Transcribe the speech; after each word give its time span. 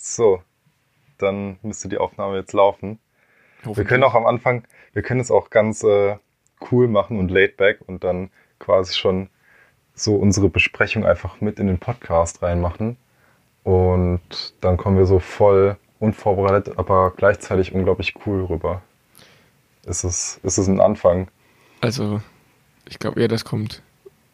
So, 0.00 0.42
dann 1.18 1.58
müsste 1.62 1.88
die 1.88 1.98
Aufnahme 1.98 2.36
jetzt 2.36 2.52
laufen. 2.52 3.00
Wir 3.64 3.84
können 3.84 4.04
auch 4.04 4.14
am 4.14 4.26
Anfang, 4.26 4.62
wir 4.92 5.02
können 5.02 5.20
es 5.20 5.32
auch 5.32 5.50
ganz 5.50 5.82
äh, 5.82 6.16
cool 6.70 6.86
machen 6.86 7.18
und 7.18 7.30
laid 7.32 7.56
back 7.56 7.80
und 7.84 8.04
dann 8.04 8.30
quasi 8.60 8.94
schon 8.94 9.28
so 9.94 10.14
unsere 10.14 10.48
Besprechung 10.48 11.04
einfach 11.04 11.40
mit 11.40 11.58
in 11.58 11.66
den 11.66 11.78
Podcast 11.78 12.42
reinmachen. 12.42 12.96
Und 13.64 14.54
dann 14.60 14.76
kommen 14.76 14.96
wir 14.96 15.04
so 15.04 15.18
voll 15.18 15.76
unvorbereitet, 15.98 16.78
aber 16.78 17.12
gleichzeitig 17.16 17.74
unglaublich 17.74 18.14
cool 18.24 18.44
rüber. 18.44 18.82
Ist 19.84 20.04
es, 20.04 20.38
ist 20.44 20.58
es 20.58 20.68
ein 20.68 20.80
Anfang? 20.80 21.28
Also, 21.80 22.20
ich 22.88 23.00
glaube 23.00 23.20
eher, 23.20 23.28
das 23.28 23.44
kommt 23.44 23.82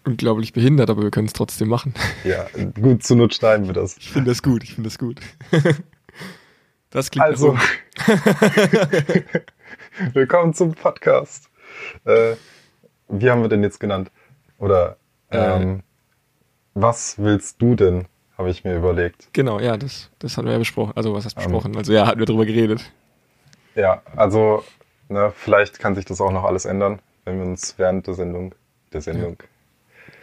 unglaublich 0.05 0.53
behindert, 0.53 0.91
aber 0.91 1.03
wir 1.03 1.11
können 1.11 1.27
es 1.27 1.33
trotzdem 1.33 1.69
machen. 1.69 1.95
Ja, 2.25 2.47
gut, 2.81 3.03
zu 3.03 3.17
Not 3.17 3.35
schneiden 3.35 3.67
wir 3.67 3.75
das. 3.75 3.99
Ich 3.99 4.11
finde 4.11 4.31
das 4.31 4.43
gut, 4.43 4.63
ich 4.63 4.75
finde 4.75 4.89
das 4.89 4.99
gut. 4.99 5.21
Das 6.91 7.11
klingt 7.11 7.27
Also, 7.27 7.59
willkommen 10.13 10.55
zum 10.55 10.75
Podcast. 10.75 11.51
Äh, 12.05 12.37
wie 13.09 13.29
haben 13.29 13.43
wir 13.43 13.49
denn 13.49 13.65
jetzt 13.65 13.81
genannt? 13.81 14.13
Oder 14.59 14.97
ähm, 15.33 15.79
äh, 15.79 15.83
was 16.75 17.19
willst 17.19 17.61
du 17.61 17.75
denn, 17.75 18.07
habe 18.39 18.51
ich 18.51 18.63
mir 18.63 18.77
überlegt. 18.77 19.29
Genau, 19.33 19.59
ja, 19.59 19.77
das, 19.77 20.09
das 20.21 20.37
hatten 20.37 20.47
wir 20.47 20.53
ja 20.53 20.61
besprochen. 20.61 20.93
Also 20.95 21.13
was 21.13 21.25
heißt 21.25 21.35
besprochen? 21.35 21.73
Ähm, 21.73 21.79
also 21.79 21.93
ja, 21.93 22.07
hatten 22.07 22.21
wir 22.21 22.27
drüber 22.27 22.47
geredet. 22.47 22.93
Ja, 23.75 24.01
also 24.15 24.63
ne, 25.09 25.33
vielleicht 25.35 25.81
kann 25.81 25.97
sich 25.97 26.05
das 26.05 26.21
auch 26.21 26.31
noch 26.31 26.45
alles 26.45 26.65
ändern, 26.65 27.01
wenn 27.25 27.39
wir 27.39 27.45
uns 27.45 27.75
während 27.77 28.07
der 28.07 28.15
Sendung, 28.15 28.55
der 28.93 29.01
Sendung, 29.01 29.37
ja 29.41 29.49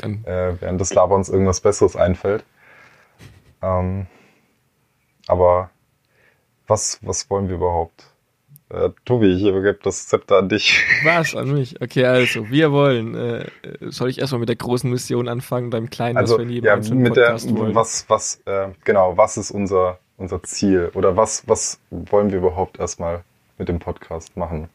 dann. 0.03 0.25
Äh, 0.25 0.59
während 0.59 0.81
des 0.81 0.93
Laberns 0.93 1.29
irgendwas 1.29 1.61
Besseres 1.61 1.95
einfällt. 1.95 2.43
Ähm, 3.61 4.07
aber 5.27 5.69
was, 6.67 6.99
was 7.01 7.29
wollen 7.29 7.47
wir 7.47 7.55
überhaupt? 7.55 8.11
Äh, 8.69 8.89
Tobi, 9.03 9.33
ich 9.33 9.43
übergebe 9.43 9.79
das 9.83 10.07
Zepter 10.07 10.37
an 10.37 10.47
dich. 10.47 10.81
Was? 11.03 11.35
An 11.35 11.51
mich? 11.51 11.81
Okay, 11.81 12.05
also, 12.05 12.49
wir 12.49 12.71
wollen. 12.71 13.15
Äh, 13.15 13.45
soll 13.81 14.09
ich 14.09 14.19
erstmal 14.19 14.39
mit 14.39 14.47
der 14.47 14.55
großen 14.55 14.89
Mission 14.89 15.27
anfangen, 15.27 15.69
beim 15.69 15.89
kleinen, 15.89 16.17
also, 16.17 16.35
was 16.35 16.39
wir 16.39 16.45
in 16.45 16.51
jedem 16.51 16.65
ja, 16.65 16.95
mit 16.95 17.13
Podcast 17.13 17.49
der, 17.49 17.57
wollen? 17.57 17.75
Was, 17.75 18.05
was, 18.07 18.41
äh, 18.45 18.69
genau, 18.85 19.17
was 19.17 19.35
ist 19.35 19.51
unser, 19.51 19.99
unser 20.15 20.41
Ziel? 20.43 20.89
Oder 20.93 21.17
was, 21.17 21.47
was 21.49 21.81
wollen 21.89 22.31
wir 22.31 22.37
überhaupt 22.37 22.79
erstmal 22.79 23.25
mit 23.57 23.67
dem 23.67 23.79
Podcast 23.79 24.37
machen? 24.37 24.69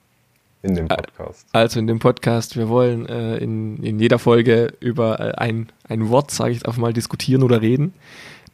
In 0.66 0.74
dem 0.74 0.88
Podcast? 0.88 1.46
Also 1.52 1.78
in 1.78 1.86
dem 1.86 1.98
Podcast, 1.98 2.56
wir 2.56 2.68
wollen 2.68 3.06
äh, 3.06 3.36
in, 3.38 3.82
in 3.82 3.98
jeder 3.98 4.18
Folge 4.18 4.72
über 4.80 5.20
äh, 5.20 5.32
ein, 5.36 5.68
ein 5.88 6.08
Wort, 6.08 6.30
sage 6.30 6.52
ich 6.52 6.66
einfach 6.66 6.80
mal, 6.80 6.92
diskutieren 6.92 7.42
oder 7.42 7.62
reden, 7.62 7.94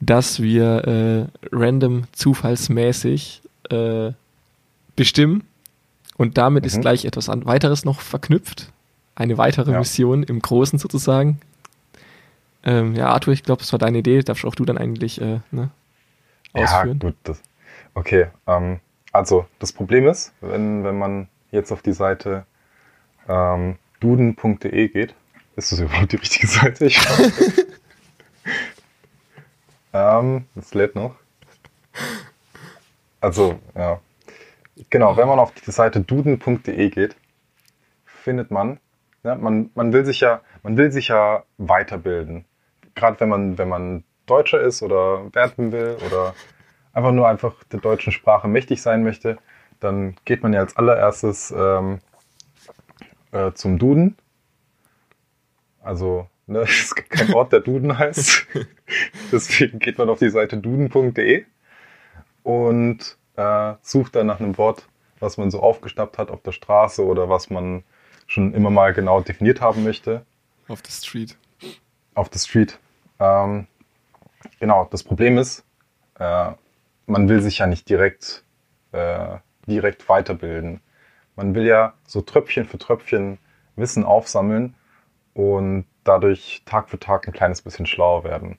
das 0.00 0.42
wir 0.42 0.86
äh, 0.86 1.46
random 1.52 2.04
zufallsmäßig 2.12 3.42
äh, 3.70 4.12
bestimmen. 4.96 5.44
Und 6.16 6.38
damit 6.38 6.64
mhm. 6.64 6.66
ist 6.68 6.80
gleich 6.80 7.04
etwas 7.04 7.28
an, 7.28 7.46
weiteres 7.46 7.84
noch 7.84 8.00
verknüpft. 8.00 8.70
Eine 9.14 9.38
weitere 9.38 9.72
ja. 9.72 9.78
Mission 9.78 10.22
im 10.22 10.40
Großen 10.40 10.78
sozusagen. 10.78 11.40
Ähm, 12.64 12.94
ja, 12.94 13.08
Arthur, 13.08 13.34
ich 13.34 13.42
glaube, 13.42 13.60
das 13.60 13.72
war 13.72 13.78
deine 13.78 13.98
Idee. 13.98 14.20
Darfst 14.22 14.44
auch 14.44 14.54
du 14.54 14.64
dann 14.64 14.78
eigentlich 14.78 15.20
äh, 15.20 15.40
ne, 15.50 15.70
ausführen? 16.52 17.00
Ja, 17.02 17.08
gut. 17.08 17.16
Das, 17.24 17.42
okay. 17.94 18.26
Ähm, 18.46 18.80
also, 19.12 19.46
das 19.58 19.72
Problem 19.72 20.06
ist, 20.06 20.32
wenn, 20.40 20.84
wenn 20.84 20.96
man 20.96 21.28
jetzt 21.52 21.70
auf 21.70 21.82
die 21.82 21.92
Seite 21.92 22.44
ähm, 23.28 23.76
duden.de 24.00 24.88
geht, 24.88 25.14
ist 25.54 25.70
das 25.70 25.78
überhaupt 25.78 26.12
die 26.12 26.16
richtige 26.16 26.48
Seite? 26.48 26.86
Ich 26.86 26.98
ähm, 29.92 30.46
das 30.54 30.74
lädt 30.74 30.96
noch. 30.96 31.14
Also, 33.20 33.60
ja. 33.76 34.00
Genau, 34.90 35.16
wenn 35.16 35.28
man 35.28 35.38
auf 35.38 35.52
die 35.52 35.70
Seite 35.70 36.00
duden.de 36.00 36.90
geht, 36.90 37.14
findet 38.04 38.50
man, 38.50 38.80
ja, 39.22 39.36
man, 39.36 39.70
man 39.74 39.92
will 39.92 40.04
sich 40.04 40.20
ja, 40.20 40.40
man 40.62 40.76
will 40.76 40.90
sich 40.90 41.08
ja 41.08 41.44
weiterbilden. 41.58 42.44
Gerade 42.94 43.20
wenn 43.20 43.28
man, 43.28 43.58
wenn 43.58 43.68
man 43.68 44.04
Deutscher 44.26 44.60
ist 44.60 44.82
oder 44.82 45.32
werden 45.34 45.72
will 45.72 45.96
oder 46.06 46.34
einfach 46.92 47.12
nur 47.12 47.28
einfach 47.28 47.62
der 47.64 47.80
deutschen 47.80 48.12
Sprache 48.12 48.48
mächtig 48.48 48.82
sein 48.82 49.02
möchte, 49.02 49.38
dann 49.82 50.16
geht 50.24 50.42
man 50.42 50.52
ja 50.52 50.60
als 50.60 50.76
allererstes 50.76 51.52
ähm, 51.56 51.98
äh, 53.32 53.52
zum 53.52 53.78
Duden. 53.78 54.16
Also, 55.80 56.28
ne, 56.46 56.60
es 56.68 56.94
gibt 56.94 57.10
keinen 57.10 57.34
Ort, 57.34 57.52
der 57.52 57.60
Duden 57.60 57.98
heißt. 57.98 58.46
Deswegen 59.32 59.78
geht 59.78 59.98
man 59.98 60.08
auf 60.08 60.18
die 60.18 60.30
Seite 60.30 60.56
duden.de 60.56 61.44
und 62.42 63.16
äh, 63.36 63.74
sucht 63.82 64.16
dann 64.16 64.26
nach 64.26 64.40
einem 64.40 64.56
Wort, 64.58 64.86
was 65.18 65.36
man 65.36 65.50
so 65.50 65.60
aufgeschnappt 65.60 66.18
hat 66.18 66.30
auf 66.30 66.42
der 66.42 66.52
Straße 66.52 67.04
oder 67.04 67.28
was 67.28 67.50
man 67.50 67.82
schon 68.26 68.54
immer 68.54 68.70
mal 68.70 68.92
genau 68.92 69.20
definiert 69.20 69.60
haben 69.60 69.82
möchte. 69.84 70.24
Auf 70.68 70.82
der 70.82 70.92
Street. 70.92 71.36
Auf 72.14 72.28
der 72.28 72.38
Street. 72.38 72.78
Ähm, 73.18 73.66
genau, 74.60 74.86
das 74.90 75.02
Problem 75.02 75.38
ist, 75.38 75.64
äh, 76.18 76.52
man 77.06 77.28
will 77.28 77.40
sich 77.42 77.58
ja 77.58 77.66
nicht 77.66 77.88
direkt 77.88 78.44
äh, 78.92 79.38
direkt 79.66 80.08
weiterbilden. 80.08 80.80
Man 81.36 81.54
will 81.54 81.66
ja 81.66 81.94
so 82.06 82.20
Tröpfchen 82.20 82.64
für 82.64 82.78
Tröpfchen 82.78 83.38
Wissen 83.76 84.04
aufsammeln 84.04 84.74
und 85.34 85.86
dadurch 86.04 86.62
Tag 86.66 86.90
für 86.90 86.98
Tag 86.98 87.26
ein 87.26 87.32
kleines 87.32 87.62
bisschen 87.62 87.86
schlauer 87.86 88.24
werden. 88.24 88.58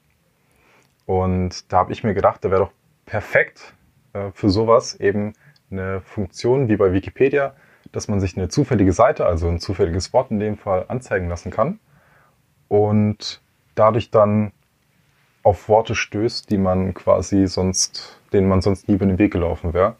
Und 1.05 1.71
da 1.71 1.77
habe 1.77 1.91
ich 1.91 2.03
mir 2.03 2.13
gedacht, 2.13 2.43
da 2.43 2.51
wäre 2.51 2.61
doch 2.65 2.71
perfekt 3.05 3.73
äh, 4.13 4.31
für 4.31 4.49
sowas 4.49 4.95
eben 4.95 5.33
eine 5.69 6.01
Funktion 6.01 6.67
wie 6.69 6.77
bei 6.77 6.93
Wikipedia, 6.93 7.55
dass 7.91 8.07
man 8.07 8.19
sich 8.19 8.37
eine 8.37 8.47
zufällige 8.47 8.93
Seite, 8.93 9.25
also 9.25 9.47
ein 9.47 9.59
zufälliges 9.59 10.13
Wort 10.13 10.31
in 10.31 10.39
dem 10.39 10.57
Fall, 10.57 10.85
anzeigen 10.87 11.29
lassen 11.29 11.51
kann 11.51 11.79
und 12.69 13.41
dadurch 13.75 14.09
dann 14.09 14.51
auf 15.43 15.67
Worte 15.67 15.93
stößt, 15.93 16.49
die 16.49 16.57
man 16.57 16.93
quasi 16.93 17.47
sonst, 17.47 18.19
denen 18.31 18.47
man 18.47 18.61
sonst 18.61 18.87
nie 18.87 18.95
über 18.95 19.05
den 19.05 19.19
Weg 19.19 19.33
gelaufen 19.33 19.73
wäre. 19.73 19.97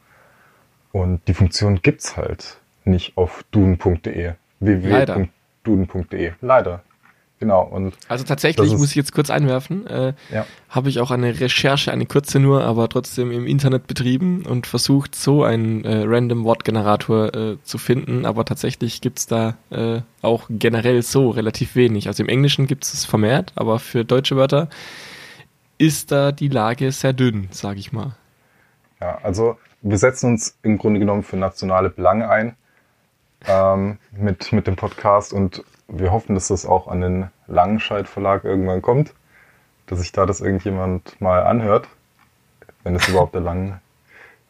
Und 0.93 1.27
die 1.27 1.33
Funktion 1.33 1.81
gibt's 1.81 2.15
halt 2.15 2.59
nicht 2.85 3.17
auf 3.17 3.43
duden.de. 3.51 4.33
www.duden.de. 4.59 6.33
Leider. 6.39 6.83
Genau. 7.39 7.63
Und 7.63 7.95
also 8.07 8.23
tatsächlich 8.23 8.71
muss 8.77 8.91
ich 8.91 8.95
jetzt 8.95 9.11
kurz 9.11 9.29
einwerfen, 9.29 9.87
äh, 9.87 10.13
ja. 10.31 10.45
habe 10.69 10.87
ich 10.87 10.99
auch 11.01 11.11
eine 11.11 11.41
Recherche, 11.41 11.91
eine 11.91 12.05
kurze 12.05 12.39
nur, 12.39 12.63
aber 12.63 12.87
trotzdem 12.87 13.31
im 13.31 13.47
Internet 13.47 13.87
betrieben 13.87 14.45
und 14.45 14.67
versucht, 14.67 15.15
so 15.15 15.43
einen 15.43 15.83
äh, 15.83 16.03
Random 16.05 16.45
Wortgenerator 16.45 17.33
äh, 17.35 17.57
zu 17.63 17.79
finden. 17.79 18.25
Aber 18.25 18.45
tatsächlich 18.45 19.01
gibt's 19.01 19.25
da 19.25 19.57
äh, 19.71 20.01
auch 20.21 20.45
generell 20.47 21.01
so 21.01 21.31
relativ 21.31 21.75
wenig. 21.75 22.07
Also 22.07 22.23
im 22.23 22.29
Englischen 22.29 22.67
gibt's 22.67 22.93
es 22.93 23.03
vermehrt, 23.03 23.51
aber 23.55 23.79
für 23.79 24.05
deutsche 24.05 24.37
Wörter 24.37 24.69
ist 25.79 26.11
da 26.11 26.31
die 26.31 26.49
Lage 26.49 26.91
sehr 26.91 27.13
dünn, 27.13 27.49
sage 27.51 27.79
ich 27.79 27.91
mal. 27.91 28.15
Ja, 29.01 29.17
also 29.23 29.57
wir 29.83 29.97
setzen 29.97 30.31
uns 30.31 30.57
im 30.63 30.77
Grunde 30.77 30.99
genommen 30.99 31.23
für 31.23 31.37
nationale 31.37 31.89
Belange 31.89 32.29
ein 32.29 32.55
ähm, 33.47 33.99
mit, 34.11 34.51
mit 34.53 34.65
dem 34.65 34.77
Podcast 34.77 35.33
und 35.33 35.63
wir 35.89 36.11
hoffen, 36.11 36.35
dass 36.35 36.47
das 36.47 36.65
auch 36.65 36.87
an 36.87 37.01
den 37.01 37.29
Langenscheid 37.47 38.07
Verlag 38.07 38.45
irgendwann 38.45 38.81
kommt, 38.81 39.13
dass 39.85 39.99
sich 39.99 40.13
da 40.13 40.25
das 40.25 40.39
irgendjemand 40.39 41.19
mal 41.21 41.43
anhört, 41.43 41.89
wenn 42.83 42.95
es 42.95 43.07
überhaupt 43.09 43.35
der 43.35 43.41
Lang 43.41 43.81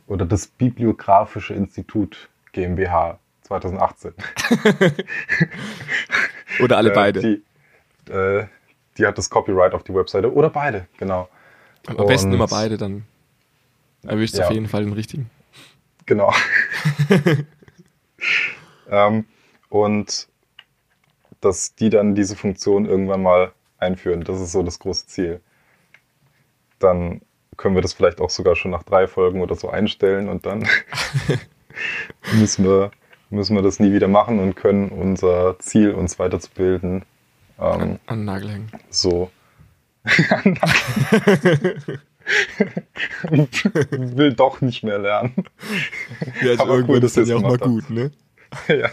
oder 0.06 0.26
das 0.26 0.46
Bibliografische 0.46 1.56
Institut 1.56 2.30
GmbH 2.52 3.18
2018. 3.42 4.14
oder 6.64 6.78
alle 6.78 6.92
äh, 6.92 6.94
beide. 6.94 7.20
Die, 7.20 8.12
äh, 8.12 8.46
die 9.00 9.08
hat 9.08 9.18
das 9.18 9.32
Copyright 9.32 9.74
auf 9.74 9.84
die 9.84 9.96
Webseite 9.96 10.32
oder 10.32 10.52
beide, 10.52 10.88
genau. 10.98 11.28
Am 11.88 11.96
und 11.96 12.08
besten 12.08 12.32
immer 12.32 12.48
beide 12.48 12.78
dann. 12.78 13.06
Erwischt 14.04 14.36
ja. 14.36 14.46
auf 14.46 14.52
jeden 14.52 14.68
Fall 14.68 14.84
den 14.84 14.94
richtigen. 14.94 15.30
Genau. 16.06 16.34
ähm, 18.90 19.26
und 19.70 20.28
dass 21.42 21.76
die 21.76 21.90
dann 21.90 22.16
diese 22.16 22.36
Funktion 22.36 22.86
irgendwann 22.86 23.22
mal 23.22 23.52
einführen, 23.78 24.24
das 24.24 24.40
ist 24.42 24.52
so 24.52 24.64
das 24.64 24.80
große 24.80 25.08
Ziel. 25.08 25.42
Dann 26.80 27.22
können 27.58 27.76
wir 27.76 27.82
das 27.82 27.94
vielleicht 27.94 28.20
auch 28.22 28.30
sogar 28.30 28.56
schon 28.56 28.72
nach 28.72 28.84
drei 28.84 29.08
Folgen 29.08 29.42
oder 29.42 29.56
so 29.56 29.70
einstellen 29.70 30.30
und 30.30 30.46
dann 30.46 30.68
müssen, 32.34 32.66
wir, 32.66 32.92
müssen 33.30 33.56
wir 33.56 33.62
das 33.62 33.80
nie 33.80 33.94
wieder 33.94 34.08
machen 34.08 34.40
und 34.40 34.56
können 34.56 34.90
unser 34.90 35.60
Ziel, 35.60 35.92
uns 35.92 36.20
weiterzubilden, 36.20 37.06
ähm, 37.60 37.82
an, 37.82 38.00
an 38.08 38.26
Nagel 38.26 38.50
hängen. 38.52 38.72
So. 38.90 39.32
will 43.30 44.34
doch 44.34 44.62
nicht 44.62 44.84
mehr 44.84 45.00
lernen. 45.00 45.34
Ja, 46.42 46.52
also 46.52 46.64
Aber 46.64 46.74
irgendwann 46.76 46.98
cool, 46.98 47.04
ist 47.04 47.18
das 47.18 47.30
ja 47.30 47.36
auch 47.36 47.42
mal 47.42 47.58
gut, 47.58 47.90
ne? 47.90 48.12
ja. 48.68 48.90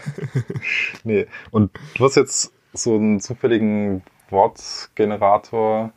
Nee. 1.03 1.27
Und 1.51 1.71
du 1.95 2.05
hast 2.05 2.15
jetzt 2.15 2.51
so 2.73 2.95
einen 2.95 3.19
zufälligen 3.19 4.01
Wortgenerator 4.29 5.91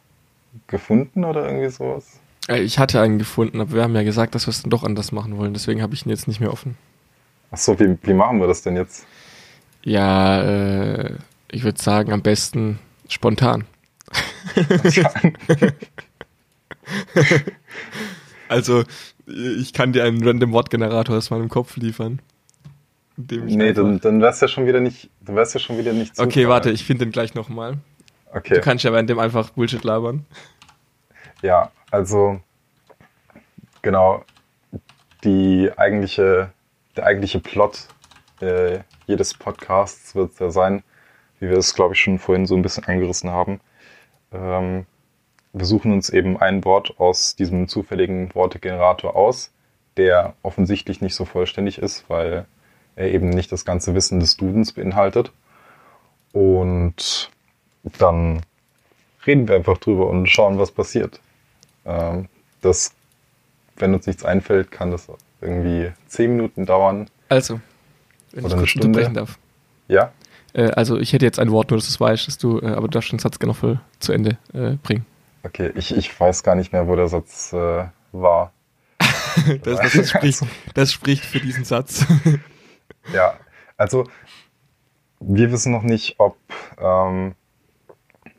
gefunden 0.66 1.24
oder 1.24 1.46
irgendwie 1.46 1.70
sowas? 1.70 2.20
Äh, 2.48 2.60
Ich 2.62 2.78
hatte 2.78 3.00
einen 3.00 3.18
gefunden, 3.18 3.60
aber 3.60 3.72
wir 3.72 3.82
haben 3.82 3.94
ja 3.94 4.02
gesagt, 4.02 4.34
dass 4.34 4.46
wir 4.46 4.50
es 4.50 4.62
dann 4.62 4.70
doch 4.70 4.84
anders 4.84 5.12
machen 5.12 5.36
wollen. 5.38 5.54
Deswegen 5.54 5.82
habe 5.82 5.94
ich 5.94 6.04
ihn 6.04 6.10
jetzt 6.10 6.28
nicht 6.28 6.40
mehr 6.40 6.52
offen. 6.52 6.76
Achso, 7.50 7.78
wie, 7.78 7.96
wie 8.02 8.14
machen 8.14 8.40
wir 8.40 8.46
das 8.46 8.62
denn 8.62 8.76
jetzt? 8.76 9.06
Ja, 9.84 10.42
äh, 10.42 11.14
ich 11.50 11.62
würde 11.62 11.80
sagen, 11.80 12.12
am 12.12 12.22
besten 12.22 12.78
spontan. 13.08 13.64
Also, 18.48 18.84
ich 19.26 19.72
kann 19.72 19.92
dir 19.92 20.04
einen 20.04 20.22
random 20.22 20.52
Wortgenerator 20.52 21.16
aus 21.16 21.30
meinem 21.30 21.48
Kopf 21.48 21.76
liefern. 21.76 22.20
nee, 23.16 23.72
dann, 23.72 24.00
dann 24.00 24.20
wär's 24.20 24.40
ja 24.40 24.48
schon 24.48 24.66
wieder 24.66 24.80
nicht, 24.80 25.10
dann 25.22 25.34
wär's 25.34 25.54
ja 25.54 25.60
schon 25.60 25.78
wieder 25.78 25.92
nicht 25.92 26.18
Okay, 26.20 26.46
warte, 26.46 26.70
ich 26.70 26.84
finde 26.84 27.06
den 27.06 27.12
gleich 27.12 27.34
nochmal. 27.34 27.78
Okay. 28.32 28.54
Du 28.54 28.60
kannst 28.60 28.84
ja 28.84 28.92
während 28.92 29.08
dem 29.08 29.18
einfach 29.18 29.50
Bullshit 29.50 29.82
labern. 29.82 30.26
Ja, 31.42 31.70
also 31.90 32.40
genau, 33.82 34.24
die 35.24 35.70
eigentliche, 35.76 36.50
der 36.96 37.06
eigentliche 37.06 37.40
Plot 37.40 37.88
äh, 38.40 38.80
jedes 39.06 39.34
Podcasts 39.34 40.14
wird 40.14 40.38
ja 40.40 40.50
sein, 40.50 40.82
wie 41.38 41.48
wir 41.48 41.58
es, 41.58 41.74
glaube 41.74 41.94
ich, 41.94 42.00
schon 42.00 42.18
vorhin 42.18 42.46
so 42.46 42.56
ein 42.56 42.62
bisschen 42.62 42.84
angerissen 42.84 43.30
haben. 43.30 43.60
Ähm, 44.32 44.86
wir 45.54 45.64
suchen 45.66 45.92
uns 45.92 46.10
eben 46.10 46.36
ein 46.36 46.64
Wort 46.64 46.98
aus 46.98 47.36
diesem 47.36 47.68
zufälligen 47.68 48.34
Wortegenerator 48.34 49.14
aus, 49.16 49.52
der 49.96 50.34
offensichtlich 50.42 51.00
nicht 51.00 51.14
so 51.14 51.24
vollständig 51.24 51.78
ist, 51.78 52.04
weil 52.08 52.46
er 52.96 53.10
eben 53.12 53.30
nicht 53.30 53.52
das 53.52 53.64
ganze 53.64 53.94
Wissen 53.94 54.18
des 54.20 54.36
Dudens 54.36 54.72
beinhaltet. 54.72 55.32
Und 56.32 57.30
dann 57.98 58.42
reden 59.24 59.46
wir 59.46 59.54
einfach 59.54 59.78
drüber 59.78 60.08
und 60.08 60.28
schauen, 60.28 60.58
was 60.58 60.72
passiert. 60.72 61.20
Ähm, 61.84 62.28
das, 62.60 62.92
wenn 63.76 63.94
uns 63.94 64.06
nichts 64.06 64.24
einfällt, 64.24 64.72
kann 64.72 64.90
das 64.90 65.06
irgendwie 65.40 65.92
zehn 66.08 66.32
Minuten 66.32 66.66
dauern. 66.66 67.08
Also, 67.28 67.60
wenn 68.32 68.44
Oder 68.44 68.48
ich 68.48 68.52
eine 68.54 68.60
kurz 68.62 68.70
Stunde. 68.70 68.86
unterbrechen 68.88 69.14
darf. 69.14 69.38
Ja, 69.86 70.12
Äh, 70.54 70.70
also, 70.70 70.98
ich 70.98 71.12
hätte 71.12 71.24
jetzt 71.26 71.38
ein 71.38 71.50
Wort, 71.50 71.70
nur 71.70 71.78
dass 71.78 71.86
du 71.86 71.90
es 71.90 72.00
weißt, 72.00 72.26
dass 72.28 72.38
du, 72.38 72.60
äh, 72.60 72.66
aber 72.66 72.82
du 72.82 72.88
darfst 72.88 73.12
den 73.12 73.18
Satz 73.18 73.38
gerne 73.38 73.54
voll 73.54 73.80
zu 73.98 74.12
Ende 74.12 74.38
äh, 74.52 74.76
bringen. 74.82 75.04
Okay. 75.44 75.72
Ich, 75.74 75.96
ich 75.96 76.18
weiß 76.18 76.42
gar 76.42 76.54
nicht 76.54 76.72
mehr, 76.72 76.88
wo 76.88 76.96
der 76.96 77.08
Satz 77.08 77.52
äh, 77.52 77.86
war. 78.12 78.52
Das, 79.64 79.92
das, 79.92 80.10
spricht, 80.10 80.42
das 80.74 80.92
spricht 80.92 81.24
für 81.24 81.40
diesen 81.40 81.64
Satz. 81.64 82.06
Ja, 83.12 83.38
also 83.76 84.08
wir 85.20 85.52
wissen 85.52 85.72
noch 85.72 85.82
nicht, 85.82 86.16
ob 86.18 86.38
ähm, 86.78 87.34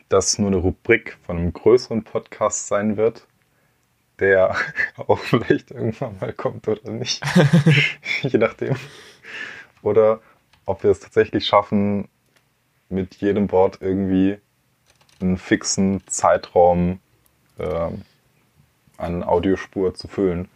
das 0.10 0.40
nur 0.40 0.48
eine 0.48 0.58
Rubrik 0.58 1.18
von 1.24 1.38
einem 1.38 1.54
größeren 1.54 2.04
Podcast 2.04 2.68
sein 2.68 2.98
wird, 2.98 3.28
der 4.20 4.56
auch 4.98 5.20
vielleicht 5.20 5.72
irgendwann 5.72 6.18
mal 6.20 6.34
kommt 6.34 6.68
oder 6.68 6.92
nicht, 6.92 7.24
je 8.22 8.38
nachdem. 8.40 8.76
Oder 9.82 10.22
ob 10.66 10.84
wir 10.84 10.92
es 10.92 11.00
tatsächlich 11.00 11.46
schaffen, 11.46 12.08
mit 12.90 13.16
jedem 13.16 13.52
Wort 13.52 13.80
irgendwie 13.82 14.38
einen 15.22 15.38
fixen 15.38 16.06
Zeitraum 16.08 17.00
ähm, 17.60 18.02
an 18.98 19.24
Audiospur 19.24 19.94
zu 19.94 20.08
füllen. 20.08 20.48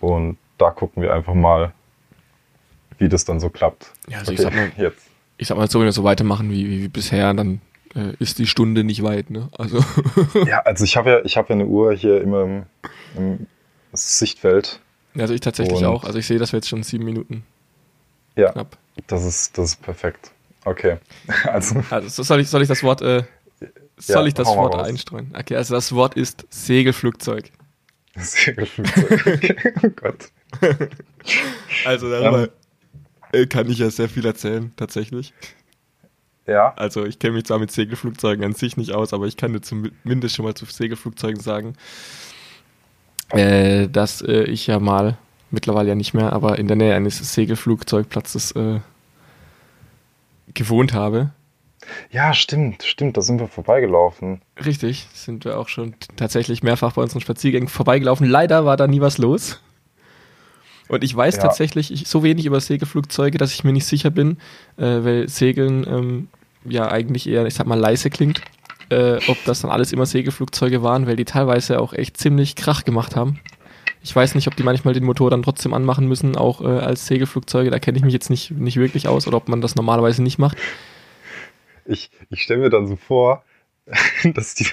Und 0.00 0.38
da 0.58 0.70
gucken 0.70 1.02
wir 1.02 1.12
einfach 1.14 1.34
mal, 1.34 1.72
wie 2.98 3.08
das 3.08 3.24
dann 3.24 3.40
so 3.40 3.48
klappt. 3.50 3.92
Ja, 4.08 4.18
also 4.18 4.32
ich 4.32 4.40
sag 4.40 4.54
mal- 4.54 4.72
jetzt. 4.76 5.02
Ich 5.36 5.46
sag 5.48 5.56
mal 5.56 5.70
so, 5.70 5.78
wenn 5.78 5.86
wir 5.86 5.92
so 5.92 6.04
weitermachen 6.04 6.50
wie, 6.50 6.68
wie 6.68 6.88
bisher, 6.88 7.32
dann 7.32 7.60
äh, 7.94 8.12
ist 8.18 8.38
die 8.38 8.46
Stunde 8.46 8.82
nicht 8.84 9.02
weit, 9.04 9.30
ne? 9.30 9.48
Also, 9.56 9.78
Ja, 10.46 10.60
also 10.60 10.84
ich 10.84 10.96
habe 10.96 11.10
ja, 11.10 11.24
ich 11.24 11.36
habe 11.36 11.48
ja 11.50 11.54
eine 11.54 11.66
Uhr 11.66 11.94
hier 11.94 12.20
immer 12.20 12.42
im, 12.42 12.62
im 13.16 13.46
Sichtfeld. 13.92 14.80
also 15.16 15.32
ich 15.34 15.40
tatsächlich 15.40 15.78
Und- 15.78 15.84
auch. 15.86 16.04
Also 16.04 16.18
ich 16.18 16.26
sehe, 16.26 16.38
dass 16.38 16.52
wir 16.52 16.58
jetzt 16.58 16.68
schon 16.68 16.82
sieben 16.82 17.04
Minuten 17.04 17.44
Ja, 18.36 18.50
knapp. 18.52 18.76
das 19.06 19.24
ist, 19.24 19.56
das 19.58 19.70
ist 19.70 19.82
perfekt. 19.82 20.32
Okay. 20.64 20.98
Also, 21.44 21.82
Also 21.90 22.08
so 22.08 22.22
soll 22.24 22.40
ich, 22.40 22.48
soll 22.50 22.62
ich 22.62 22.68
das 22.68 22.82
Wort, 22.82 23.00
äh, 23.02 23.22
soll 23.98 24.24
Ja, 24.24 24.26
ich 24.26 24.34
das 24.34 24.56
Wort 24.56 24.74
raus. 24.74 24.88
einstreuen? 24.88 25.34
Okay, 25.38 25.56
also 25.56 25.74
das 25.74 25.92
Wort 25.94 26.14
ist 26.16 26.46
Segelflugzeug. 26.50 27.50
Segelflugzeug. 28.16 29.72
oh 29.84 29.90
Gott. 29.90 30.30
Also 31.84 32.10
darüber 32.10 32.48
äh, 33.32 33.46
kann 33.46 33.70
ich 33.70 33.78
ja 33.78 33.90
sehr 33.90 34.08
viel 34.08 34.26
erzählen, 34.26 34.72
tatsächlich. 34.76 35.34
Ja, 36.46 36.72
Also 36.76 37.04
ich 37.04 37.18
kenne 37.18 37.34
mich 37.34 37.44
zwar 37.44 37.58
mit 37.58 37.70
Segelflugzeugen 37.70 38.44
an 38.44 38.54
sich 38.54 38.76
nicht 38.78 38.92
aus, 38.92 39.12
aber 39.12 39.26
ich 39.26 39.36
kann 39.36 39.52
dir 39.52 39.60
zumindest 39.60 40.34
schon 40.34 40.46
mal 40.46 40.54
zu 40.54 40.64
Segelflugzeugen 40.64 41.40
sagen, 41.40 41.74
äh, 43.30 43.88
dass 43.88 44.22
äh, 44.22 44.44
ich 44.44 44.66
ja 44.66 44.78
mal, 44.80 45.18
mittlerweile 45.50 45.90
ja 45.90 45.94
nicht 45.94 46.14
mehr, 46.14 46.32
aber 46.32 46.58
in 46.58 46.68
der 46.68 46.76
Nähe 46.76 46.94
eines 46.94 47.18
Segelflugzeugplatzes 47.34 48.52
äh, 48.52 48.80
gewohnt 50.54 50.94
habe. 50.94 51.30
Ja, 52.10 52.32
stimmt, 52.34 52.82
stimmt, 52.82 53.16
da 53.16 53.22
sind 53.22 53.40
wir 53.40 53.48
vorbeigelaufen. 53.48 54.42
Richtig, 54.64 55.06
sind 55.12 55.44
wir 55.44 55.58
auch 55.58 55.68
schon 55.68 55.94
tatsächlich 56.16 56.62
mehrfach 56.62 56.92
bei 56.92 57.02
unseren 57.02 57.20
Spaziergängen 57.20 57.68
vorbeigelaufen. 57.68 58.26
Leider 58.28 58.64
war 58.64 58.76
da 58.76 58.86
nie 58.86 59.00
was 59.00 59.18
los. 59.18 59.60
Und 60.88 61.04
ich 61.04 61.14
weiß 61.14 61.36
Ja. 61.36 61.42
tatsächlich 61.42 61.92
ich, 61.92 62.08
so 62.08 62.22
wenig 62.22 62.46
über 62.46 62.60
Segelflugzeuge, 62.60 63.36
dass 63.38 63.52
ich 63.52 63.62
mir 63.62 63.72
nicht 63.72 63.86
sicher 63.86 64.10
bin, 64.10 64.38
äh, 64.78 64.84
weil 64.84 65.28
Segeln 65.28 65.86
ähm, 65.86 66.28
ja 66.64 66.90
eigentlich 66.90 67.28
eher, 67.28 67.46
ich 67.46 67.54
sag 67.54 67.66
mal, 67.66 67.78
leise 67.78 68.08
klingt, 68.10 68.40
äh, 68.88 69.18
ob 69.28 69.36
das 69.44 69.60
dann 69.60 69.70
alles 69.70 69.92
immer 69.92 70.06
Segelflugzeuge 70.06 70.82
waren, 70.82 71.06
weil 71.06 71.16
die 71.16 71.26
teilweise 71.26 71.80
auch 71.80 71.92
echt 71.92 72.16
ziemlich 72.16 72.56
Krach 72.56 72.84
gemacht 72.84 73.16
haben. 73.16 73.38
Ich 74.02 74.14
weiß 74.16 74.34
nicht, 74.34 74.48
ob 74.48 74.56
die 74.56 74.62
manchmal 74.62 74.94
den 74.94 75.04
Motor 75.04 75.30
dann 75.30 75.42
trotzdem 75.42 75.74
anmachen 75.74 76.06
müssen, 76.08 76.36
auch 76.36 76.62
äh, 76.62 76.66
als 76.66 77.06
Segelflugzeuge. 77.06 77.70
Da 77.70 77.78
kenne 77.78 77.98
ich 77.98 78.04
mich 78.04 78.14
jetzt 78.14 78.30
nicht, 78.30 78.52
nicht 78.52 78.76
wirklich 78.76 79.08
aus 79.08 79.26
oder 79.26 79.36
ob 79.36 79.48
man 79.48 79.60
das 79.60 79.74
normalerweise 79.74 80.22
nicht 80.22 80.38
macht. 80.38 80.56
Ich, 81.88 82.10
ich 82.30 82.42
stelle 82.42 82.60
mir 82.60 82.70
dann 82.70 82.86
so 82.86 82.96
vor, 82.96 83.44
dass 84.34 84.54
die 84.54 84.66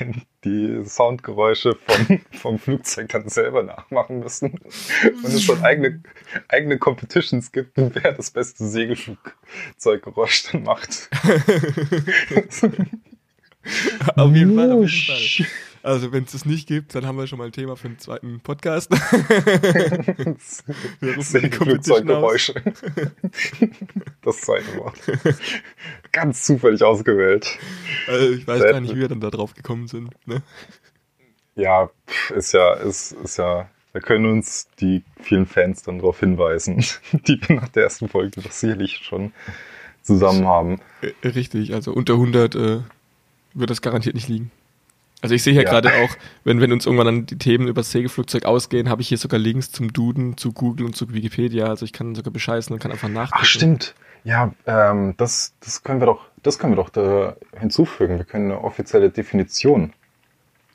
die 0.43 0.83
Soundgeräusche 0.85 1.77
vom, 1.87 2.21
vom 2.31 2.59
Flugzeug 2.59 3.09
dann 3.09 3.29
selber 3.29 3.63
nachmachen 3.63 4.19
müssen 4.19 4.59
und 5.23 5.25
es 5.25 5.43
schon 5.43 5.63
eigene, 5.63 6.03
eigene 6.49 6.77
Competitions 6.77 7.51
gibt, 7.51 7.71
wer 7.77 8.11
das 8.11 8.31
beste 8.31 8.67
Segelflugzeuggeräusch 8.67 10.51
dann 10.51 10.63
macht. 10.63 11.09
Auf 14.15 14.31
jeden 14.35 14.55
Fall, 14.55 14.71
auf 14.71 14.87
jeden 14.87 14.87
Fall. 14.87 15.47
Also, 15.85 16.11
wenn 16.11 16.23
es 16.23 16.31
das 16.31 16.45
nicht 16.45 16.67
gibt, 16.67 16.95
dann 16.95 17.05
haben 17.05 17.15
wir 17.15 17.27
schon 17.27 17.37
mal 17.37 17.45
ein 17.45 17.51
Thema 17.51 17.75
für 17.75 17.89
einen 17.89 17.99
zweiten 17.99 18.39
Podcast. 18.39 18.89
Wir 20.99 21.15
rufen 21.15 21.19
die. 21.19 21.21
Segelflugzeuggeräusche. 21.21 22.55
Das 24.23 24.41
zweite 24.41 24.77
Wort. 24.77 24.99
Ganz 26.11 26.43
zufällig 26.43 26.81
ausgewählt. 26.81 27.59
Also, 28.07 28.31
ich 28.31 28.47
weiß 28.47 28.61
Sehr 28.61 28.71
gar 28.71 28.79
nicht, 28.79 28.95
wie 28.95 28.99
wir 28.99 29.09
dann 29.09 29.19
da 29.19 29.29
drauf 29.29 29.53
gekommen 29.53 29.87
sind. 29.87 30.09
Ne? 30.25 30.41
Ja, 31.53 31.91
ist 32.33 32.53
ja, 32.53 32.73
ist, 32.73 33.11
ist 33.11 33.37
ja, 33.37 33.69
da 33.93 33.99
können 33.99 34.25
uns 34.25 34.67
die 34.81 35.03
vielen 35.21 35.45
Fans 35.45 35.83
dann 35.83 35.99
darauf 35.99 36.19
hinweisen, 36.19 36.83
die 37.11 37.39
wir 37.47 37.57
nach 37.57 37.69
der 37.69 37.83
ersten 37.83 38.09
Folge 38.09 38.41
doch 38.41 38.51
sicherlich 38.51 39.01
schon 39.03 39.33
zusammen 40.01 40.47
haben. 40.47 40.81
Äh, 41.01 41.27
Richtig, 41.27 41.75
also 41.75 41.93
unter 41.93 42.13
100 42.13 42.55
äh, 42.55 42.79
wird 43.53 43.69
das 43.69 43.83
garantiert 43.83 44.15
nicht 44.15 44.29
liegen. 44.29 44.49
Also 45.25 45.33
ich 45.33 45.41
sehe 45.41 45.53
hier 45.53 45.63
Ja. 45.63 45.71
gerade 45.71 45.89
auch, 46.03 46.15
wenn, 46.43 46.61
wenn 46.61 46.71
uns 46.71 46.85
irgendwann 46.85 47.07
dann 47.07 47.25
die 47.25 47.39
Themen 47.39 47.67
über 47.67 47.79
das 47.81 47.89
Segelflugzeug 47.89 48.45
ausgehen, 48.45 48.89
habe 48.89 49.01
ich 49.01 49.07
hier 49.07 49.17
sogar 49.17 49.39
Links 49.39 49.71
zum 49.71 49.91
Duden, 49.91 50.37
zu 50.37 50.53
Google 50.53 50.85
und 50.85 50.95
zu 50.95 51.11
Wikipedia. 51.11 51.65
Also 51.65 51.83
ich 51.83 51.93
kann 51.93 52.13
sogar 52.13 52.31
bescheißen 52.31 52.71
und 52.71 52.77
kann 52.79 52.91
einfach 52.91 53.09
nachgucken. 53.09 53.39
Ach, 53.41 53.45
stimmt. 53.45 53.95
Ja, 54.23 54.53
ähm, 54.67 55.15
das, 55.17 55.55
das 55.61 55.81
können 55.81 55.99
wir 55.99 56.05
doch, 56.05 56.27
das 56.43 56.59
können 56.59 56.73
wir 56.73 56.77
doch 56.77 56.89
da 56.89 57.35
hinzufügen. 57.59 58.19
Wir 58.19 58.25
können 58.25 58.51
eine 58.51 58.63
offizielle 58.63 59.09
Definition 59.09 59.93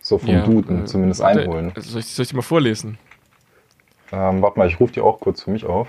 so 0.03 0.19
vom 0.19 0.31
Ja, 0.31 0.45
Duden 0.45 0.83
äh, 0.83 0.85
zumindest 0.87 1.23
einholen. 1.23 1.71
Also 1.77 1.91
soll, 1.91 2.01
ich, 2.01 2.07
soll 2.09 2.25
ich 2.25 2.31
die 2.31 2.35
mal 2.37 2.43
vorlesen? 2.43 2.99
Ähm, 4.11 4.43
warte 4.43 4.59
mal, 4.59 4.67
ich 4.67 4.81
rufe 4.81 4.93
die 4.95 5.01
auch 5.01 5.21
kurz 5.21 5.45
für 5.45 5.53
mich 5.53 5.65
auf. 5.65 5.87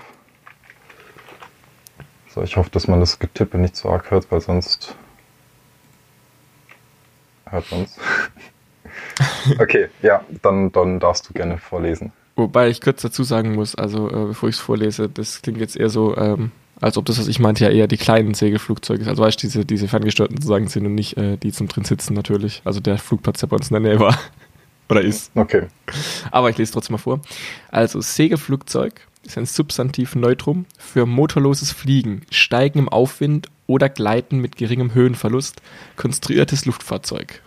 So, 2.28 2.42
ich 2.42 2.56
hoffe, 2.56 2.70
dass 2.70 2.86
man 2.86 3.00
das 3.00 3.18
Getippe 3.18 3.58
nicht 3.58 3.74
so 3.74 3.90
arg 3.90 4.12
hört, 4.12 4.30
weil 4.30 4.40
sonst 4.40 4.94
hört 7.50 7.70
man's. 7.70 7.98
Okay, 9.58 9.88
ja, 10.02 10.22
dann, 10.42 10.72
dann 10.72 11.00
darfst 11.00 11.28
du 11.28 11.34
gerne 11.34 11.58
vorlesen. 11.58 12.12
Wobei 12.36 12.68
ich 12.68 12.80
kurz 12.80 13.02
dazu 13.02 13.24
sagen 13.24 13.54
muss, 13.54 13.74
also 13.74 14.08
äh, 14.08 14.26
bevor 14.26 14.48
ich 14.48 14.56
es 14.56 14.60
vorlese, 14.60 15.08
das 15.08 15.42
klingt 15.42 15.60
jetzt 15.60 15.76
eher 15.76 15.90
so, 15.90 16.16
ähm, 16.16 16.50
als 16.80 16.96
ob 16.96 17.04
das, 17.04 17.18
was 17.18 17.28
ich 17.28 17.38
meinte, 17.38 17.64
ja 17.64 17.70
eher 17.70 17.86
die 17.86 17.98
kleinen 17.98 18.34
Segelflugzeuge 18.34 19.02
ist. 19.02 19.08
Also 19.08 19.22
weißt 19.22 19.42
du, 19.42 19.46
diese, 19.46 19.64
diese 19.64 19.88
ferngesteuerten 19.88 20.38
sozusagen 20.38 20.68
sind 20.68 20.86
und 20.86 20.94
nicht 20.94 21.16
äh, 21.16 21.36
die 21.36 21.52
zum 21.52 21.68
drin 21.68 21.84
sitzen 21.84 22.14
natürlich. 22.14 22.62
Also 22.64 22.80
der 22.80 22.98
Flugplatz, 22.98 23.40
der 23.40 23.48
bei 23.48 23.56
uns 23.56 23.70
in 23.70 23.74
der 23.74 23.92
Nähe 23.92 24.00
war. 24.00 24.18
Oder 24.88 25.02
ist. 25.02 25.30
Okay. 25.34 25.68
Aber 26.30 26.50
ich 26.50 26.58
lese 26.58 26.72
trotzdem 26.72 26.94
mal 26.94 26.98
vor. 26.98 27.20
Also 27.70 28.00
Segelflugzeug 28.00 29.06
ist 29.24 29.38
ein 29.38 29.46
Substantiv 29.46 30.14
Neutrum 30.14 30.66
für 30.78 31.06
motorloses 31.06 31.70
Fliegen, 31.70 32.22
Steigen 32.30 32.80
im 32.80 32.88
Aufwind 32.88 33.48
oder 33.66 33.88
Gleiten 33.88 34.38
mit 34.38 34.56
geringem 34.56 34.92
Höhenverlust, 34.92 35.62
konstruiertes 35.96 36.66
Luftfahrzeug. 36.66 37.42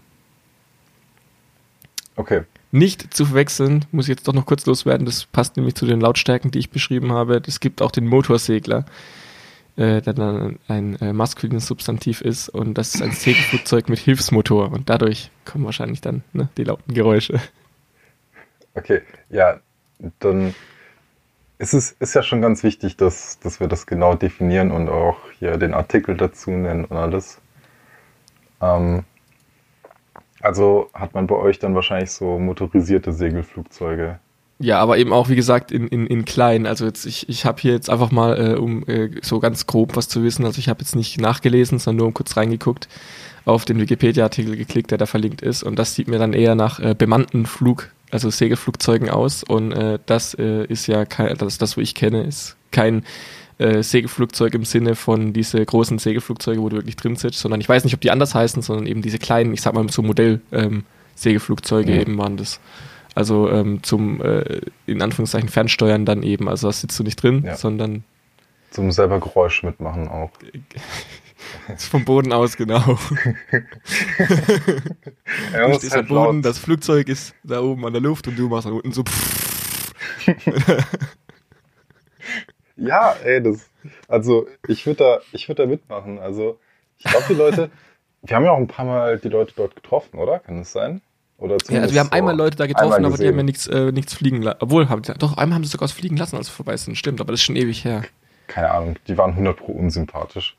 Okay. 2.15 2.43
Nicht 2.71 3.13
zu 3.13 3.25
verwechseln, 3.25 3.85
muss 3.91 4.05
ich 4.05 4.09
jetzt 4.09 4.27
doch 4.27 4.33
noch 4.33 4.45
kurz 4.45 4.65
loswerden, 4.65 5.05
das 5.05 5.25
passt 5.25 5.57
nämlich 5.57 5.75
zu 5.75 5.85
den 5.85 6.01
Lautstärken, 6.01 6.51
die 6.51 6.59
ich 6.59 6.69
beschrieben 6.69 7.11
habe. 7.11 7.41
Es 7.47 7.59
gibt 7.59 7.81
auch 7.81 7.91
den 7.91 8.07
Motorsegler, 8.07 8.85
äh, 9.77 10.01
der 10.01 10.13
dann 10.13 10.59
ein 10.67 10.95
äh, 11.01 11.13
maskulines 11.13 11.67
Substantiv 11.67 12.21
ist 12.21 12.49
und 12.49 12.77
das 12.77 12.95
ist 12.95 13.01
ein 13.01 13.11
Segelflugzeug 13.13 13.89
mit 13.89 13.99
Hilfsmotor 13.99 14.71
und 14.71 14.89
dadurch 14.89 15.31
kommen 15.45 15.65
wahrscheinlich 15.65 16.01
dann 16.01 16.23
ne, 16.33 16.49
die 16.57 16.63
lauten 16.63 16.93
Geräusche. 16.93 17.39
Okay, 18.73 19.01
ja, 19.29 19.59
dann 20.19 20.53
ist 21.57 21.73
es 21.73 21.91
ist 21.93 22.13
ja 22.13 22.23
schon 22.23 22.41
ganz 22.41 22.63
wichtig, 22.63 22.97
dass, 22.97 23.39
dass 23.39 23.59
wir 23.59 23.67
das 23.67 23.85
genau 23.85 24.15
definieren 24.15 24.71
und 24.71 24.89
auch 24.89 25.17
hier 25.39 25.57
den 25.57 25.73
Artikel 25.73 26.17
dazu 26.17 26.51
nennen 26.51 26.85
und 26.85 26.97
alles. 26.97 27.39
Ähm, 28.61 29.05
also 30.45 30.89
hat 30.93 31.13
man 31.13 31.27
bei 31.27 31.35
euch 31.35 31.59
dann 31.59 31.75
wahrscheinlich 31.75 32.11
so 32.11 32.37
motorisierte 32.37 33.11
Segelflugzeuge. 33.11 34.19
Ja, 34.59 34.79
aber 34.79 34.97
eben 34.97 35.11
auch, 35.11 35.27
wie 35.27 35.35
gesagt, 35.35 35.71
in, 35.71 35.87
in, 35.87 36.07
in 36.07 36.23
klein. 36.23 36.65
Also 36.65 36.85
jetzt, 36.85 37.05
ich, 37.05 37.27
ich 37.27 37.45
habe 37.45 37.59
hier 37.59 37.73
jetzt 37.73 37.89
einfach 37.89 38.11
mal, 38.11 38.53
äh, 38.53 38.55
um 38.55 38.87
äh, 38.87 39.09
so 39.21 39.39
ganz 39.39 39.67
grob 39.67 39.97
was 39.97 40.07
zu 40.07 40.23
wissen, 40.23 40.45
also 40.45 40.59
ich 40.59 40.69
habe 40.69 40.81
jetzt 40.81 40.95
nicht 40.95 41.19
nachgelesen, 41.19 41.79
sondern 41.79 42.05
nur 42.05 42.13
kurz 42.13 42.37
reingeguckt, 42.37 42.87
auf 43.43 43.65
den 43.65 43.79
Wikipedia-Artikel 43.79 44.55
geklickt, 44.55 44.91
der 44.91 44.97
da 44.97 45.07
verlinkt 45.07 45.41
ist. 45.41 45.63
Und 45.63 45.77
das 45.77 45.93
sieht 45.93 46.07
mir 46.07 46.19
dann 46.19 46.33
eher 46.33 46.55
nach 46.55 46.79
äh, 46.79 46.95
bemannten 46.97 47.45
Flug, 47.45 47.91
also 48.11 48.29
Segelflugzeugen 48.29 49.09
aus. 49.09 49.43
Und 49.43 49.73
äh, 49.73 49.99
das 50.05 50.35
äh, 50.35 50.65
ist 50.65 50.87
ja 50.87 51.05
kein, 51.05 51.35
das, 51.37 51.57
das, 51.57 51.75
wo 51.75 51.81
ich 51.81 51.95
kenne, 51.95 52.23
ist 52.23 52.55
kein 52.71 53.03
äh, 53.57 53.81
Segelflugzeug 53.83 54.53
im 54.53 54.65
Sinne 54.65 54.95
von 54.95 55.31
diese 55.33 55.63
großen 55.65 55.97
Segelflugzeuge, 55.99 56.61
wo 56.61 56.69
du 56.69 56.75
wirklich 56.77 56.95
drin 56.95 57.15
sitzt, 57.15 57.39
sondern 57.39 57.61
ich 57.61 57.69
weiß 57.69 57.83
nicht, 57.85 57.93
ob 57.93 58.01
die 58.01 58.11
anders 58.11 58.35
heißen, 58.35 58.61
sondern 58.61 58.85
eben 58.87 59.01
diese 59.01 59.17
kleinen, 59.19 59.53
ich 59.53 59.61
sag 59.61 59.73
mal 59.73 59.87
so 59.89 60.01
Modell 60.01 60.41
ähm, 60.51 60.83
Segelflugzeuge 61.15 61.91
Mhm. 61.93 61.99
eben 61.99 62.17
waren 62.17 62.37
das. 62.37 62.59
Also 63.13 63.49
ähm, 63.49 63.81
zum 63.83 64.21
äh, 64.21 64.59
in 64.87 65.01
Anführungszeichen 65.01 65.47
Fernsteuern 65.47 66.05
dann 66.05 66.21
eben. 66.23 66.49
Also 66.49 66.67
das 66.67 66.81
sitzt 66.81 66.99
du 66.99 67.03
nicht 67.03 67.15
drin, 67.23 67.43
Ja. 67.45 67.55
sondern 67.55 68.03
Zum 68.71 68.91
selber 68.91 69.21
Geräusch 69.21 69.63
mitmachen 69.63 70.09
auch. 70.09 70.31
vom 71.77 72.03
Boden 72.03 72.33
aus 72.33 72.57
genau. 72.57 72.83
Ja, 75.53 75.67
Du 75.69 75.75
stehst 75.77 75.93
halt 75.93 76.01
am 76.03 76.07
Boden, 76.09 76.35
laut- 76.37 76.45
das 76.45 76.59
Flugzeug 76.59 77.07
ist 77.07 77.33
da 77.43 77.61
oben 77.61 77.85
an 77.85 77.93
der 77.93 78.01
Luft 78.01 78.27
und 78.27 78.37
du 78.37 78.49
machst 78.49 78.65
dann 78.65 78.73
unten 78.73 78.91
so. 78.91 79.03
Ja, 82.77 83.15
ey, 83.23 83.41
das. 83.41 83.69
Also 84.07 84.47
ich 84.67 84.85
würde 84.85 84.97
da, 85.03 85.19
ich 85.31 85.47
würde 85.47 85.63
da 85.63 85.69
mitmachen. 85.69 86.19
Also 86.19 86.59
ich 86.97 87.05
glaube, 87.05 87.25
die 87.29 87.33
Leute. 87.35 87.69
wir 88.23 88.35
haben 88.35 88.45
ja 88.45 88.51
auch 88.51 88.57
ein 88.57 88.67
paar 88.67 88.85
Mal 88.85 89.19
die 89.19 89.29
Leute 89.29 89.53
dort 89.55 89.75
getroffen, 89.75 90.17
oder? 90.17 90.39
Kann 90.39 90.57
das 90.57 90.71
sein? 90.71 91.01
Oder 91.37 91.57
Ja, 91.69 91.81
also 91.81 91.93
wir 91.93 91.99
haben 91.99 92.11
einmal 92.11 92.35
Leute 92.35 92.55
da 92.55 92.65
getroffen, 92.65 93.05
aber 93.05 93.17
die 93.17 93.27
haben 93.27 93.37
ja 93.37 93.43
nichts, 93.43 93.67
äh, 93.67 93.91
nichts 93.91 94.13
fliegen 94.13 94.41
lassen. 94.41 94.57
Obwohl, 94.61 94.87
haben, 94.87 95.01
doch, 95.19 95.37
einmal 95.37 95.55
haben 95.55 95.63
sie 95.63 95.71
sogar 95.71 95.83
was 95.83 95.91
fliegen 95.91 96.15
lassen, 96.15 96.37
als 96.37 96.47
wir 96.47 96.53
vorbei 96.53 96.77
sind. 96.77 96.97
Stimmt, 96.97 97.19
aber 97.19 97.33
das 97.33 97.41
ist 97.41 97.45
schon 97.45 97.57
ewig 97.57 97.83
her. 97.83 98.03
Keine 98.47 98.71
Ahnung, 98.71 98.95
die 99.07 99.17
waren 99.17 99.31
100 99.31 99.57
pro 99.57 99.73
unsympathisch. 99.73 100.55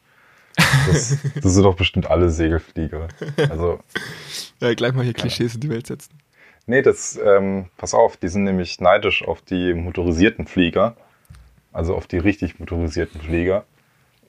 Das, 0.87 1.19
das 1.43 1.55
sind 1.55 1.65
doch 1.65 1.77
bestimmt 1.77 2.11
alle 2.11 2.31
Segelflieger. 2.31 3.09
Also, 3.51 3.81
Ja, 4.61 4.73
gleich 4.75 4.93
mal 4.95 5.05
hier 5.05 5.13
Klischees 5.13 5.55
in 5.55 5.61
die 5.61 5.69
Welt 5.69 5.87
setzen. 5.87 6.19
nee, 6.67 6.83
das, 6.83 7.19
ähm, 7.23 7.67
pass 7.77 7.95
auf, 7.95 8.17
die 8.17 8.29
sind 8.29 8.45
nämlich 8.45 8.81
neidisch 8.81 9.23
auf 9.27 9.43
die 9.43 9.75
motorisierten 9.75 10.47
Flieger. 10.47 10.97
Also 11.77 11.95
auf 11.95 12.07
die 12.07 12.17
richtig 12.19 12.59
motorisierten 12.59 13.21
Flieger. 13.21 13.65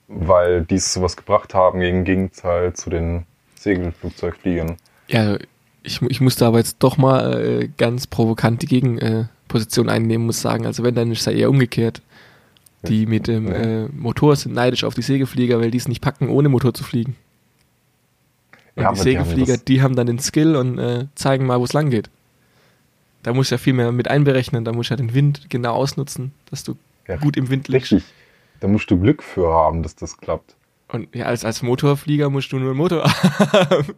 Weil 0.06 0.64
die 0.64 0.76
es 0.76 0.92
sowas 0.92 1.16
gebracht 1.16 1.54
haben 1.54 1.80
gegen 1.80 2.04
Gegenteil 2.04 2.74
zu 2.74 2.90
den 2.90 3.24
Segelflugzeugfliegern. 3.56 4.76
Ja, 5.08 5.38
ich, 5.82 6.02
ich 6.02 6.20
musste 6.20 6.46
aber 6.46 6.58
jetzt 6.58 6.76
doch 6.80 6.96
mal 6.96 7.40
äh, 7.40 7.68
ganz 7.76 8.06
provokant 8.06 8.62
die 8.62 8.66
Gegenposition 8.66 9.88
äh, 9.88 9.92
einnehmen, 9.92 10.26
muss 10.26 10.40
sagen. 10.40 10.66
Also 10.66 10.82
wenn, 10.82 10.94
dann 10.94 11.10
ist 11.10 11.20
es 11.20 11.26
ja 11.26 11.32
eher 11.32 11.50
umgekehrt. 11.50 12.02
Die 12.86 13.06
mit 13.06 13.26
dem 13.26 13.48
Ja. 13.48 13.54
äh, 13.54 13.88
Motor 13.88 14.36
sind 14.36 14.54
neidisch 14.54 14.84
auf 14.84 14.94
die 14.94 15.02
Segelflieger, 15.02 15.60
weil 15.60 15.70
die 15.70 15.78
es 15.78 15.88
nicht 15.88 16.00
packen, 16.00 16.28
ohne 16.28 16.48
Motor 16.48 16.74
zu 16.74 16.84
fliegen. 16.84 17.16
Und 18.76 18.82
Ja, 18.84 18.92
die 18.92 19.00
aber 19.00 19.10
die 19.10 19.18
haben 19.18 19.24
Segelflieger, 19.26 19.56
die 19.58 19.82
haben 19.82 19.96
dann 19.96 20.06
den 20.06 20.20
Skill 20.20 20.54
und 20.54 20.78
äh, 20.78 21.06
zeigen 21.14 21.46
mal, 21.46 21.58
wo 21.58 21.64
es 21.64 21.72
lang 21.72 21.90
geht. 21.90 22.08
Da 23.24 23.32
musst 23.32 23.50
du 23.50 23.56
ja 23.56 23.58
viel 23.58 23.72
mehr 23.72 23.90
mit 23.90 24.08
einberechnen, 24.08 24.64
da 24.64 24.72
musst 24.72 24.90
du 24.90 24.94
ja 24.94 24.96
den 24.96 25.12
Wind 25.12 25.50
genau 25.50 25.74
ausnutzen, 25.74 26.32
dass 26.50 26.62
du 26.62 26.76
Ja, 27.08 27.16
gut 27.16 27.36
im 27.36 27.48
Wind 27.50 27.68
liegst. 27.68 27.92
Richtig. 27.92 28.12
Da 28.60 28.68
musst 28.68 28.90
du 28.90 28.98
Glück 29.00 29.22
für 29.22 29.48
haben, 29.52 29.82
dass 29.82 29.94
das 29.96 30.16
klappt. 30.18 30.56
Und 30.88 31.14
ja, 31.14 31.26
als, 31.26 31.44
als 31.44 31.62
Motorflieger 31.62 32.30
musst 32.30 32.52
du 32.52 32.58
nur 32.58 32.70
einen 32.70 32.78
Motor 32.78 33.04
haben. 33.52 33.94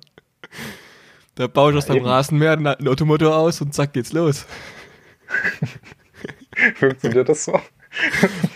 Da 1.34 1.46
baust 1.46 1.74
du 1.74 1.78
aus 1.78 1.86
deinem 1.86 1.98
eben. 1.98 2.06
Rasenmäher 2.06 2.52
einen 2.52 2.66
alten 2.66 2.88
Ottomotor 2.88 3.36
aus 3.36 3.60
und 3.60 3.74
zack 3.74 3.92
geht's 3.92 4.12
los. 4.12 4.46
Funktioniert 6.74 7.28
das 7.28 7.44
so? 7.44 7.60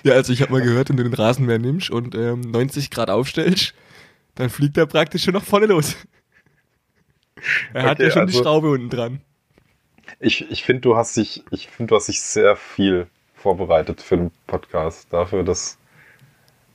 Ja, 0.02 0.14
also 0.14 0.32
ich 0.32 0.42
habe 0.42 0.52
mal 0.52 0.62
gehört, 0.62 0.88
wenn 0.90 0.96
du 0.96 1.04
den 1.04 1.14
Rasenmäher 1.14 1.58
nimmst 1.58 1.90
und 1.90 2.14
ähm, 2.14 2.40
90 2.42 2.90
Grad 2.90 3.11
aufstellst, 3.11 3.75
dann 4.34 4.50
fliegt 4.50 4.76
er 4.76 4.87
praktisch 4.87 5.25
schon 5.25 5.34
nach 5.34 5.44
vorne 5.44 5.66
los. 5.66 5.96
Er 7.73 7.84
hat 7.84 7.99
Okay, 7.99 8.04
ja 8.04 8.11
schon 8.11 8.26
die 8.26 8.32
also- 8.32 8.42
Schraube 8.42 8.70
unten 8.70 8.90
dran. 8.90 9.20
Ich, 10.20 10.50
ich 10.50 10.62
finde, 10.64 10.82
du 10.82 10.96
hast 10.96 11.16
dich, 11.16 11.44
ich 11.50 11.68
finde, 11.68 11.90
du 11.90 11.96
hast 11.96 12.08
dich 12.08 12.20
sehr 12.20 12.56
viel 12.56 13.06
vorbereitet 13.44 14.00
für 14.00 14.16
den 14.16 14.30
Podcast. 14.46 15.06
Dafür, 15.10 15.44
dass, 15.44 15.76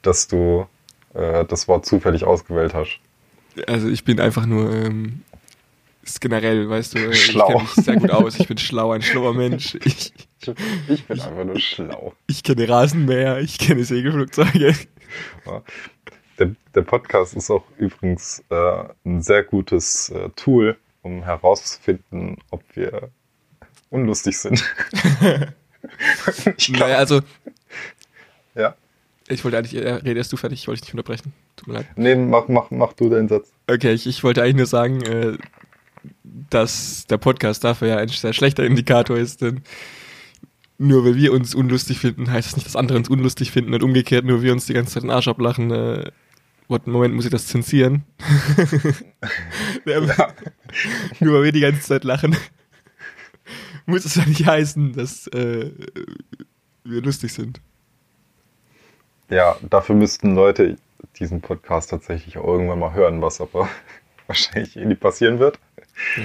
dass 0.03 0.27
du 0.27 0.67
äh, 1.15 1.43
das 1.45 1.67
Wort 1.67 1.87
zufällig 1.87 2.25
ausgewählt 2.25 2.75
hast. 2.75 2.99
Also 3.65 3.89
ich 3.89 4.03
bin 4.03 4.19
einfach 4.19 4.45
nur 4.45 4.71
ähm, 4.71 5.23
generell, 6.19 6.69
weißt 6.69 6.93
du, 6.93 6.99
äh, 6.99 7.13
Schlau. 7.13 7.47
ich 7.47 7.53
kenne 7.53 7.63
mich 7.63 7.85
sehr 7.85 7.95
gut 7.95 8.11
aus. 8.11 8.39
Ich 8.39 8.47
bin 8.47 8.57
schlau, 8.67 8.91
ein 8.91 9.01
schlauer 9.01 9.33
Mensch. 9.33 9.75
Ich, 9.83 10.13
Ich 10.87 11.05
bin 11.05 11.19
einfach 11.19 11.43
nur 11.43 11.59
schlau. 11.59 12.13
ich 12.27 12.43
kenne 12.43 12.69
Rasenmäher, 12.69 13.39
ich 13.39 13.57
kenne 13.57 13.83
Segelflugzeuge. 13.83 14.75
Der, 16.37 16.51
der 16.75 16.81
Podcast 16.83 17.33
ist 17.33 17.49
auch 17.49 17.63
übrigens 17.79 18.43
äh, 18.51 18.83
ein 19.05 19.23
sehr 19.23 19.41
gutes 19.43 20.09
äh, 20.09 20.29
Tool, 20.35 20.77
um 21.01 21.23
herauszufinden, 21.23 22.37
ob 22.51 22.61
wir 22.75 23.09
unlustig 23.89 24.37
sind. 24.37 24.63
Naja, 26.69 26.97
also 26.97 27.21
ja. 28.55 28.75
ich 29.27 29.43
wollte 29.43 29.57
eigentlich, 29.57 29.75
äh, 29.75 29.93
rede 29.93 30.17
erst 30.17 30.31
du 30.33 30.37
fertig, 30.37 30.59
ich 30.61 30.67
wollte 30.67 30.81
dich 30.81 30.87
nicht 30.87 30.93
unterbrechen. 30.93 31.33
Tut 31.55 31.67
mir 31.67 31.75
leid. 31.75 31.87
Nee, 31.95 32.15
mach, 32.15 32.47
mach, 32.47 32.71
mach 32.71 32.93
du 32.93 33.09
deinen 33.09 33.27
Satz. 33.27 33.51
Okay, 33.67 33.93
ich, 33.93 34.07
ich 34.07 34.23
wollte 34.23 34.41
eigentlich 34.41 34.55
nur 34.55 34.65
sagen, 34.65 35.01
äh, 35.03 35.37
dass 36.23 37.05
der 37.07 37.17
Podcast 37.17 37.63
dafür 37.63 37.89
ja 37.89 37.97
ein 37.97 38.07
sehr 38.07 38.33
schlechter 38.33 38.63
Indikator 38.63 39.17
ist, 39.17 39.41
denn 39.41 39.61
nur 40.77 41.03
weil 41.03 41.15
wir 41.15 41.33
uns 41.33 41.53
unlustig 41.53 41.99
finden, 41.99 42.31
heißt 42.31 42.47
das 42.47 42.55
nicht, 42.55 42.65
dass 42.65 42.75
andere 42.75 42.97
uns 42.97 43.09
unlustig 43.09 43.51
finden 43.51 43.73
und 43.73 43.83
umgekehrt, 43.83 44.25
nur 44.25 44.41
wir 44.41 44.53
uns 44.53 44.65
die 44.65 44.73
ganze 44.73 44.93
Zeit 44.93 45.03
den 45.03 45.11
Arsch 45.11 45.27
ablachen. 45.27 45.71
Äh, 45.71 46.11
warte, 46.69 46.89
Moment, 46.89 47.15
muss 47.15 47.25
ich 47.25 47.31
das 47.31 47.47
zensieren? 47.47 48.03
ja. 49.85 49.99
Nur 51.19 51.33
weil 51.33 51.43
wir 51.43 51.51
die 51.51 51.59
ganze 51.59 51.81
Zeit 51.81 52.05
lachen, 52.05 52.35
muss 53.89 54.05
es 54.05 54.15
ja 54.15 54.25
nicht 54.25 54.45
heißen, 54.45 54.93
dass 54.93 55.27
äh, 55.27 55.71
wir 56.83 57.01
lustig 57.01 57.33
sind. 57.33 57.61
Ja, 59.29 59.57
dafür 59.69 59.95
müssten 59.95 60.35
Leute 60.35 60.77
diesen 61.19 61.41
Podcast 61.41 61.89
tatsächlich 61.89 62.37
auch 62.37 62.45
irgendwann 62.47 62.79
mal 62.79 62.93
hören, 62.93 63.21
was 63.21 63.41
aber 63.41 63.69
wahrscheinlich 64.27 64.77
eh 64.77 64.85
nie 64.85 64.95
passieren 64.95 65.39
wird. 65.39 65.59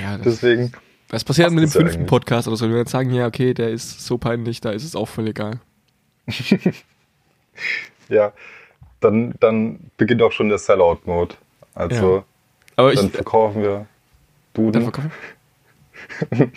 Ja, 0.01 0.17
das, 0.17 0.41
Deswegen, 0.41 0.73
was 1.09 1.25
passiert 1.25 1.51
mit 1.51 1.65
dem 1.65 1.69
ja 1.69 1.73
fünften 1.73 1.97
eigentlich. 1.97 2.09
Podcast 2.09 2.49
oder 2.49 2.57
so? 2.57 2.65
Wenn 2.65 2.73
wir 2.73 2.79
jetzt 2.79 2.93
sagen, 2.93 3.11
ja, 3.11 3.27
okay, 3.27 3.55
der 3.55 3.71
ist 3.71 4.01
so 4.01 4.19
peinlich, 4.19 4.61
da 4.61 4.71
ist 4.71 4.85
es 4.85 4.97
auch 4.97 5.09
voll 5.09 5.29
egal. 5.29 5.61
ja, 8.09 8.33
dann, 9.01 9.35
dann 9.41 9.91
beginnt 9.97 10.23
auch 10.23 10.33
schon 10.33 10.49
der 10.49 10.59
Sellout-Mode. 10.59 11.35
Also, 11.75 12.25
Aber 12.77 12.93
ich, 12.93 13.01
dann 13.01 13.11
verkaufen 13.11 13.63
wir 13.63 13.87
Duden. 14.55 14.73
dann 14.73 14.83
verkaufen. 14.85 15.13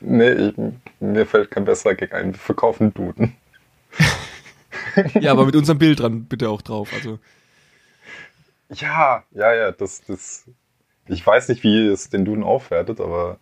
nee, 0.00 0.30
ich, 0.30 0.54
mir 1.00 1.26
fällt 1.26 1.50
kein 1.50 1.64
besserer 1.64 1.94
Gag 1.94 2.12
ein. 2.12 2.32
Wir 2.32 2.38
verkaufen 2.38 2.92
Duden. 2.94 3.34
Ja, 5.14 5.32
aber 5.32 5.46
mit 5.46 5.56
unserem 5.56 5.78
Bild 5.78 6.00
dran 6.00 6.26
bitte 6.26 6.48
auch 6.48 6.62
drauf. 6.62 6.92
Also, 6.94 7.18
Ja, 8.70 9.24
ja, 9.32 9.52
ja, 9.52 9.72
das, 9.72 10.02
das. 10.04 10.48
Ich 11.08 11.26
weiß 11.26 11.48
nicht, 11.48 11.64
wie 11.64 11.88
es 11.88 12.10
den 12.10 12.24
Duden 12.24 12.44
aufwertet, 12.44 13.00
aber 13.00 13.38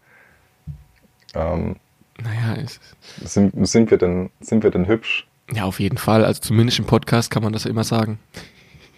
ähm, 1.34 1.76
naja, 2.22 2.56
es, 2.62 2.80
sind, 3.22 3.66
sind, 3.66 3.90
wir 3.90 3.98
denn, 3.98 4.30
sind 4.40 4.62
wir 4.62 4.70
denn 4.70 4.86
hübsch? 4.86 5.26
ja, 5.52 5.64
auf 5.64 5.80
jeden 5.80 5.98
Fall. 5.98 6.24
Also 6.24 6.40
zumindest 6.40 6.78
im 6.78 6.86
Podcast 6.86 7.30
kann 7.30 7.42
man 7.42 7.52
das 7.52 7.64
ja 7.64 7.70
immer 7.70 7.84
sagen. 7.84 8.18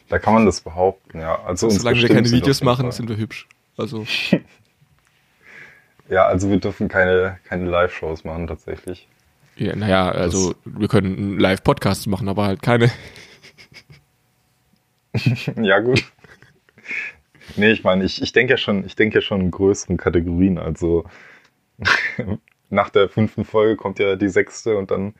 Da 0.09 0.19
kann 0.19 0.35
man 0.35 0.47
das 0.47 0.61
behaupten, 0.61 1.21
ja. 1.21 1.43
Also 1.45 1.67
unsere 1.67 1.83
Solange 1.83 2.03
wir 2.03 2.09
keine 2.09 2.31
Videos 2.31 2.63
machen, 2.63 2.91
sind 2.93 3.09
wir 3.09 3.17
hübsch. 3.17 3.49
Also, 3.77 4.07
Ja, 6.09 6.27
also 6.27 6.51
wir 6.51 6.59
dürfen 6.59 6.89
keine, 6.89 7.39
keine 7.45 7.69
Live-Shows 7.69 8.25
machen 8.25 8.47
tatsächlich. 8.47 9.09
ja, 9.57 9.75
naja, 9.75 10.11
also 10.11 10.55
wir 10.65 10.89
können 10.89 11.39
Live-Podcasts 11.39 12.07
machen, 12.07 12.29
aber 12.29 12.45
halt 12.47 12.63
keine. 12.63 12.91
ja, 15.63 15.81
gut. 15.81 16.05
Nee, 17.57 17.71
ich 17.71 17.85
meine, 17.85 18.05
ich, 18.05 18.21
ich 18.21 18.33
denke 18.33 18.55
ja 18.55 18.57
schon, 18.57 18.85
ich 18.85 18.97
denke 18.97 19.17
ja 19.17 19.21
schon 19.23 19.41
in 19.41 19.51
größeren 19.51 19.97
Kategorien. 19.97 20.59
Also 20.59 21.05
nach 22.71 22.91
der 22.91 23.09
fünften 23.09 23.45
Folge 23.45 23.77
kommt 23.77 23.99
ja 23.99 24.17
die 24.17 24.29
sechste 24.29 24.77
und 24.77 24.91
dann 24.91 25.15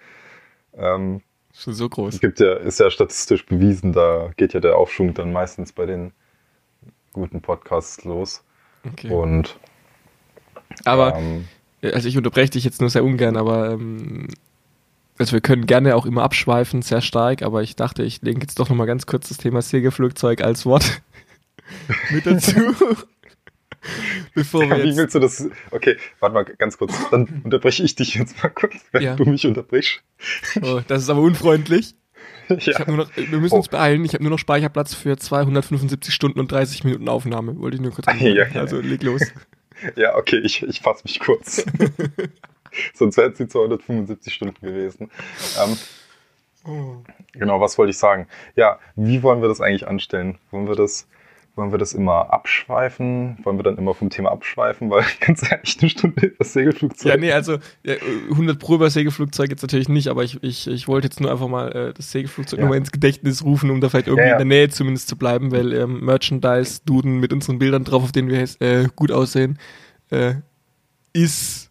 ähm, 0.77 1.23
Schon 1.55 1.75
so 1.75 1.89
groß. 1.89 2.21
gibt 2.21 2.41
ja, 2.41 2.55
ist 2.55 2.81
ja 2.81 2.91
statistisch 2.91 3.47
bewiesen, 3.47 3.93
da 3.93 4.33
geht 4.37 4.55
ja 4.55 4.61
der 4.61 4.77
Aufschwung 4.77 5.15
dann 5.15 5.33
meistens 5.33 5.73
bei 5.73 5.87
den 5.87 6.13
guten 7.13 7.41
Podcasts 7.41 8.05
los. 8.05 8.43
Okay. 8.85 9.11
Und 9.11 9.57
Aber, 10.85 11.17
ähm, 11.19 11.45
also 11.83 12.09
ich 12.09 12.17
unterbreche 12.17 12.51
dich 12.51 12.65
jetzt 12.65 12.81
nur 12.81 12.91
sehr 12.91 13.05
ungern, 13.05 13.37
aber 13.37 13.73
ähm, 13.73 14.29
also 15.19 15.33
wir 15.33 15.41
können 15.41 15.67
gerne 15.67 15.95
auch 15.97 16.07
immer 16.07 16.23
abschweifen, 16.23 16.83
sehr 16.83 17.01
stark, 17.01 17.43
aber 17.43 17.63
ich 17.63 17.77
dachte, 17.77 18.03
ich 18.03 18.21
lege 18.23 18.41
jetzt 18.41 18.59
doch 18.59 18.69
nochmal 18.69 18.87
ganz 18.87 19.07
kurz 19.07 19.29
das 19.29 19.39
Thema 19.39 19.63
Segelflugzeug 19.63 20.43
als 20.43 20.67
Wort 20.67 21.03
mit 22.11 22.27
dazu. 22.27 22.55
Bevor 24.35 24.63
wir 24.69 24.83
wie 24.83 24.89
jetzt, 24.89 24.97
willst 24.97 25.15
du 25.15 25.19
das? 25.21 25.47
Okay, 25.71 25.97
warte 26.19 26.33
mal 26.35 26.45
ganz 26.45 26.79
kurz. 26.79 26.95
Dann 27.11 27.43
unterbreche 27.45 27.83
ich 27.83 27.95
dich 27.95 28.15
jetzt 28.15 28.43
mal 28.43 28.49
kurz, 28.49 28.75
wenn 28.93 29.03
Ja. 29.03 29.15
du 29.15 29.25
mich 29.27 29.47
unterbrichst. 29.47 30.01
oh, 30.63 30.81
das 30.89 31.03
ist 31.03 31.11
aber 31.11 31.21
unfreundlich. 31.21 31.95
Ich 32.49 32.67
Ja. 32.67 32.91
noch, 32.91 33.09
wir 33.17 33.39
müssen 33.39 33.55
Oh. 33.55 33.59
uns 33.59 33.69
beeilen. 33.69 34.05
Ich 34.05 34.13
habe 34.13 34.23
nur 34.23 34.31
noch 34.31 34.39
Speicherplatz 34.39 34.93
für 34.93 35.17
275 35.17 36.13
Stunden 36.13 36.41
und 36.41 36.53
30 36.53 36.85
Minuten 36.85 37.09
Aufnahme. 37.09 37.59
Wollte 37.59 37.77
ich 37.77 37.81
nur 37.81 37.93
kurz. 37.93 38.07
Ja, 38.21 38.29
ja. 38.47 38.61
Also 38.61 38.81
leg 38.81 39.03
los. 39.03 39.23
Ja, 39.97 40.17
okay, 40.17 40.39
ich, 40.39 40.63
ich 40.63 40.81
fasse 40.81 41.03
mich 41.05 41.21
kurz. 41.21 41.65
Sonst 42.95 43.17
wären 43.17 43.33
es 43.33 43.39
die 43.39 43.49
275 43.49 44.35
Stunden 44.35 44.61
gewesen. 44.61 45.11
Ähm, 45.59 47.09
genau, 47.33 47.61
was 47.61 47.79
wollte 47.79 47.91
ich 47.91 47.99
sagen? 47.99 48.27
Ja, 48.57 48.79
wie 48.97 49.23
wollen 49.23 49.43
wir 49.43 49.49
das 49.49 49.61
eigentlich 49.61 49.87
anstellen? 49.87 50.39
Wollen 50.51 50.67
wir 50.67 50.75
das, 50.75 51.07
wollen 51.57 51.71
wir 51.71 51.79
das 51.79 51.93
immer 51.95 52.33
abschweifen? 52.33 53.39
Wollen 53.45 53.59
wir 53.59 53.63
dann 53.63 53.79
immer 53.79 53.95
vom 53.95 54.11
Thema 54.11 54.33
abschweifen? 54.33 54.91
Weil 54.91 55.05
ganz 55.21 55.49
ehrlich, 55.51 55.77
eine 55.81 55.89
Stunde 55.91 56.33
das 56.39 56.53
Segelflugzeug. 56.53 57.13
Ja, 57.13 57.17
nee, 57.17 57.33
also 57.33 57.59
ja, 57.85 57.95
100 58.31 58.59
Pro 58.59 58.75
über 58.75 58.91
Segelflugzeug 58.91 59.51
jetzt 59.51 59.63
natürlich 59.63 59.89
nicht, 59.89 60.09
aber 60.09 60.25
ich, 60.25 60.43
ich, 60.43 60.67
ich 60.67 60.89
wollte 60.89 61.07
jetzt 61.07 61.21
nur 61.21 61.31
einfach 61.31 61.49
mal 61.49 61.71
äh, 61.73 61.95
das 61.95 62.11
Segelflugzeug 62.11 62.59
Ja. 62.59 62.65
nochmal 62.65 62.79
ins 62.79 62.91
Gedächtnis 62.93 63.45
rufen, 63.45 63.71
um 63.71 63.81
da 63.81 63.89
vielleicht 63.89 64.09
irgendwie 64.09 64.23
Ja, 64.25 64.37
ja. 64.37 64.41
in 64.41 64.49
der 64.49 64.59
Nähe 64.59 64.69
zumindest 64.69 65.09
zu 65.09 65.17
bleiben, 65.17 65.53
weil 65.53 65.73
ähm, 65.73 66.05
Merchandise-Duden 66.05 67.19
mit 67.21 67.33
unseren 67.33 67.59
Bildern 67.59 67.85
drauf, 67.85 68.03
auf 68.03 68.13
denen 68.13 68.29
wir 68.29 68.43
äh, 68.61 68.89
gut 68.97 69.13
aussehen, 69.13 69.59
äh, 70.11 70.35
ist, 71.13 71.71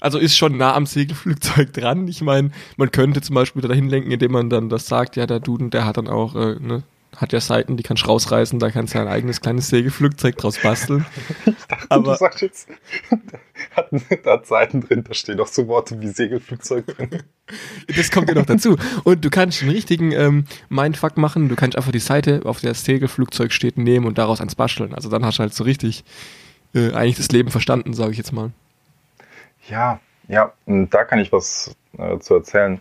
also 0.00 0.18
ist 0.18 0.36
schon 0.36 0.56
nah 0.56 0.74
am 0.74 0.86
Segelflugzeug 0.86 1.72
dran. 1.72 2.08
Ich 2.08 2.20
meine, 2.22 2.50
man 2.76 2.90
könnte 2.90 3.20
zum 3.20 3.34
Beispiel 3.34 3.62
dahin 3.62 3.88
lenken, 3.88 4.10
indem 4.10 4.32
man 4.32 4.50
dann 4.50 4.68
das 4.68 4.86
sagt, 4.86 5.14
ja, 5.16 5.26
der 5.26 5.40
Duden, 5.40 5.70
der 5.70 5.84
hat 5.86 5.96
dann 5.96 6.08
auch, 6.08 6.34
äh, 6.34 6.56
ne, 6.58 6.82
hat 7.16 7.32
ja 7.32 7.40
Seiten, 7.40 7.76
die 7.76 7.82
kannst 7.82 8.04
du 8.04 8.06
rausreißen, 8.08 8.58
da 8.58 8.70
kannst 8.70 8.94
du 8.94 9.00
ein 9.00 9.08
eigenes 9.08 9.40
kleines 9.40 9.68
Segelflugzeug 9.68 10.36
draus 10.36 10.58
basteln. 10.58 11.04
Aber 11.88 11.94
aber- 11.96 12.12
du 12.12 12.18
sagst 12.18 12.40
jetzt, 12.42 12.68
da 13.10 13.38
hat, 13.76 13.90
hat 14.24 14.46
Seiten 14.46 14.80
drin, 14.80 15.04
da 15.06 15.12
stehen 15.14 15.40
auch 15.40 15.46
so 15.48 15.66
Worte 15.68 16.00
wie 16.00 16.08
Segelflugzeug 16.08 16.86
drin. 16.86 17.10
Das 17.96 18.12
kommt 18.12 18.28
ja 18.28 18.36
noch 18.36 18.46
dazu. 18.46 18.76
Und 19.02 19.24
du 19.24 19.28
kannst 19.28 19.60
einen 19.62 19.72
richtigen 19.72 20.12
ähm, 20.12 20.44
Mindfuck 20.68 21.16
machen. 21.16 21.48
Du 21.48 21.56
kannst 21.56 21.76
einfach 21.76 21.90
die 21.90 21.98
Seite, 21.98 22.42
auf 22.44 22.60
der 22.60 22.70
das 22.70 22.84
Segelflugzeug 22.84 23.50
steht, 23.52 23.76
nehmen 23.76 24.06
und 24.06 24.18
daraus 24.18 24.40
eins 24.40 24.54
basteln. 24.54 24.94
Also 24.94 25.08
dann 25.10 25.24
hast 25.24 25.38
du 25.38 25.42
halt 25.42 25.52
so 25.52 25.64
richtig 25.64 26.04
äh, 26.76 26.92
eigentlich 26.92 27.16
das 27.16 27.32
Leben 27.32 27.50
verstanden, 27.50 27.92
sage 27.92 28.12
ich 28.12 28.18
jetzt 28.18 28.32
mal. 28.32 28.52
Ja, 29.68 29.98
ja, 30.28 30.52
und 30.66 30.90
da 30.90 31.02
kann 31.02 31.18
ich 31.18 31.32
was 31.32 31.74
äh, 31.98 32.20
zu 32.20 32.34
erzählen. 32.34 32.80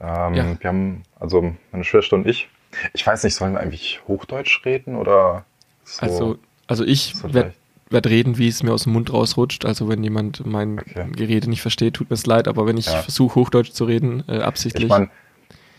Ähm, 0.00 0.34
Ja. 0.34 0.56
Wir 0.58 0.68
haben, 0.68 1.02
also 1.18 1.54
meine 1.70 1.84
Schwester 1.84 2.16
und 2.16 2.26
ich, 2.26 2.48
ich 2.92 3.06
weiß 3.06 3.24
nicht, 3.24 3.34
sollen 3.34 3.54
wir 3.54 3.60
eigentlich 3.60 4.00
Hochdeutsch 4.06 4.64
reden 4.64 4.96
oder 4.96 5.44
so? 5.84 6.02
Also, 6.02 6.38
also 6.66 6.84
ich 6.84 7.14
so 7.16 7.32
werde 7.34 7.54
werd 7.90 8.06
reden, 8.06 8.38
wie 8.38 8.48
es 8.48 8.62
mir 8.62 8.72
aus 8.72 8.84
dem 8.84 8.92
Mund 8.92 9.12
rausrutscht. 9.12 9.64
Also 9.64 9.88
wenn 9.88 10.02
jemand 10.02 10.46
mein 10.46 10.78
Okay. 10.78 11.06
Gerede 11.10 11.50
nicht 11.50 11.60
versteht, 11.60 11.94
tut 11.94 12.08
mir 12.08 12.14
es 12.14 12.24
leid. 12.24 12.46
Aber 12.48 12.66
wenn 12.66 12.76
ich 12.76 12.86
Ja. 12.86 13.02
versuche, 13.02 13.34
Hochdeutsch 13.34 13.72
zu 13.72 13.84
reden, 13.84 14.22
äh, 14.28 14.38
absichtlich. 14.38 14.84
ich 14.84 14.88
meine, 14.88 15.10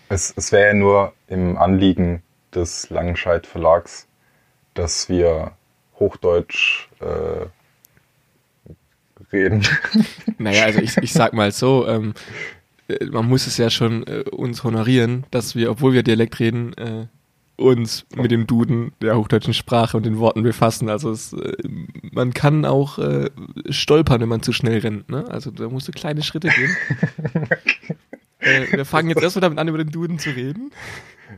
es, 0.09 0.33
es 0.35 0.51
wäre 0.51 0.67
ja 0.67 0.73
nur 0.73 1.13
im 1.27 1.57
Anliegen 1.57 2.21
des 2.53 2.89
Langenscheidt 2.89 3.47
Verlags, 3.47 4.07
dass 4.73 5.07
wir 5.07 5.51
Hochdeutsch 5.99 6.89
äh, 6.99 7.45
reden. 9.31 9.65
Naja, 10.37 10.65
also 10.65 10.79
ich, 10.79 10.97
ich 10.97 11.13
sag 11.13 11.33
mal 11.33 11.51
so, 11.51 11.87
ähm, 11.87 12.13
äh, 12.13 12.13
man 13.11 13.27
muss 13.27 13.47
es 13.47 13.57
ja 13.57 13.69
schon 13.69 14.05
äh, 14.07 14.23
uns 14.31 14.63
honorieren, 14.63 15.25
dass 15.31 15.55
wir, 15.55 15.71
obwohl 15.71 15.93
wir 15.93 16.03
Dialekt 16.03 16.39
reden, 16.39 16.73
äh, 16.77 17.07
uns 17.57 18.05
mit 18.15 18.31
dem 18.31 18.47
Duden 18.47 18.91
der 19.01 19.17
hochdeutschen 19.17 19.53
Sprache 19.53 19.95
und 19.95 20.05
den 20.05 20.17
Worten 20.17 20.43
befassen. 20.43 20.89
Also 20.89 21.11
es, 21.11 21.33
äh, 21.33 21.53
man 22.11 22.33
kann 22.33 22.65
auch 22.65 22.97
äh, 22.97 23.29
stolpern, 23.69 24.21
wenn 24.21 24.29
man 24.29 24.41
zu 24.41 24.51
schnell 24.51 24.79
rennt. 24.79 25.09
Ne? 25.09 25.25
Also 25.29 25.51
da 25.51 25.69
musst 25.69 25.87
du 25.87 25.91
kleine 25.91 26.23
Schritte 26.23 26.49
gehen. 26.49 26.75
äh, 28.39 28.71
wir 28.71 28.85
fangen 28.85 29.09
jetzt 29.09 29.21
erstmal 29.21 29.41
damit 29.41 29.59
an, 29.59 29.67
über 29.67 29.77
den 29.77 29.91
Duden 29.91 30.19
zu 30.19 30.31
reden. 30.31 30.71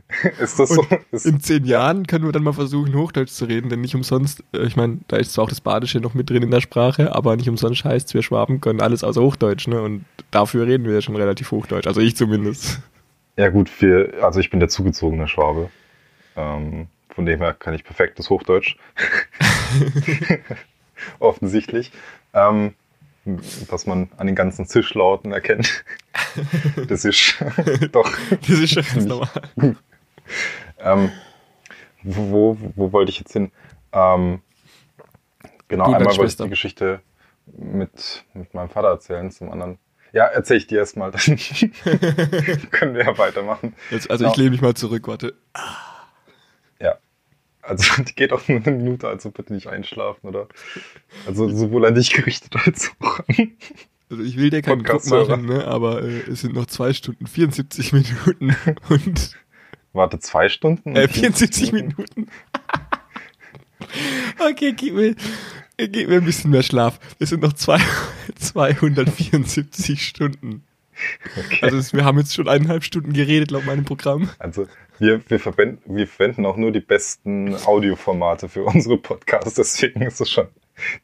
Ist 0.40 0.58
das 0.58 0.68
so? 0.68 0.86
Ist, 1.10 1.26
In 1.26 1.40
zehn 1.40 1.64
Jahren 1.64 2.06
können 2.06 2.24
wir 2.24 2.32
dann 2.32 2.42
mal 2.42 2.52
versuchen, 2.52 2.94
Hochdeutsch 2.94 3.32
zu 3.32 3.46
reden, 3.46 3.68
denn 3.68 3.80
nicht 3.80 3.94
umsonst, 3.94 4.44
äh, 4.52 4.64
ich 4.64 4.76
meine, 4.76 4.98
da 5.08 5.16
ist 5.16 5.32
zwar 5.32 5.44
auch 5.44 5.48
das 5.48 5.60
Badische 5.60 6.00
noch 6.00 6.14
mit 6.14 6.30
drin 6.30 6.42
in 6.42 6.50
der 6.50 6.60
Sprache, 6.60 7.14
aber 7.14 7.36
nicht 7.36 7.48
umsonst 7.48 7.84
heißt 7.84 8.14
wir 8.14 8.22
Schwaben 8.22 8.60
können 8.60 8.80
alles 8.80 9.02
außer 9.02 9.22
Hochdeutsch, 9.22 9.66
ne? 9.66 9.80
Und 9.80 10.04
dafür 10.30 10.66
reden 10.66 10.84
wir 10.84 10.94
ja 10.94 11.00
schon 11.00 11.16
relativ 11.16 11.50
Hochdeutsch, 11.50 11.86
also 11.86 12.00
ich 12.00 12.16
zumindest. 12.16 12.80
ja 13.36 13.48
gut, 13.48 13.70
wir, 13.80 14.14
also 14.22 14.40
ich 14.40 14.50
bin 14.50 14.60
der 14.60 14.68
zugezogene 14.68 15.26
Schwabe. 15.26 15.70
Ähm, 16.36 16.88
von 17.08 17.26
dem 17.26 17.40
her 17.40 17.54
kann 17.54 17.74
ich 17.74 17.84
perfektes 17.84 18.28
Hochdeutsch. 18.28 18.76
Offensichtlich. 21.18 21.92
Ähm, 22.32 22.74
was 23.68 23.86
man 23.86 24.10
an 24.16 24.26
den 24.26 24.36
ganzen 24.36 24.66
Zischlauten 24.66 25.32
erkennt. 25.32 25.84
Das 26.88 27.04
ist 27.04 27.36
doch. 27.92 28.10
Das 28.40 28.48
ist 28.48 28.70
schon 28.70 28.82
ganz 28.82 29.04
normal. 29.04 29.76
Ähm, 30.78 31.10
wo, 32.02 32.30
wo, 32.30 32.72
wo 32.76 32.92
wollte 32.92 33.10
ich 33.10 33.18
jetzt 33.18 33.32
hin? 33.32 33.50
Ähm, 33.92 34.40
genau, 35.68 35.84
deine 35.84 35.96
einmal 35.98 36.16
wollte 36.16 36.30
ich 36.32 36.36
die 36.36 36.48
Geschichte 36.48 37.00
mit, 37.46 38.24
mit 38.34 38.52
meinem 38.54 38.68
Vater 38.70 38.88
erzählen, 38.88 39.30
zum 39.30 39.50
anderen. 39.50 39.78
Ja, 40.12 40.26
erzähle 40.26 40.58
ich 40.58 40.66
dir 40.68 40.78
erstmal, 40.78 41.10
dann 41.10 41.20
können 42.70 42.94
wir 42.94 43.04
ja 43.04 43.18
weitermachen. 43.18 43.74
Jetzt, 43.90 44.10
also 44.10 44.24
Ja. 44.24 44.30
ich 44.30 44.36
lehne 44.36 44.50
mich 44.50 44.60
mal 44.60 44.74
zurück, 44.74 45.08
warte. 45.08 45.34
Ja. 46.80 46.96
Also 47.62 48.02
die 48.02 48.14
geht 48.14 48.32
auch 48.32 48.46
nur 48.48 48.58
eine 48.64 48.76
Minute, 48.76 49.08
also 49.08 49.30
bitte 49.30 49.52
nicht 49.52 49.66
einschlafen, 49.68 50.28
oder? 50.28 50.46
Also 51.26 51.48
sowohl 51.48 51.84
an 51.86 51.94
dich 51.94 52.12
gerichtet 52.12 52.54
als 52.64 52.92
auch 53.00 53.20
an. 53.28 53.52
Also 54.10 54.22
ich 54.22 54.36
will 54.36 54.50
dir 54.50 54.62
keinen 54.62 54.80
Druck 54.84 55.02
Podcast-Hörer. 55.02 55.36
machen, 55.38 55.46
ne? 55.46 55.66
aber 55.66 56.02
äh, 56.02 56.20
es 56.30 56.42
sind 56.42 56.54
noch 56.54 56.66
zwei 56.66 56.92
Stunden 56.92 57.26
74 57.26 57.92
Minuten 57.92 58.54
und 58.90 59.34
Warte, 59.94 60.18
zwei 60.18 60.48
Stunden? 60.48 60.94
äh, 60.96 61.08
74 61.08 61.72
Minuten. 61.72 62.28
okay, 64.50 64.72
gib 64.76 64.94
mir, 64.94 65.14
gib 65.76 66.08
mir 66.08 66.16
ein 66.16 66.24
bisschen 66.24 66.50
mehr 66.50 66.62
Schlaf. 66.62 66.98
Es 67.18 67.30
sind 67.30 67.42
noch 67.42 67.52
zwei, 67.54 67.78
274 68.38 70.06
Stunden. 70.06 70.64
Okay. 71.36 71.58
Also 71.62 71.76
es, 71.76 71.92
wir 71.92 72.04
haben 72.04 72.18
jetzt 72.18 72.34
schon 72.34 72.48
eineinhalb 72.48 72.84
Stunden 72.84 73.12
geredet 73.12 73.50
laut 73.50 73.66
meinem 73.66 73.84
Programm. 73.84 74.30
Also 74.38 74.66
wir, 74.98 75.20
wir, 75.28 75.40
verwenden, 75.40 75.96
wir 75.96 76.06
verwenden 76.06 76.46
auch 76.46 76.56
nur 76.56 76.70
die 76.70 76.80
besten 76.80 77.54
Audioformate 77.64 78.48
für 78.48 78.64
unsere 78.64 78.96
Podcasts, 78.96 79.54
deswegen 79.54 80.02
ist 80.02 80.20
es 80.20 80.30
schon 80.30 80.48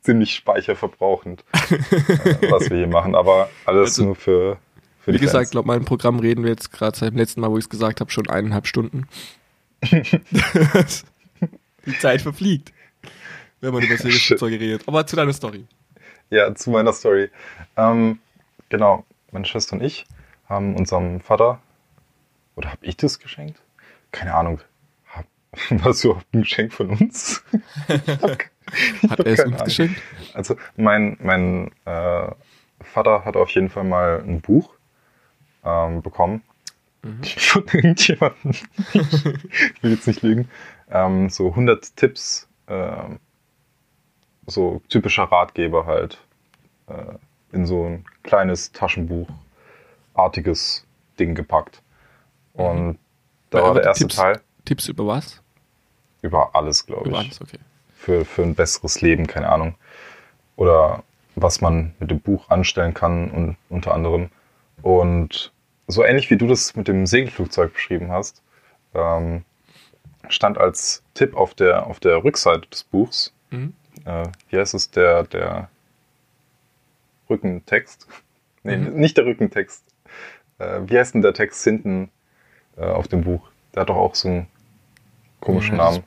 ziemlich 0.00 0.34
speicherverbrauchend, 0.34 1.44
äh, 1.70 2.50
was 2.50 2.70
wir 2.70 2.76
hier 2.78 2.88
machen. 2.88 3.14
Aber 3.14 3.50
alles 3.64 3.90
Also, 3.90 4.04
nur 4.04 4.16
für 4.16 4.58
Wie 5.06 5.18
gesagt, 5.18 5.46
Fans. 5.46 5.54
laut 5.54 5.66
meinem 5.66 5.84
Programm 5.84 6.18
reden 6.18 6.42
wir 6.44 6.50
jetzt 6.50 6.72
gerade 6.72 6.96
seit 6.96 7.12
dem 7.12 7.18
letzten 7.18 7.40
Mal, 7.40 7.50
wo 7.50 7.58
ich 7.58 7.64
es 7.64 7.70
gesagt 7.70 8.00
habe, 8.00 8.10
schon 8.10 8.28
eineinhalb 8.28 8.66
Stunden. 8.66 9.06
Die 11.86 11.98
Zeit 11.98 12.20
verfliegt, 12.20 12.72
wenn 13.60 13.72
man 13.72 13.82
über 13.82 13.96
Segelflugzeuge 13.96 14.60
redet. 14.60 14.86
Aber 14.86 15.06
zu 15.06 15.16
deiner 15.16 15.32
Story. 15.32 15.64
Ja, 16.28 16.54
zu 16.54 16.70
meiner 16.70 16.92
Story. 16.92 17.30
Ähm, 17.76 18.18
genau, 18.68 19.04
meine 19.32 19.46
Schwester 19.46 19.74
und 19.76 19.82
ich 19.82 20.06
haben 20.48 20.76
unserem 20.76 21.20
Vater, 21.20 21.60
oder 22.56 22.70
habe 22.70 22.84
ich 22.84 22.96
das 22.96 23.18
geschenkt? 23.18 23.62
Keine 24.12 24.34
Ahnung. 24.34 24.60
Hab, 25.08 25.24
war 25.70 25.92
es 25.92 26.04
überhaupt 26.04 26.26
ein 26.34 26.42
Geschenk 26.42 26.72
von 26.74 26.90
uns? 26.90 27.42
Hat 27.88 29.20
er 29.20 29.26
es 29.26 29.40
uns 29.40 29.54
Ahnung. 29.54 29.64
geschenkt? 29.64 30.02
Also 30.34 30.56
mein, 30.76 31.16
mein 31.22 31.70
äh, 31.86 32.30
Vater 32.82 33.24
hat 33.24 33.36
auf 33.36 33.50
jeden 33.50 33.70
Fall 33.70 33.84
mal 33.84 34.22
ein 34.26 34.40
Buch 34.40 34.74
ähm, 35.64 36.02
bekommen 36.02 36.42
Mhm. 37.02 37.24
von 37.24 37.64
irgendjemandem. 37.72 38.52
ich 38.92 39.82
will 39.82 39.92
jetzt 39.92 40.06
nicht 40.06 40.20
lügen. 40.22 40.48
Ähm, 40.90 41.30
so 41.30 41.48
100 41.48 41.96
Tipps, 41.96 42.46
ähm, 42.68 43.18
so 44.46 44.82
typischer 44.90 45.22
Ratgeber 45.24 45.86
halt, 45.86 46.18
äh, 46.88 47.14
in 47.52 47.64
so 47.64 47.86
ein 47.86 48.04
kleines 48.22 48.72
Taschenbuch-artiges 48.72 50.84
Ding 51.18 51.34
gepackt. 51.34 51.80
Und 52.52 52.98
da 53.50 53.58
Aber 53.60 53.68
war 53.68 53.74
der 53.74 53.84
erste 53.84 54.04
Tipps- 54.04 54.16
Teil 54.16 54.40
Tipps 54.64 54.88
über 54.88 55.06
was? 55.06 55.40
über 56.22 56.54
alles, 56.54 56.84
glaube 56.84 57.08
Über 57.08 57.20
ich 57.20 57.24
alles, 57.28 57.40
okay. 57.40 57.58
für, 57.96 58.26
für 58.26 58.42
ein 58.42 58.54
besseres 58.54 59.00
Leben, 59.00 59.26
keine 59.26 59.48
Ahnung. 59.48 59.74
Oder 60.56 61.02
was 61.34 61.62
man 61.62 61.94
mit 61.98 62.10
dem 62.10 62.20
Buch 62.20 62.50
anstellen 62.50 62.92
kann 62.92 63.30
und 63.30 63.56
unter 63.70 63.94
anderem. 63.94 64.28
Und 64.82 65.52
so 65.86 66.04
ähnlich 66.04 66.30
wie 66.30 66.36
du 66.36 66.46
das 66.46 66.76
mit 66.76 66.88
dem 66.88 67.06
Segelflugzeug 67.06 67.72
beschrieben 67.74 68.10
hast, 68.10 68.42
ähm, 68.94 69.44
stand 70.28 70.58
als 70.58 71.02
Tipp 71.14 71.34
auf 71.36 71.54
der, 71.54 71.86
auf 71.86 72.00
der 72.00 72.22
Rückseite 72.24 72.68
des 72.68 72.84
Buchs, 72.84 73.32
Mhm. 73.50 73.74
äh, 74.04 74.28
wie 74.48 74.58
heißt 74.58 74.74
es, 74.74 74.90
der, 74.90 75.24
der 75.24 75.68
Rückentext? 77.28 78.06
Nee, 78.62 78.76
Mhm. 78.76 78.94
nicht 79.00 79.16
der 79.16 79.24
Rückentext. 79.24 79.82
Äh, 80.58 80.80
wie 80.86 80.98
heißt 80.98 81.14
denn 81.14 81.22
der 81.22 81.32
Text 81.32 81.64
hinten 81.64 82.10
äh, 82.76 82.82
auf 82.84 83.08
dem 83.08 83.22
Buch? 83.22 83.48
Der 83.74 83.80
hat 83.80 83.88
doch 83.88 83.96
auch 83.96 84.14
so 84.14 84.28
einen 84.28 84.46
komischen 85.40 85.78
Ja, 85.78 85.84
Namen. 85.84 86.02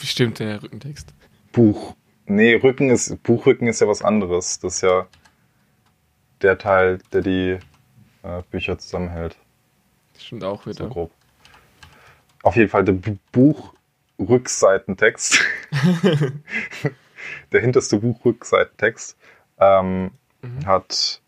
Wie 0.00 0.06
stimmt 0.06 0.38
der 0.38 0.62
Rückentext? 0.62 1.12
Buch. 1.50 1.96
Nee, 2.26 2.54
Rücken 2.54 2.90
ist, 2.90 3.20
Buchrücken 3.24 3.66
ist 3.66 3.80
ja 3.80 3.88
was 3.88 4.02
anderes. 4.02 4.60
Das 4.60 4.76
ist 4.76 4.80
ja 4.82 5.08
der 6.44 6.58
Teil, 6.58 6.98
der 7.12 7.22
die 7.22 7.58
äh, 8.22 8.42
Bücher 8.50 8.78
zusammenhält. 8.78 9.36
Das 10.12 10.24
stimmt 10.24 10.44
auch 10.44 10.62
So 10.62 10.70
wieder. 10.70 10.88
grob. 10.88 11.10
Auf 12.42 12.54
jeden 12.56 12.68
Fall 12.70 12.84
der 12.84 12.92
Bu- 12.92 13.16
Buchrückseitentext. 14.18 15.40
der 17.52 17.60
hinterste 17.60 17.98
Buchrückseitentext 17.98 19.16
ähm, 19.58 20.10
Mhm. 20.42 20.66
hat 20.66 21.22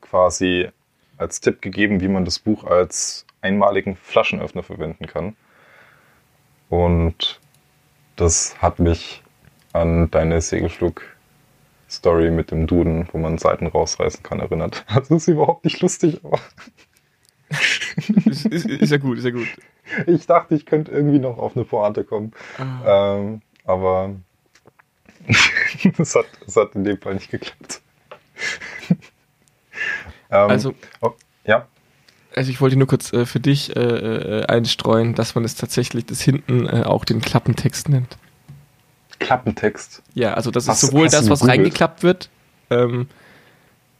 quasi 0.00 0.68
als 1.16 1.40
Tipp 1.40 1.60
gegeben, 1.60 2.00
wie 2.00 2.06
man 2.06 2.24
das 2.24 2.38
Buch 2.38 2.62
als 2.62 3.26
einmaligen 3.40 3.96
Flaschenöffner 3.96 4.62
verwenden 4.62 5.06
kann. 5.06 5.36
Und 6.68 7.40
das 8.14 8.62
hat 8.62 8.78
mich 8.78 9.22
an 9.72 10.08
deine 10.12 10.40
Segelflug-Story 11.88 12.30
mit 12.30 12.50
dem 12.50 12.66
Duden, 12.66 13.08
wo 13.12 13.18
man 13.18 13.38
Seiten 13.38 13.66
rausreißen 13.66 14.22
kann, 14.22 14.40
erinnert. 14.40 14.84
Das 14.94 15.10
ist 15.10 15.28
überhaupt 15.28 15.64
nicht 15.64 15.80
lustig, 15.80 16.20
aber 16.22 16.38
ist, 18.26 18.46
ist, 18.46 18.66
ist 18.66 18.90
ja 18.90 18.98
gut, 18.98 19.18
ist 19.18 19.24
ja 19.24 19.30
gut. 19.30 19.48
ich 20.06 20.26
dachte, 20.26 20.54
ich 20.54 20.66
könnte 20.66 20.92
irgendwie 20.92 21.18
noch 21.18 21.38
auf 21.38 21.56
eine 21.56 21.64
Pointe 21.64 22.04
kommen. 22.04 22.32
Ah. 22.58 23.16
Ähm, 23.16 23.42
aber 23.64 24.14
es 25.98 26.14
hat, 26.14 26.26
hat 26.54 26.74
in 26.74 26.84
dem 26.84 27.00
Fall 27.00 27.14
nicht 27.14 27.30
geklappt. 27.30 27.80
ähm, 28.90 30.50
Also, 30.50 30.74
oh, 31.00 31.12
ja, 31.44 31.66
also 32.36 32.50
ich 32.50 32.60
wollte 32.60 32.76
nur 32.76 32.86
kurz 32.86 33.12
äh, 33.12 33.26
für 33.26 33.40
dich 33.40 33.74
äh, 33.74 33.80
äh, 33.80 34.46
einstreuen, 34.46 35.14
dass 35.14 35.34
man 35.34 35.44
es 35.44 35.56
tatsächlich 35.56 36.06
das 36.06 36.20
hinten 36.20 36.66
äh, 36.66 36.84
auch 36.84 37.04
den 37.04 37.20
Klappentext 37.20 37.88
nennt. 37.88 38.16
Klappentext. 39.18 40.02
Ja, 40.14 40.34
also 40.34 40.50
das 40.50 40.68
Hast- 40.68 40.82
ist 40.82 40.90
sowohl 40.90 41.08
das, 41.08 41.28
was 41.28 41.46
reingeklappt 41.46 42.02
wird. 42.02 42.28
Ähm, 42.70 43.08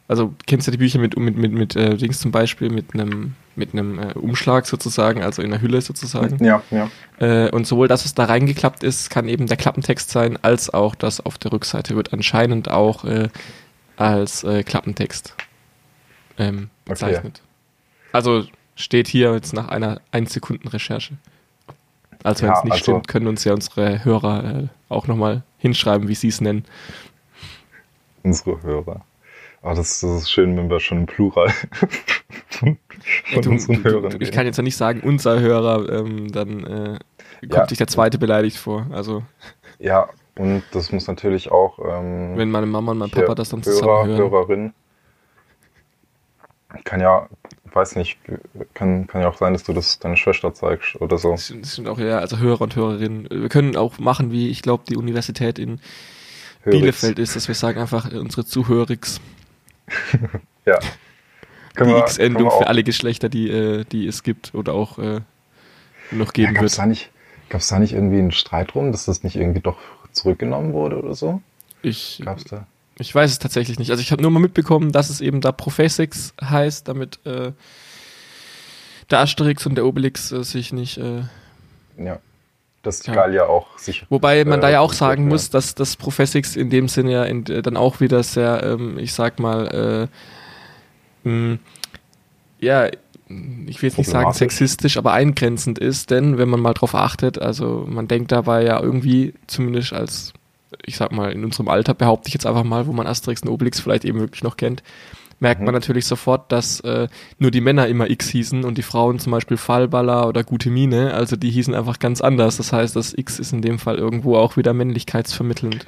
also 0.07 0.35
kennst 0.47 0.67
du 0.67 0.71
die 0.71 0.79
Bücher 0.79 0.99
mit 0.99 1.17
mit 1.19 1.37
mit 1.37 1.53
mit 1.53 1.77
äh, 1.77 1.97
Dings 1.97 2.19
zum 2.21 2.31
Beispiel 2.33 2.71
mit 2.71 2.95
einem 2.95 3.35
mit 3.57 3.73
einem 3.73 3.99
äh, 3.99 4.13
Umschlag 4.15 4.67
sozusagen, 4.67 5.23
also 5.23 5.43
in 5.43 5.51
der 5.51 5.61
Hülle 5.61 5.81
sozusagen. 5.83 6.43
Ja, 6.43 6.63
ja. 6.71 6.91
Äh, 7.19 7.51
und 7.51 7.67
sowohl 7.67 7.89
das, 7.89 8.05
was 8.05 8.15
da 8.15 8.25
reingeklappt 8.25 8.83
ist, 8.85 9.11
kann 9.11 9.29
eben 9.29 9.47
der 9.49 9.57
Klappentext 9.57 10.11
sein, 10.11 10.39
als 10.43 10.73
auch 10.73 10.95
das 10.95 11.21
auf 11.21 11.37
der 11.39 11.53
Rückseite 11.53 11.97
wird 11.97 12.13
anscheinend 12.13 12.71
auch 12.71 13.05
äh, 13.05 13.29
als 13.97 14.45
äh, 14.45 14.63
Klappentext 14.63 15.35
ähm, 16.39 16.71
bezeichnet. 16.85 17.43
Also 18.13 18.45
steht 18.77 19.09
hier 19.09 19.35
jetzt 19.35 19.53
nach 19.53 19.69
einer 19.69 20.01
1 20.13 20.33
Sekunden 20.33 20.69
Recherche. 20.69 21.15
Also 22.25 22.43
wenn 22.43 22.51
Ja, 22.51 22.59
es 22.59 22.65
nicht 22.65 22.73
also- 22.73 22.83
stimmt, 22.85 23.09
können 23.09 23.27
uns 23.27 23.45
ja 23.45 23.53
unsere 23.55 24.05
Hörer 24.05 24.45
äh, 24.45 24.67
auch 24.89 25.07
nochmal 25.07 25.43
hinschreiben, 25.59 26.09
wie 26.09 26.15
sie 26.15 26.29
es 26.29 26.41
nennen. 26.41 26.65
Unsere 28.23 28.63
Hörer. 28.63 29.03
Aber 29.63 29.75
das, 29.75 30.01
das 30.01 30.11
ist 30.23 30.31
schön, 30.31 30.57
wenn 30.57 30.71
wir 30.71 30.81
schon 30.81 30.99
im 30.99 31.07
Plural 31.07 31.51
von, 32.49 32.79
Ja, 33.31 33.35
von 33.35 33.43
du, 33.43 33.51
unseren 33.51 33.83
du, 33.83 33.91
Hörern 33.91 34.11
du, 34.11 34.19
ich 34.21 34.31
kann 34.33 34.47
jetzt 34.47 34.57
ja 34.57 34.63
nicht 34.63 34.77
sagen, 34.77 35.01
unser 35.05 35.41
Hörer, 35.41 35.89
ähm, 35.91 36.31
dann 36.31 36.65
äh, 36.65 36.99
kommt 37.43 37.53
Ja. 37.55 37.69
sich 37.69 37.79
der 37.79 37.89
zweite 37.89 38.19
beleidigt 38.19 38.57
vor. 38.57 38.87
Also 38.93 39.23
Ja, 39.79 40.09
und 40.37 40.63
das 40.73 40.93
muss 40.93 41.07
natürlich 41.09 41.51
auch 41.51 41.79
ähm, 41.81 42.37
wenn 42.37 42.51
meine 42.51 42.67
Mama 42.67 42.93
und 42.93 42.99
mein 42.99 43.11
Papa 43.11 43.35
das 43.35 43.49
dann 43.49 43.63
Hörer, 43.65 43.75
zusammen 43.75 44.09
hören. 44.09 44.31
Hörerin. 44.31 44.73
Kann 46.85 47.01
ja, 47.01 47.29
weiß 47.73 47.97
nicht, 47.97 48.19
kann, 48.75 49.07
kann 49.07 49.23
ja 49.23 49.29
auch 49.29 49.37
sein, 49.39 49.55
dass 49.55 49.63
du 49.65 49.73
das 49.73 49.99
deiner 49.99 50.17
Schwester 50.17 50.53
zeigst 50.53 50.97
oder 51.01 51.17
so. 51.17 51.33
Das 51.33 51.47
sind, 51.47 51.89
auch 51.89 51.99
ja, 51.99 52.19
also 52.19 52.39
Hörer 52.39 52.61
und 52.63 52.77
Hörerinnen. 52.77 53.27
Wir 53.31 53.49
können 53.49 53.75
auch 53.77 53.99
machen, 53.99 54.31
wie 54.33 54.49
ich 54.51 54.61
glaube, 54.63 54.85
die 54.89 54.97
Universität 54.97 55.59
in 55.59 55.81
Hörix. 56.63 56.81
Bielefeld 56.81 57.19
ist, 57.19 57.37
dass 57.37 57.49
wir 57.49 57.55
sagen 57.55 57.81
einfach 57.81 58.13
äh, 58.13 58.19
unsere 58.19 58.45
Zuhörix, 58.45 59.21
Ja. 60.67 60.79
die 60.81 61.75
Können 61.75 61.91
wir- 61.93 61.99
X-Endung 62.01 62.51
für 62.51 62.67
alle 62.67 62.83
Geschlechter, 62.85 63.29
die, 63.31 63.49
äh, 63.49 63.85
die 63.85 64.07
es 64.07 64.23
gibt 64.23 64.55
oder 64.55 64.75
auch 64.75 64.99
äh, 64.99 65.21
noch 66.11 66.27
Ja, 66.29 66.33
geben 66.33 66.55
gab 66.55 66.65
es 66.65 66.73
wird. 66.73 66.79
da, 66.81 66.87
nicht- 66.87 67.11
gab's 67.49 67.69
da 67.69 67.79
nicht 67.79 67.95
irgendwie 67.95 68.19
einen 68.19 68.33
Streit 68.33 68.75
drum, 68.75 68.93
dass 68.93 69.07
das 69.07 69.23
nicht 69.23 69.37
irgendwie 69.37 69.61
doch 69.61 69.79
zurückgenommen 70.13 70.75
wurde 70.75 70.99
oder 71.03 71.15
so? 71.15 71.41
Ich, 71.81 72.21
Gab's 72.25 72.45
da? 72.45 72.67
Ich 72.99 73.15
weiß 73.15 73.31
es 73.31 73.39
tatsächlich 73.39 73.79
nicht. 73.79 73.91
Also 73.91 74.01
ich 74.03 74.13
habe 74.13 74.23
nur 74.23 74.31
mal 74.31 74.41
mitbekommen, 74.41 74.93
dass 74.93 75.11
es 75.11 75.21
eben 75.21 75.41
da 75.41 75.53
Professix 75.53 76.35
heißt, 76.43 76.89
damit 76.89 77.25
äh, 77.27 77.53
der 79.11 79.21
Asterix 79.21 79.67
und 79.67 79.75
der 79.77 79.87
Obelix 79.87 80.33
äh, 80.33 80.43
sich 80.45 80.73
nicht 80.73 80.99
äh, 80.99 81.23
Ja. 81.97 82.19
Dass 82.83 83.01
die 83.01 83.11
Ja. 83.11 83.17
Gallier 83.17 83.49
auch 83.49 83.77
sich. 83.79 84.07
Wobei 84.09 84.45
man 84.45 84.61
Äh, 84.61 84.63
da 84.63 84.71
ja 84.71 84.81
auch 84.81 84.91
das 84.91 84.99
sagen 84.99 85.25
ja. 85.25 85.29
muss, 85.31 85.51
dass 85.51 85.75
das 85.75 85.97
Professix 85.97 86.57
in 86.57 86.71
dem 86.71 86.89
Sinne 86.89 87.13
ja 87.13 87.25
in, 87.25 87.45
äh, 87.47 87.63
dann 87.63 87.77
auch 87.77 88.01
wieder 88.01 88.23
sehr, 88.23 88.63
ähm, 88.63 88.99
ich 88.99 89.13
sag 89.13 89.39
mal, 89.41 90.09
äh, 91.25 91.29
mh, 91.29 91.59
ja, 92.61 92.87
ich 93.67 93.83
will 93.83 93.89
jetzt 93.91 93.99
nicht 93.99 94.09
sagen 94.11 94.33
sexistisch, 94.33 94.97
aber 94.97 95.13
eingrenzend 95.13 95.79
ist, 95.79 96.11
denn 96.11 96.39
wenn 96.39 96.49
man 96.49 96.61
mal 96.61 96.73
drauf 96.73 96.95
achtet, 96.95 97.39
also 97.39 97.85
man 97.87 98.09
denkt 98.09 98.33
dabei 98.33 98.65
ja 98.65 98.81
irgendwie, 98.81 99.35
zumindest 99.47 99.93
als, 99.93 100.33
ich 100.85 100.97
sag 100.97 101.13
mal, 101.13 101.33
in 101.33 101.45
unserem 101.45 101.69
Alter 101.69 101.95
behaupte 101.95 102.29
ich 102.29 102.35
jetzt 102.35 102.47
einfach 102.47 102.65
mal, 102.65 102.87
wo 102.87 102.93
man 102.93 103.07
Asterix 103.07 103.43
und 103.43 103.49
Obelix 103.49 103.81
vielleicht 103.81 104.05
eben 104.05 104.21
wirklich 104.21 104.43
noch 104.43 104.57
kennt, 104.57 104.83
merkt 105.41 105.61
Mhm. 105.61 105.67
man 105.67 105.75
natürlich 105.75 106.07
sofort, 106.07 106.51
dass 106.53 106.81
äh, 106.81 107.09
nur 107.39 107.51
die 107.51 107.61
Männer 107.61 107.87
immer 107.87 108.11
X 108.11 108.29
hießen 108.29 108.65
und 108.65 108.77
die 108.79 108.83
Frauen 108.83 109.19
zum 109.19 109.33
Beispiel 109.33 109.57
Fallballer 109.57 110.29
oder 110.29 110.45
gute 110.45 110.71
Mine, 110.71 111.15
also 111.15 111.37
die 111.37 111.51
hießen 111.51 111.75
einfach 111.75 111.99
ganz 111.99 112.21
anders. 112.21 112.57
Das 112.57 112.73
heißt, 112.73 112.97
das 112.97 113.15
X 113.17 113.39
ist 113.39 113.53
in 113.53 113.63
dem 113.63 113.79
Fall 113.79 113.97
irgendwo 113.97 114.37
auch 114.37 114.57
wieder 114.57 114.75
männlichkeitsvermittelnd. 114.75 115.87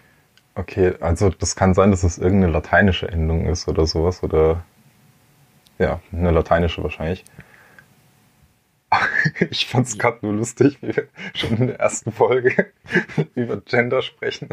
Okay, 0.55 0.95
also 1.01 1.31
das 1.31 1.57
kann 1.57 1.75
sein, 1.75 1.91
dass 1.91 2.03
es 2.03 2.19
irgendeine 2.19 2.53
lateinische 2.53 3.09
Endung 3.09 3.47
ist 3.47 3.69
oder 3.69 3.87
sowas. 3.87 4.23
Oder 4.23 4.65
ja, 5.79 6.01
eine 6.13 6.31
lateinische 6.31 6.83
wahrscheinlich. 6.83 7.25
Ich 9.51 9.67
fand 9.67 9.87
es 9.87 9.99
gerade 9.99 10.19
nur 10.23 10.35
lustig, 10.35 10.79
wie 10.83 10.95
wir 10.97 11.07
schon 11.35 11.57
in 11.59 11.67
der 11.69 11.81
ersten 11.81 12.13
Folge 12.13 12.73
über 13.35 13.61
Gender 13.61 14.03
sprechen. 14.03 14.49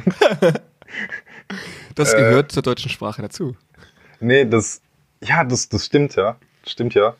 Das 1.95 2.13
Äh. 2.13 2.17
gehört 2.17 2.51
zur 2.51 2.63
deutschen 2.63 2.89
Sprache 2.89 3.21
dazu. 3.21 3.55
Nee, 4.19 4.45
das, 4.45 4.81
ja, 5.21 5.43
das, 5.43 5.69
das 5.69 5.85
stimmt 5.85 6.15
ja. 6.15 6.37
Stimmt 6.65 6.93
ja. 6.93 7.15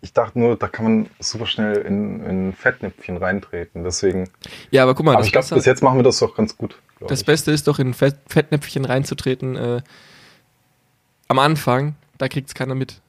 Ich 0.00 0.12
dachte 0.12 0.38
nur, 0.38 0.56
da 0.56 0.68
kann 0.68 0.84
man 0.84 1.10
super 1.18 1.46
schnell 1.46 1.78
in, 1.78 2.24
in 2.24 2.52
Fettnäpfchen 2.52 3.16
reintreten. 3.16 3.82
Deswegen. 3.82 4.30
Ja, 4.70 4.84
aber 4.84 4.94
guck 4.94 5.04
mal, 5.06 5.16
Aber 5.16 5.24
ich 5.24 5.32
glaube, 5.32 5.48
bis 5.54 5.64
jetzt 5.64 5.82
machen 5.82 5.98
wir 5.98 6.04
das 6.04 6.18
doch 6.20 6.36
ganz 6.36 6.56
gut. 6.56 6.78
das 7.00 7.20
ich. 7.20 7.26
Beste 7.26 7.50
ist 7.50 7.66
doch 7.66 7.78
in 7.80 7.94
Fett, 7.94 8.16
Fettnäpfchen 8.28 8.84
reinzutreten. 8.84 9.56
Äh, 9.56 9.82
am 11.26 11.38
Anfang, 11.40 11.96
da 12.16 12.28
kriegt's 12.28 12.54
keiner 12.54 12.74
mit. 12.76 13.00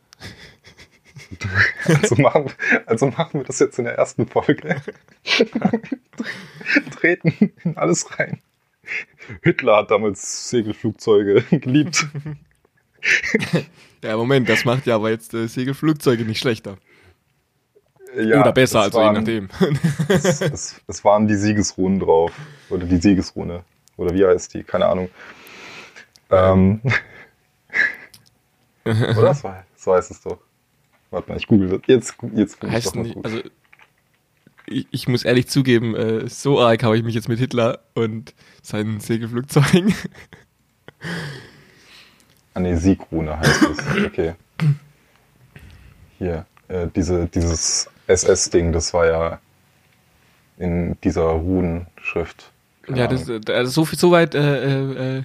Also 1.85 2.15
machen, 2.15 2.51
also 2.85 3.07
machen 3.07 3.39
wir 3.39 3.43
das 3.43 3.59
jetzt 3.59 3.79
in 3.79 3.85
der 3.85 3.95
ersten 3.95 4.27
Folge. 4.27 4.81
Treten 6.99 7.51
in 7.63 7.77
alles 7.77 8.19
rein. 8.19 8.41
Hitler 9.43 9.77
hat 9.77 9.91
damals 9.91 10.49
Segelflugzeuge 10.49 11.43
geliebt. 11.51 12.07
Ja, 14.03 14.17
Moment, 14.17 14.49
das 14.49 14.65
macht 14.65 14.85
ja 14.85 14.95
aber 14.95 15.09
jetzt 15.09 15.33
äh, 15.33 15.47
Segelflugzeuge 15.47 16.25
nicht 16.25 16.39
schlechter. 16.39 16.77
Ja, 18.15 18.41
Oder 18.41 18.51
besser, 18.51 18.79
es 18.79 18.85
also 18.85 18.99
je 18.99 19.05
waren, 19.05 19.15
nachdem. 19.15 19.49
Es, 20.07 20.41
es, 20.41 20.81
es 20.87 21.05
waren 21.05 21.27
die 21.27 21.35
Siegesrunen 21.35 21.99
drauf. 21.99 22.31
Oder 22.69 22.85
die 22.85 22.97
Siegesrune. 22.97 23.63
Oder 23.97 24.13
wie 24.15 24.25
heißt 24.25 24.53
die? 24.53 24.63
Keine 24.63 24.87
Ahnung. 24.87 25.09
Ähm. 26.31 26.81
Oder? 28.85 29.33
So, 29.35 29.53
so 29.75 29.93
heißt 29.93 30.11
es 30.11 30.21
doch. 30.21 30.39
Warte 31.12 31.30
mal, 31.30 31.38
ich 31.38 31.48
google 31.48 31.69
das. 31.69 31.82
Jetzt, 31.88 32.15
jetzt 32.36 32.60
google 32.60 32.78
ich 32.78 32.86
heißt 32.86 32.95
mal 32.95 33.04
nicht, 33.04 33.17
also 33.24 33.39
ich, 34.67 34.88
ich 34.91 35.08
muss 35.08 35.24
ehrlich 35.24 35.48
zugeben, 35.48 35.95
äh, 35.95 36.30
so 36.30 36.60
arg 36.60 36.84
habe 36.84 36.98
ich 36.98 37.04
mich 37.04 37.15
jetzt 37.15 37.30
mit 37.30 37.39
Hitler 37.39 37.80
und 37.93 38.34
seinen 38.62 39.00
Segelflugzeugen. 39.00 39.93
Ah 42.56 42.62
ne, 42.62 42.78
Siegrune 42.78 43.39
heißt 43.39 43.63
es. 43.63 44.06
Okay. 44.06 44.34
Hier, 46.17 46.45
äh, 46.67 46.88
diese, 46.95 47.28
dieses 47.28 47.89
SS-Ding, 48.08 48.74
das 48.74 48.93
war 48.93 49.06
ja 49.06 49.39
in 50.58 50.98
dieser 51.04 51.22
Runenschrift. 51.22 52.52
Keine 52.82 53.00
ja, 53.00 53.08
das, 53.08 53.30
äh, 53.30 53.39
also 53.54 53.86
so, 53.86 53.95
so 53.95 54.12
weit 54.12 54.36
äh, 54.36 54.63
äh, 54.63 55.19
äh, 55.19 55.24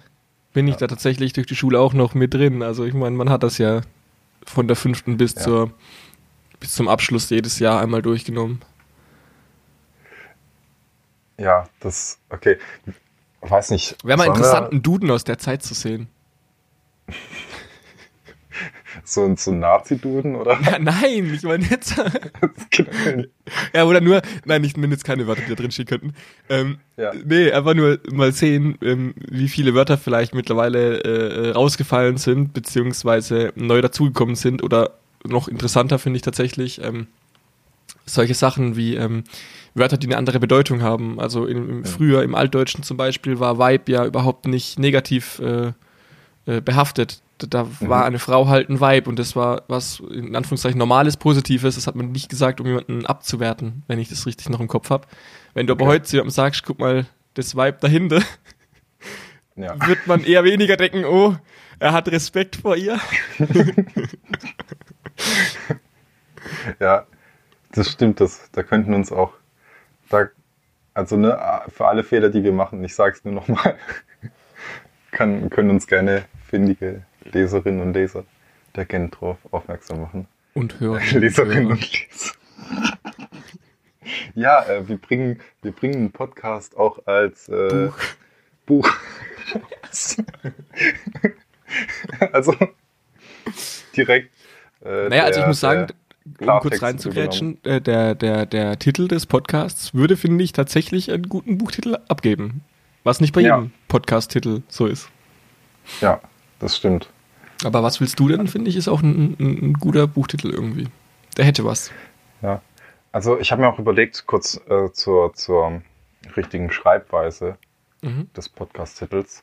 bin 0.53 0.69
ich 0.69 0.77
da 0.77 0.87
tatsächlich 0.87 1.33
durch 1.33 1.47
die 1.47 1.57
Schule 1.57 1.81
auch 1.81 1.95
noch 1.95 2.15
mit 2.15 2.35
drin. 2.35 2.63
Also 2.63 2.85
ich 2.85 2.95
meine, 2.95 3.17
man 3.17 3.31
hat 3.31 3.43
das 3.43 3.59
ja 3.59 3.81
von 4.47 4.67
der 4.69 4.77
fünften 4.77 5.17
bis 5.17 5.35
Ja. 5.35 5.43
zur 5.43 5.71
bis 6.61 6.75
zum 6.75 6.89
Abschluss 6.89 7.29
jedes 7.31 7.59
Jahr 7.59 7.81
einmal 7.81 8.01
durchgenommen. 8.01 8.63
Ja, 11.37 11.69
das, 11.81 12.19
okay. 12.31 12.59
Weiß 13.43 13.71
nicht. 13.71 13.97
Wäre 14.05 14.17
mal 14.17 14.27
interessant, 14.29 14.71
einen 14.71 14.83
Duden 14.83 15.11
aus 15.11 15.25
der 15.25 15.39
Zeit 15.39 15.63
zu 15.63 15.75
sehen. 15.75 16.09
So, 19.07 19.35
so 19.37 19.51
ein 19.51 19.59
Nazi-Duden 19.61 20.35
oder? 20.37 20.59
Ja, 20.65 20.79
nein, 20.79 21.33
ich 21.35 21.43
meine 21.43 21.65
jetzt. 21.67 21.95
Ja, 23.75 23.85
oder 23.85 24.01
nur, 24.01 24.23
nein, 24.47 24.65
ich 24.65 24.77
nenne 24.77 24.95
jetzt 24.95 25.05
keine 25.05 25.27
Wörter, 25.27 25.43
die 25.43 25.51
da 25.51 25.55
drin 25.55 25.71
stehen 25.71 25.87
könnten. 25.87 26.15
Ähm, 26.49 26.79
ja. 26.97 27.13
Nee, 27.25 27.53
einfach 27.53 27.75
nur 27.75 27.99
mal 28.11 28.33
sehen, 28.33 28.79
ähm, 28.83 29.15
wie 29.31 29.49
viele 29.49 29.75
Wörter 29.75 29.99
vielleicht 29.99 30.35
mittlerweile 30.35 31.01
äh, 31.05 31.51
rausgefallen 31.51 32.17
sind, 32.17 32.55
beziehungsweise 32.55 33.53
neu 33.55 33.83
dazugekommen 33.83 34.35
sind 34.35 34.63
oder 34.63 34.93
noch 35.25 35.49
interessanter 35.49 35.99
finde 35.99 36.17
ich 36.17 36.23
tatsächlich 36.23 36.83
ähm, 36.83 37.07
solche 38.07 38.35
Sachen 38.35 38.77
wie 38.77 38.97
ähm, 38.97 39.25
Wörter, 39.75 39.97
die 39.99 40.07
eine 40.07 40.17
andere 40.17 40.41
Bedeutung 40.41 40.83
haben. 40.83 41.21
Also 41.21 41.47
im, 41.47 41.69
im, 41.69 41.85
Ja. 41.85 41.91
früher 41.91 42.23
im 42.23 42.35
Altdeutschen 42.35 42.83
zum 42.83 42.97
Beispiel 42.97 43.41
war 43.41 43.59
Vibe 43.59 43.93
ja 43.93 44.05
überhaupt 44.07 44.47
nicht 44.47 44.79
negativ 44.79 45.41
äh, 45.41 45.73
äh, 46.47 46.61
behaftet. 46.61 47.21
Da- 47.39 47.65
Mhm. 47.65 47.89
war 47.89 48.05
eine 48.05 48.19
Frau 48.19 48.47
halt 48.49 48.69
ein 48.71 48.81
Vibe 48.81 49.09
und 49.11 49.19
das 49.19 49.35
war 49.37 49.63
was 49.69 50.01
in 50.01 50.35
Anführungszeichen 50.37 50.79
normales, 50.79 51.17
positives. 51.17 51.75
Das 51.75 51.87
hat 51.87 51.95
man 51.97 52.13
nicht 52.13 52.29
gesagt, 52.29 52.61
um 52.61 52.67
jemanden 52.67 53.07
abzuwerten, 53.07 53.83
wenn 53.89 53.99
ich 53.99 54.09
das 54.09 54.27
richtig 54.27 54.49
noch 54.51 54.61
im 54.61 54.69
Kopf 54.69 54.91
habe. 54.91 55.07
Wenn 55.53 55.67
du 55.67 55.73
aber 55.73 55.85
Okay. 55.85 55.95
heute 55.95 56.05
zu 56.05 56.17
jemandem 56.17 56.31
sagst, 56.33 56.63
guck 56.65 56.79
mal, 56.79 57.07
das 57.35 57.57
Vibe 57.57 57.79
dahinter, 57.81 58.21
ja. 59.57 59.75
wird 59.87 60.07
man 60.07 60.23
eher 60.25 60.45
weniger 60.45 60.77
denken, 60.77 61.05
oh, 61.05 61.35
er 61.81 61.93
hat 61.93 62.09
Respekt 62.09 62.57
vor 62.57 62.77
ihr. 62.77 63.01
Ja, 66.81 67.07
das 67.73 67.91
stimmt, 67.91 68.21
das, 68.21 68.51
da 68.53 68.63
könnten 68.63 68.95
uns 68.95 69.11
auch, 69.13 69.33
da, 70.11 70.29
also 70.93 71.17
ne, 71.17 71.39
für 71.69 71.87
alle 71.87 72.05
Fehler, 72.05 72.29
die 72.29 72.45
wir 72.45 72.53
machen, 72.53 72.83
ich 72.85 72.95
sage 72.95 73.17
es 73.17 73.25
nur 73.25 73.35
nochmal, 73.35 73.77
können 75.11 75.71
uns 75.71 75.87
gerne 75.87 76.25
findige 76.49 77.03
Leserinnen 77.33 77.81
und 77.81 77.93
Leser 77.95 78.25
der 78.77 78.85
Gent 78.85 79.21
drauf 79.21 79.39
aufmerksam 79.51 80.01
machen. 80.01 80.27
Und 80.55 80.79
hören. 80.81 81.03
Leserinnen 81.13 81.73
und 81.73 81.81
Leser. 81.81 82.33
ja, 84.35 84.65
äh, 84.65 84.87
wir, 84.89 84.97
bringen, 84.99 85.41
wir 85.63 85.73
bringen 85.73 85.95
einen 85.97 86.11
Podcast 86.13 86.77
auch 86.77 87.07
als 87.07 87.49
äh, 87.49 87.69
Buch. 87.69 87.97
Buch. 88.67 88.91
also 92.33 92.55
direkt. 93.97 94.31
Äh, 94.85 95.09
Naja, 95.09 95.25
also 95.25 95.39
ich 95.39 95.43
der- 95.43 95.49
muss 95.49 95.61
sagen, 95.61 95.87
der- 96.25 96.55
um 96.55 96.61
kurz 96.61 96.81
reinzugrätschen, 96.83 97.63
äh, 97.65 97.81
der, 97.81 98.15
der, 98.15 98.47
der 98.47 98.79
Titel 98.79 99.09
des 99.09 99.27
Podcasts 99.27 99.93
würde, 99.95 100.17
finde 100.17 100.43
ich, 100.43 100.53
tatsächlich 100.53 101.11
einen 101.13 101.29
guten 101.29 101.59
Buchtitel 101.59 101.97
abgeben. 102.09 102.63
Was 103.03 103.21
nicht 103.21 103.35
bei 103.35 103.43
Ja. 103.43 103.57
jedem 103.59 103.73
Podcast-Titel 103.89 104.63
so 104.69 104.87
ist. 104.87 105.11
Ja, 106.01 106.21
das 106.61 106.77
stimmt. 106.79 107.11
Aber 107.65 107.83
was 107.83 108.01
willst 108.01 108.19
du 108.21 108.29
denn, 108.29 108.47
finde 108.49 108.71
ich, 108.71 108.77
ist 108.77 108.89
auch 108.89 109.03
ein, 109.03 109.37
ein, 109.39 109.59
ein 109.71 109.73
guter 109.75 110.07
Buchtitel 110.07 110.51
irgendwie. 110.51 110.89
Der 111.37 111.45
hätte 111.45 111.65
was. 111.65 111.91
Ja. 112.43 112.61
Also 113.13 113.39
ich 113.39 113.53
habe 113.53 113.63
mir 113.63 113.69
auch 113.69 113.79
überlegt, 113.79 114.27
kurz 114.27 114.61
äh, 114.69 114.91
zur, 114.93 115.35
zur 115.35 115.83
richtigen 116.37 116.71
Schreibweise 116.71 117.57
Mhm. 118.03 118.29
des 118.37 118.51
Podcast-Titels. 118.51 119.43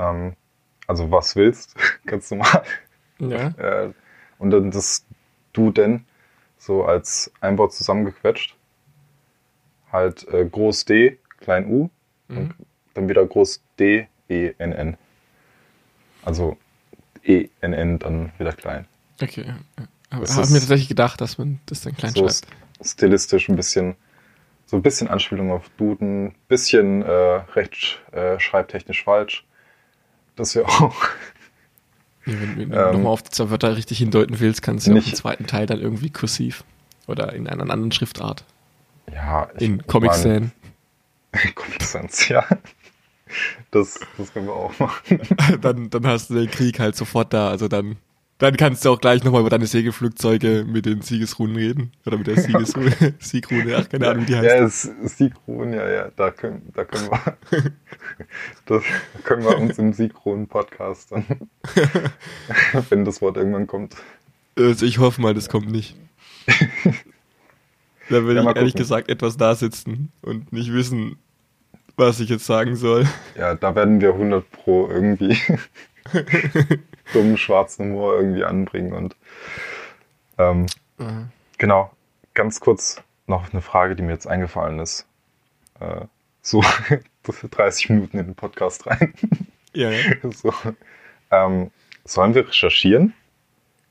Ähm, 0.00 0.34
also 0.88 1.10
was 1.12 1.36
willst, 1.36 1.76
ganz 2.06 2.30
normal. 2.30 2.62
Ja. 3.18 3.48
Äh, 3.58 3.92
und 4.38 4.50
dann 4.50 4.70
das 4.70 5.06
Du 5.52 5.70
denn 5.70 6.04
so 6.58 6.84
als 6.84 7.30
ein 7.40 7.56
Wort 7.58 7.72
zusammengequetscht. 7.72 8.54
Halt 9.92 10.26
äh, 10.28 10.44
Groß 10.46 10.84
D, 10.84 11.18
Klein 11.38 11.66
U 11.66 11.88
Mhm. 12.28 12.36
und 12.38 12.54
dann 12.94 13.08
wieder 13.08 13.24
Groß 13.24 13.62
D, 13.78 14.08
E, 14.28 14.52
N, 14.58 14.72
N. 14.72 14.96
Also 16.24 16.56
E, 17.26 17.48
N, 17.60 17.72
N, 17.72 17.98
dann 17.98 18.32
wieder 18.38 18.52
klein. 18.52 18.86
Okay. 19.22 19.44
Aber 20.10 20.24
ich 20.24 20.30
habe 20.30 20.46
mir 20.48 20.60
tatsächlich 20.60 20.88
gedacht, 20.88 21.20
dass 21.20 21.38
man 21.38 21.60
das 21.66 21.80
dann 21.80 21.96
klein 21.96 22.12
so 22.12 22.28
schreibt. 22.28 22.46
st- 22.80 22.88
stilistisch 22.88 23.48
ein 23.48 23.56
bisschen, 23.56 23.96
so 24.66 24.76
ein 24.76 24.82
bisschen 24.82 25.08
Anspielung 25.08 25.50
auf 25.50 25.68
Duden, 25.76 26.34
bisschen 26.48 27.02
äh, 27.02 27.10
recht 27.10 28.00
äh, 28.12 28.38
schreibtechnisch 28.38 29.04
falsch. 29.04 29.44
Das 30.36 30.54
wir 30.54 30.66
auch. 30.68 30.94
Ja, 32.26 32.34
wenn 32.40 32.54
du 32.70 32.76
Ähm, 32.76 32.92
nochmal 32.92 33.12
auf 33.12 33.22
die 33.22 33.30
zwei 33.30 33.50
Wörter 33.50 33.76
richtig 33.76 33.98
hindeuten 33.98 34.38
willst, 34.40 34.62
kannst 34.62 34.86
du 34.86 34.92
ja 34.92 35.00
auch 35.00 35.06
im 35.06 35.14
zweiten 35.14 35.46
Teil 35.46 35.66
dann 35.66 35.80
irgendwie 35.80 36.10
kursiv 36.10 36.64
oder 37.06 37.32
in 37.32 37.46
einer 37.48 37.62
anderen 37.62 37.92
Schriftart. 37.92 38.44
Ja, 39.12 39.48
ich 39.56 39.62
In 39.62 39.86
Comic 39.86 40.12
Sans. 40.12 40.50
Comic 41.54 41.82
Sans, 41.82 42.28
ja. 42.28 42.44
Das, 43.70 43.98
das 44.16 44.32
können 44.32 44.46
wir 44.46 44.54
auch 44.54 44.78
machen. 44.78 45.20
dann, 45.60 45.90
dann 45.90 46.06
hast 46.06 46.30
du 46.30 46.34
den 46.34 46.50
Krieg 46.50 46.78
halt 46.78 46.96
sofort 46.96 47.32
da. 47.32 47.48
Also 47.50 47.68
dann, 47.68 47.96
dann 48.38 48.56
kannst 48.56 48.84
du 48.84 48.90
auch 48.90 49.00
gleich 49.00 49.24
nochmal 49.24 49.40
über 49.40 49.50
deine 49.50 49.66
Segelflugzeuge 49.66 50.64
mit 50.66 50.86
den 50.86 51.02
Siegesrunen 51.02 51.56
reden. 51.56 51.92
Oder 52.06 52.18
mit 52.18 52.26
der 52.26 52.38
Siegesrune, 52.38 53.14
Siegrune, 53.18 53.76
ach, 53.76 53.88
keine 53.88 54.08
Ahnung, 54.08 54.22
wie 54.22 54.26
die 54.26 54.36
heißt. 54.36 54.44
Ja, 54.44 54.64
es 54.64 54.82
Siegruhen, 55.16 55.72
ja, 55.72 55.88
ja, 55.88 56.10
da 56.16 56.30
können, 56.30 56.70
da 56.74 56.84
können 56.84 57.10
wir, 57.10 57.36
das 58.66 58.84
können 59.24 59.44
wir 59.44 59.58
uns 59.58 59.78
im 59.78 59.92
Siegruhen-Podcast 59.92 61.12
dann, 61.12 61.24
wenn 62.90 63.04
das 63.04 63.20
Wort 63.22 63.36
irgendwann 63.36 63.66
kommt. 63.66 63.96
Also 64.56 64.86
ich 64.86 64.98
hoffe 64.98 65.20
mal, 65.20 65.34
das 65.34 65.48
kommt 65.48 65.70
nicht. 65.70 65.96
Da 68.08 68.22
würde 68.24 68.42
Ja, 68.42 68.50
ich 68.50 68.56
ehrlich 68.56 68.74
gesagt 68.74 69.08
etwas 69.08 69.36
da 69.36 69.54
sitzen 69.54 70.12
und 70.22 70.52
nicht 70.52 70.72
wissen, 70.72 71.18
was 71.96 72.20
ich 72.20 72.28
jetzt 72.28 72.46
sagen 72.46 72.76
soll. 72.76 73.06
Ja, 73.36 73.54
da 73.54 73.74
werden 73.74 74.00
wir 74.00 74.10
100 74.10 74.50
pro 74.50 74.88
irgendwie 74.88 75.38
dummen 77.12 77.36
schwarzen 77.38 77.86
Humor 77.86 78.16
irgendwie 78.16 78.44
anbringen 78.44 78.92
und 78.92 79.16
ähm, 80.38 80.66
genau, 81.58 81.90
ganz 82.34 82.60
kurz 82.60 83.02
noch 83.26 83.52
eine 83.52 83.62
Frage, 83.62 83.96
die 83.96 84.02
mir 84.02 84.12
jetzt 84.12 84.26
eingefallen 84.26 84.78
ist. 84.78 85.06
Äh, 85.80 86.02
so 86.42 86.62
30 87.50 87.90
Minuten 87.90 88.18
in 88.18 88.26
den 88.26 88.34
Podcast 88.34 88.86
rein. 88.86 89.14
Ja, 89.72 89.90
ja. 89.90 90.00
so, 90.30 90.52
ähm, 91.30 91.70
sollen 92.04 92.34
wir 92.34 92.46
recherchieren? 92.48 93.14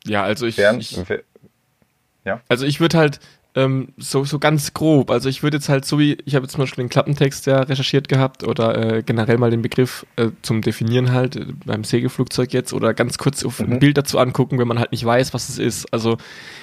ja 0.05 0.23
also 0.23 0.45
ich, 0.45 0.57
Während, 0.57 0.81
ich 0.83 0.97
wer- 1.09 2.41
Also 2.47 2.65
ich 2.65 2.79
würde 2.79 2.97
halt 2.97 3.19
ähm, 3.55 3.89
so, 3.97 4.25
so 4.25 4.37
ganz 4.37 4.73
grob, 4.73 5.09
also 5.09 5.29
ich 5.29 5.41
würde 5.41 5.57
jetzt 5.57 5.69
halt 5.69 5.85
so 5.85 5.97
wie, 5.97 6.17
ich 6.25 6.35
habe 6.35 6.43
jetzt 6.43 6.51
zum 6.51 6.59
Beispiel 6.59 6.83
den 6.83 6.89
Klappentext 6.89 7.45
ja 7.45 7.61
recherchiert 7.61 8.09
gehabt 8.09 8.43
oder 8.43 8.97
äh, 8.97 9.03
generell 9.03 9.37
mal 9.37 9.49
den 9.49 9.61
Begriff 9.61 10.05
äh, 10.17 10.27
zum 10.41 10.61
Definieren 10.61 11.13
halt 11.13 11.37
äh, 11.37 11.45
beim 11.65 11.85
Segelflugzeug 11.85 12.51
jetzt 12.51 12.73
oder 12.73 12.93
ganz 12.93 13.17
kurz 13.17 13.45
auf 13.45 13.61
ein 13.61 13.69
Mhm. 13.69 13.79
Bild 13.79 13.97
dazu 13.97 14.19
angucken, 14.19 14.59
wenn 14.59 14.67
man 14.67 14.79
halt 14.79 14.91
nicht 14.91 15.05
weiß, 15.05 15.33
was 15.33 15.47
es 15.47 15.57
ist. 15.57 15.93
Also 15.93 16.17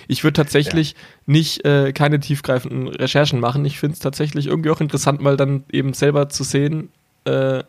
ich 0.07 0.23
würde 0.23 0.35
tatsächlich 0.35 0.95
nicht 1.25 1.65
äh, 1.65 1.93
keine 1.95 2.21
tiefgreifenden 2.21 2.89
Recherchen 2.89 3.41
machen. 3.41 3.65
Ich 3.65 3.79
finde 3.79 3.95
es 3.95 4.01
tatsächlich 4.01 4.47
irgendwie 4.47 4.69
auch 4.71 4.81
interessant, 4.81 5.23
mal 5.23 5.39
dann 5.39 5.65
eben 5.73 5.95
selber 5.95 6.29
zu 6.29 6.45
sehen, 6.45 6.91
äh, 7.25 7.63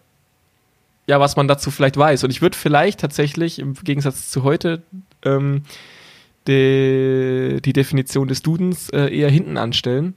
ja, 1.08 1.20
was 1.20 1.36
man 1.36 1.48
dazu 1.48 1.72
vielleicht 1.72 1.96
weiß. 1.98 2.24
Und 2.26 2.30
ich 2.30 2.42
würde 2.42 2.58
vielleicht 2.58 3.00
tatsächlich 3.00 3.60
im 3.60 3.74
Gegensatz 3.74 4.30
zu 4.30 4.44
heute 4.44 4.82
ähm, 5.24 5.64
die, 6.48 7.60
die 7.64 7.74
Definition 7.74 8.28
des 8.28 8.42
Dudens 8.42 8.90
äh, 8.90 9.16
eher 9.16 9.30
hinten 9.30 9.58
anstellen 9.58 10.16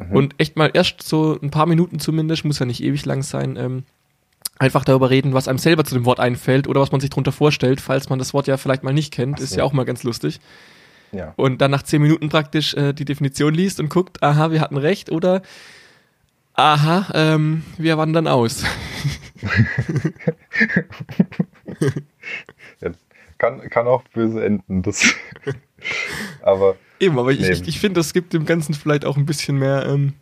Mhm. 0.00 0.16
und 0.16 0.34
echt 0.38 0.56
mal 0.56 0.70
erst 0.72 1.02
so 1.02 1.38
ein 1.42 1.50
paar 1.50 1.66
Minuten 1.66 1.98
zumindest, 2.00 2.44
muss 2.44 2.58
ja 2.58 2.64
nicht 2.66 2.82
ewig 2.82 3.04
lang 3.04 3.22
sein, 3.22 3.56
ähm, 3.56 3.84
einfach 4.58 4.84
darüber 4.84 5.10
reden, 5.10 5.34
was 5.34 5.46
einem 5.48 5.58
selber 5.58 5.84
zu 5.84 5.94
dem 5.94 6.04
Wort 6.06 6.20
einfällt 6.20 6.66
oder 6.68 6.80
was 6.80 6.90
man 6.92 7.00
sich 7.02 7.10
darunter 7.10 7.32
vorstellt, 7.32 7.80
falls 7.80 8.08
man 8.08 8.18
das 8.18 8.32
Wort 8.34 8.46
ja 8.46 8.56
vielleicht 8.56 8.82
mal 8.82 8.94
nicht 8.94 9.12
kennt, 9.12 9.38
so. 9.38 9.44
ist 9.44 9.56
ja 9.56 9.64
auch 9.64 9.72
mal 9.74 9.84
ganz 9.84 10.02
lustig. 10.02 10.40
ja. 11.12 11.34
Und 11.36 11.60
dann 11.60 11.70
nach 11.70 11.82
zehn 11.82 12.00
Minuten 12.02 12.30
praktisch 12.30 12.72
äh, 12.74 12.94
die 12.94 13.04
Definition 13.04 13.52
liest 13.54 13.78
und 13.80 13.90
guckt, 13.90 14.22
aha, 14.22 14.50
wir 14.50 14.60
hatten 14.62 14.78
recht 14.78 15.10
oder 15.10 15.42
aha, 16.54 17.08
ähm, 17.14 17.62
wir 17.76 17.98
wandern 17.98 18.26
aus. 18.26 18.64
ja, 22.80 22.90
kann, 23.40 23.60
kann 23.70 23.88
auch 23.88 24.04
böse 24.12 24.44
enden, 24.44 24.82
das. 24.82 25.02
Aber 26.42 26.76
Eben, 27.00 27.18
aber 27.18 27.32
ich, 27.32 27.40
Nee. 27.40 27.52
ich, 27.52 27.66
ich 27.66 27.80
finde, 27.80 27.98
das 27.98 28.12
gibt 28.12 28.34
dem 28.34 28.44
Ganzen 28.44 28.74
vielleicht 28.74 29.06
auch 29.06 29.16
ein 29.16 29.24
bisschen 29.24 29.58
mehr 29.58 29.86
ähm, 29.86 30.12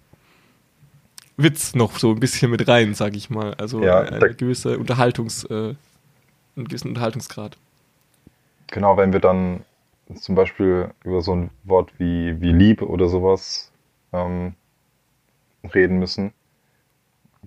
Witz 1.36 1.74
noch 1.74 1.98
so 1.98 2.12
ein 2.12 2.20
bisschen 2.20 2.52
mit 2.52 2.68
rein, 2.68 2.94
sag 2.94 3.16
ich 3.16 3.30
mal. 3.30 3.54
Also 3.54 3.82
Ja, 3.82 4.00
eine 4.02 4.20
da- 4.20 4.28
gewisse 4.28 4.78
Unterhaltungs, 4.78 5.42
äh, 5.44 5.74
einen 6.56 6.68
gewissen 6.68 6.88
Unterhaltungsgrad. 6.88 7.56
genau, 8.68 8.96
wenn 8.96 9.12
wir 9.12 9.18
dann 9.18 9.64
zum 10.14 10.36
Beispiel 10.36 10.90
über 11.02 11.20
so 11.20 11.34
ein 11.34 11.50
Wort 11.64 11.90
wie, 11.98 12.40
wie 12.40 12.52
Liebe 12.52 12.86
oder 12.86 13.08
sowas 13.08 13.72
ähm, 14.12 14.54
reden 15.74 15.98
müssen, 15.98 16.32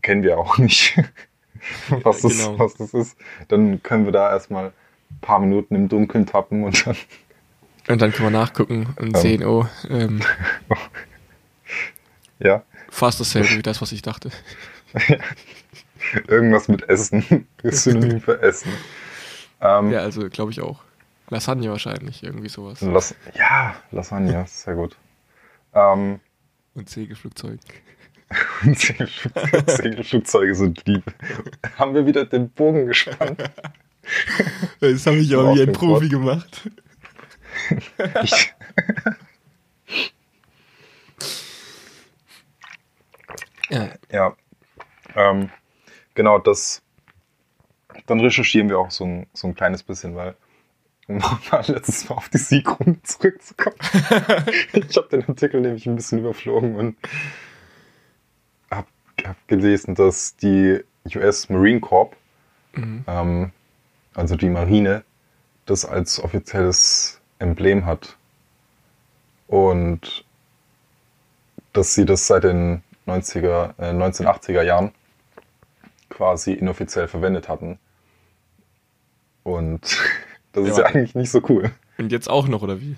kennen 0.02 0.24
wir 0.24 0.38
auch 0.38 0.58
nicht. 0.58 0.98
was, 2.04 2.22
das, 2.22 2.38
genau. 2.38 2.60
was 2.60 2.74
das 2.76 2.94
ist, 2.94 3.18
dann 3.48 3.82
können 3.82 4.04
wir 4.04 4.12
da 4.12 4.30
erstmal 4.30 4.74
paar 5.20 5.40
Minuten 5.40 5.76
im 5.76 5.90
Dunkeln 5.90 6.26
tappen 6.26 6.64
und 6.64 6.86
dann. 6.86 6.96
Und 7.88 8.02
dann 8.02 8.12
können 8.12 8.32
wir 8.32 8.40
nachgucken 8.40 8.94
und 9.00 9.16
ähm. 9.16 9.22
sehen, 9.22 9.44
oh, 9.44 9.66
ähm, 9.90 10.22
ja. 12.40 12.64
Fast 12.90 13.20
dasselbe 13.20 13.50
wie 13.52 13.62
das, 13.62 13.82
was 13.82 13.92
ich 13.92 14.02
dachte. 14.02 14.32
Irgendwas 16.28 16.68
mit 16.68 16.88
Essen. 16.90 17.48
ist 17.64 17.84
Synonym 17.84 18.22
für 18.22 18.42
Essen. 18.42 18.72
Ähm, 19.62 19.92
ja, 19.92 20.00
also 20.00 20.30
glaube 20.30 20.52
ich 20.52 20.62
auch. 20.62 20.82
Lasagne 21.30 21.70
wahrscheinlich, 21.70 22.24
irgendwie 22.24 22.50
sowas. 22.50 22.82
Las 22.82 23.16
ja, 23.34 23.76
Lasagne, 23.92 24.46
sehr 24.48 24.76
gut. 24.76 24.98
Ähm, 25.74 26.20
und 26.74 26.90
Segelflugzeug. 26.90 27.60
und 28.64 28.78
Segelflugzeuge, 28.78 29.72
Segelflugzeuge 29.72 30.56
sind 30.56 30.86
lieb. 30.86 31.04
Haben 31.78 31.94
wir 31.94 32.06
wieder 32.06 32.26
den 32.26 32.50
Bogen 32.50 32.88
gespannt? 32.88 33.50
Das 34.80 35.06
habe 35.06 35.18
ich 35.18 35.34
aber 35.36 35.56
wie 35.56 35.62
ein 35.62 35.72
Profi 35.72 36.12
Wort. 36.12 36.12
gemacht. 36.12 36.72
Ich. 38.24 38.54
ja. 43.70 43.90
ja. 44.12 44.36
Ähm, 45.16 45.50
genau, 46.16 46.40
das. 46.40 46.82
Dann 48.08 48.20
recherchieren 48.20 48.70
wir 48.70 48.80
auch 48.80 48.92
so 48.92 49.06
ein, 49.06 49.28
so 49.34 49.48
ein 49.48 49.56
kleines 49.56 49.84
bisschen, 49.84 50.16
weil 50.16 50.36
um 51.08 51.18
mal 51.18 51.64
letztes 51.68 52.10
Mal 52.10 52.16
auf 52.16 52.30
die 52.30 52.38
Siegrunde 52.38 53.02
zurückzukommen. 53.04 53.76
ich 54.74 54.98
habe 54.98 55.10
den 55.12 55.28
Artikel 55.28 55.62
nämlich 55.62 55.86
ein 55.86 55.96
bisschen 55.96 56.20
überflogen 56.20 56.76
und 56.76 56.96
habe 58.70 58.88
hab 59.24 59.48
gelesen, 59.48 59.96
dass 59.96 60.36
die 60.38 60.84
US 61.16 61.50
Marine 61.50 61.80
Corps, 61.82 62.12
mhm. 62.74 63.04
ähm, 63.08 63.52
also 64.14 64.36
die 64.36 64.50
Marine, 64.50 65.04
das 65.66 65.86
als 65.86 66.22
offizielles 66.22 67.22
Emblem 67.40 67.86
hat. 67.86 68.18
Und 69.48 70.26
dass 71.74 71.94
sie 71.94 72.06
das 72.06 72.28
seit 72.28 72.44
den 72.44 72.84
90er, 73.08 73.74
äh, 73.78 73.92
1980er 73.92 74.64
Jahren 74.64 74.92
quasi 76.10 76.54
inoffiziell 76.54 77.08
verwendet 77.08 77.50
hatten. 77.50 77.80
Und 79.44 79.82
das 80.52 80.66
ja, 80.66 80.72
ist 80.72 80.78
ja 80.78 80.86
eigentlich 80.86 81.16
nicht 81.16 81.32
so 81.32 81.42
cool. 81.50 81.72
Und 81.98 82.12
jetzt 82.12 82.30
auch 82.30 82.48
noch, 82.48 82.62
oder 82.62 82.80
wie? 82.82 82.96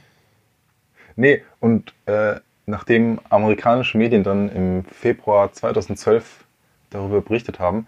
Nee, 1.15 1.43
und 1.59 1.93
äh, 2.05 2.39
nachdem 2.65 3.19
amerikanische 3.29 3.97
Medien 3.97 4.23
dann 4.23 4.49
im 4.49 4.83
Februar 4.85 5.51
2012 5.51 6.43
darüber 6.89 7.21
berichtet 7.21 7.59
haben, 7.59 7.87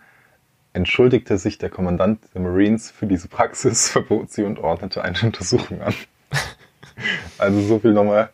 entschuldigte 0.75 1.37
sich 1.37 1.57
der 1.57 1.69
Kommandant 1.69 2.19
der 2.33 2.41
Marines 2.41 2.91
für 2.91 3.07
diese 3.07 3.27
Praxis, 3.27 3.89
verbot 3.89 4.31
sie 4.31 4.43
und 4.43 4.59
ordnete 4.59 5.03
eine 5.03 5.17
Untersuchung 5.23 5.81
an. 5.81 5.93
also 7.37 7.61
so 7.61 7.79
viel 7.79 7.93
nochmal 7.93 8.29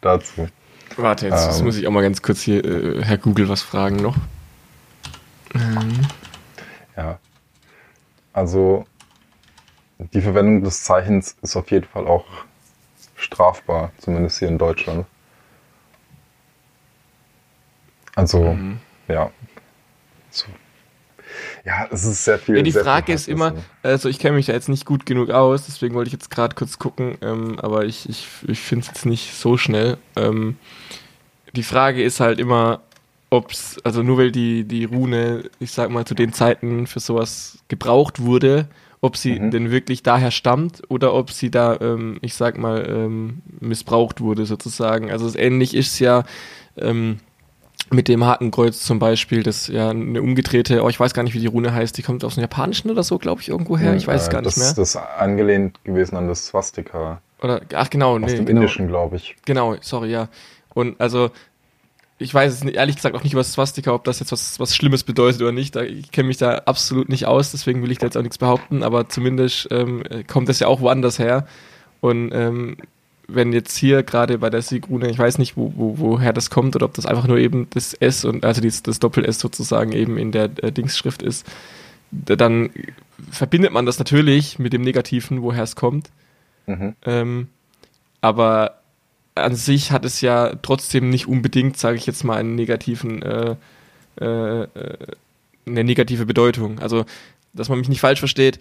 dazu. 0.00 0.48
Warte, 0.96 1.28
jetzt 1.28 1.58
ähm, 1.58 1.64
muss 1.64 1.76
ich 1.76 1.86
auch 1.86 1.92
mal 1.92 2.02
ganz 2.02 2.22
kurz 2.22 2.42
hier 2.42 2.64
äh, 2.64 3.02
Herr 3.02 3.18
Google 3.18 3.48
was 3.48 3.62
fragen 3.62 3.96
noch. 3.96 4.16
Ähm. 5.54 6.06
Ja. 6.96 7.18
Also 8.32 8.84
die 9.98 10.20
Verwendung 10.20 10.64
des 10.64 10.82
Zeichens 10.82 11.36
ist 11.40 11.56
auf 11.56 11.70
jeden 11.70 11.86
Fall 11.86 12.06
auch 12.06 12.26
strafbar, 13.16 13.92
zumindest 13.98 14.40
hier 14.40 14.48
in 14.48 14.58
Deutschland. 14.58 15.06
Also, 18.16 18.52
mhm. 18.52 18.80
ja. 19.08 19.30
So. 20.30 20.46
Ja, 21.64 21.88
es 21.90 22.04
ist 22.04 22.24
sehr 22.24 22.38
viel. 22.38 22.56
Ja, 22.56 22.62
die 22.62 22.70
sehr 22.70 22.84
Frage 22.84 23.12
ist 23.12 23.26
immer, 23.26 23.54
also 23.82 24.08
ich 24.08 24.18
kenne 24.18 24.36
mich 24.36 24.46
da 24.46 24.52
jetzt 24.52 24.68
nicht 24.68 24.84
gut 24.84 25.06
genug 25.06 25.30
aus, 25.30 25.64
deswegen 25.64 25.94
wollte 25.94 26.08
ich 26.08 26.12
jetzt 26.12 26.30
gerade 26.30 26.54
kurz 26.54 26.78
gucken, 26.78 27.16
ähm, 27.22 27.58
aber 27.58 27.86
ich, 27.86 28.06
ich, 28.08 28.28
ich 28.46 28.60
finde 28.60 28.82
es 28.82 28.88
jetzt 28.88 29.06
nicht 29.06 29.34
so 29.34 29.56
schnell. 29.56 29.96
Ähm, 30.14 30.58
die 31.56 31.62
Frage 31.62 32.02
ist 32.02 32.20
halt 32.20 32.38
immer, 32.38 32.80
ob 33.30 33.50
es, 33.50 33.78
also 33.82 34.02
nur 34.02 34.18
weil 34.18 34.30
die, 34.30 34.64
die 34.64 34.84
Rune, 34.84 35.50
ich 35.58 35.70
sag 35.72 35.90
mal, 35.90 36.04
zu 36.04 36.14
den 36.14 36.34
Zeiten 36.34 36.86
für 36.86 37.00
sowas 37.00 37.58
gebraucht 37.68 38.20
wurde, 38.20 38.68
ob 39.00 39.16
sie 39.16 39.38
mhm. 39.38 39.50
denn 39.50 39.70
wirklich 39.70 40.02
daher 40.02 40.30
stammt 40.30 40.82
oder 40.88 41.14
ob 41.14 41.30
sie 41.30 41.50
da, 41.50 41.78
ähm, 41.80 42.18
ich 42.20 42.34
sag 42.34 42.58
mal, 42.58 42.86
ähm, 42.88 43.42
missbraucht 43.60 44.20
wurde 44.20 44.44
sozusagen. 44.44 45.10
Also 45.10 45.36
ähnlich 45.38 45.74
ist 45.74 45.94
es 45.94 45.98
ja 45.98 46.24
ähm, 46.76 47.20
mit 47.90 48.08
dem 48.08 48.24
Hakenkreuz 48.24 48.80
zum 48.80 48.98
Beispiel, 48.98 49.42
das 49.42 49.68
ja 49.68 49.90
eine 49.90 50.22
umgedrehte, 50.22 50.82
oh, 50.82 50.88
ich 50.88 50.98
weiß 50.98 51.14
gar 51.14 51.22
nicht, 51.22 51.34
wie 51.34 51.40
die 51.40 51.46
Rune 51.46 51.72
heißt, 51.72 51.96
die 51.96 52.02
kommt 52.02 52.24
aus 52.24 52.34
dem 52.34 52.40
Japanischen 52.40 52.90
oder 52.90 53.02
so, 53.02 53.18
glaube 53.18 53.40
ich, 53.42 53.48
irgendwo 53.48 53.76
her. 53.76 53.94
Ich 53.94 54.06
weiß 54.06 54.22
es 54.22 54.30
gar 54.30 54.42
das, 54.42 54.56
nicht 54.56 54.64
mehr. 54.64 54.74
Das 54.74 54.90
ist 54.90 54.96
angelehnt 54.96 55.82
gewesen 55.84 56.16
an 56.16 56.28
das 56.28 56.46
Swastika. 56.46 57.20
Oder, 57.42 57.60
ach 57.74 57.90
genau, 57.90 58.14
aus 58.14 58.20
nee. 58.20 58.26
Aus 58.26 58.34
dem 58.34 58.46
genau. 58.46 58.60
Indischen, 58.62 58.88
glaube 58.88 59.16
ich. 59.16 59.36
Genau, 59.44 59.76
sorry, 59.80 60.10
ja. 60.10 60.28
Und 60.72 61.00
also 61.00 61.30
ich 62.18 62.32
weiß 62.32 62.52
es 62.52 62.62
ehrlich 62.62 62.96
gesagt 62.96 63.14
auch 63.16 63.22
nicht 63.24 63.32
über 63.32 63.44
Swastika, 63.44 63.92
ob 63.92 64.04
das 64.04 64.20
jetzt 64.20 64.32
was, 64.32 64.60
was 64.60 64.74
Schlimmes 64.74 65.02
bedeutet 65.02 65.42
oder 65.42 65.52
nicht. 65.52 65.76
Ich 65.76 66.12
kenne 66.12 66.28
mich 66.28 66.36
da 66.36 66.58
absolut 66.58 67.08
nicht 67.08 67.26
aus, 67.26 67.50
deswegen 67.50 67.82
will 67.82 67.90
ich 67.90 67.98
da 67.98 68.06
jetzt 68.06 68.16
auch 68.16 68.22
nichts 68.22 68.38
behaupten, 68.38 68.82
aber 68.82 69.08
zumindest 69.08 69.68
ähm, 69.70 70.02
kommt 70.26 70.48
das 70.48 70.60
ja 70.60 70.68
auch 70.68 70.80
woanders 70.80 71.18
her. 71.18 71.46
Und 72.00 72.32
ähm, 72.32 72.76
wenn 73.26 73.52
jetzt 73.52 73.76
hier 73.76 74.02
gerade 74.02 74.38
bei 74.38 74.50
der 74.50 74.62
Siegrune, 74.62 75.10
ich 75.10 75.18
weiß 75.18 75.38
nicht, 75.38 75.56
wo, 75.56 75.72
wo, 75.76 75.98
woher 75.98 76.32
das 76.32 76.50
kommt 76.50 76.76
oder 76.76 76.86
ob 76.86 76.94
das 76.94 77.06
einfach 77.06 77.26
nur 77.26 77.38
eben 77.38 77.68
das 77.70 77.94
S 77.94 78.24
und 78.24 78.44
also 78.44 78.60
das, 78.60 78.82
das 78.82 79.00
Doppel-S 79.00 79.38
sozusagen 79.38 79.92
eben 79.92 80.18
in 80.18 80.32
der 80.32 80.50
äh, 80.62 80.72
Dingsschrift 80.72 81.22
ist, 81.22 81.46
dann 82.10 82.70
verbindet 83.30 83.72
man 83.72 83.86
das 83.86 83.98
natürlich 83.98 84.58
mit 84.58 84.72
dem 84.72 84.82
Negativen, 84.82 85.42
woher 85.42 85.62
es 85.62 85.76
kommt. 85.76 86.10
Mhm. 86.66 86.94
Ähm, 87.04 87.48
aber 88.20 88.78
an 89.34 89.56
sich 89.56 89.90
hat 89.90 90.04
es 90.04 90.20
ja 90.20 90.54
trotzdem 90.62 91.10
nicht 91.10 91.26
unbedingt, 91.26 91.76
sage 91.76 91.96
ich 91.96 92.06
jetzt 92.06 92.24
mal, 92.24 92.36
einen 92.36 92.54
negativen, 92.54 93.22
äh, 93.22 93.56
äh, 94.20 94.62
äh, 94.62 94.66
eine 95.66 95.84
negative 95.84 96.26
Bedeutung. 96.26 96.78
Also, 96.78 97.04
dass 97.52 97.68
man 97.68 97.78
mich 97.78 97.88
nicht 97.88 98.00
falsch 98.00 98.20
versteht, 98.20 98.60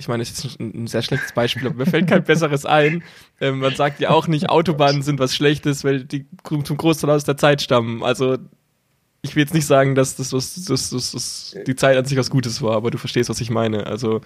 ich 0.00 0.08
meine, 0.08 0.22
das 0.22 0.30
ist 0.30 0.44
jetzt 0.44 0.60
ein, 0.60 0.86
sehr 0.86 1.02
schlechtes 1.02 1.32
Beispiel, 1.32 1.66
aber 1.66 1.76
mir 1.76 1.86
fällt 1.86 2.08
kein 2.08 2.24
besseres 2.24 2.64
ein. 2.64 3.04
Ähm, 3.38 3.58
man 3.58 3.74
sagt 3.74 4.00
ja 4.00 4.10
auch 4.10 4.28
nicht, 4.28 4.48
Autobahnen 4.48 5.02
sind 5.02 5.20
was 5.20 5.36
Schlechtes, 5.36 5.84
weil 5.84 6.04
die 6.04 6.26
zum 6.64 6.76
Großteil 6.78 7.10
aus 7.10 7.24
der 7.24 7.36
Zeit 7.36 7.60
stammen. 7.60 8.02
Also, 8.02 8.38
ich 9.20 9.36
will 9.36 9.42
jetzt 9.42 9.52
nicht 9.52 9.66
sagen, 9.66 9.94
dass 9.94 10.16
das, 10.16 10.30
das, 10.30 10.64
das, 10.64 10.90
das, 10.90 11.56
die 11.66 11.76
Zeit 11.76 11.98
an 11.98 12.06
sich 12.06 12.16
was 12.16 12.30
Gutes 12.30 12.62
war, 12.62 12.76
aber 12.76 12.90
du 12.90 12.96
verstehst, 12.96 13.28
was 13.28 13.42
ich 13.42 13.50
meine. 13.50 13.86
Also, 13.86 14.22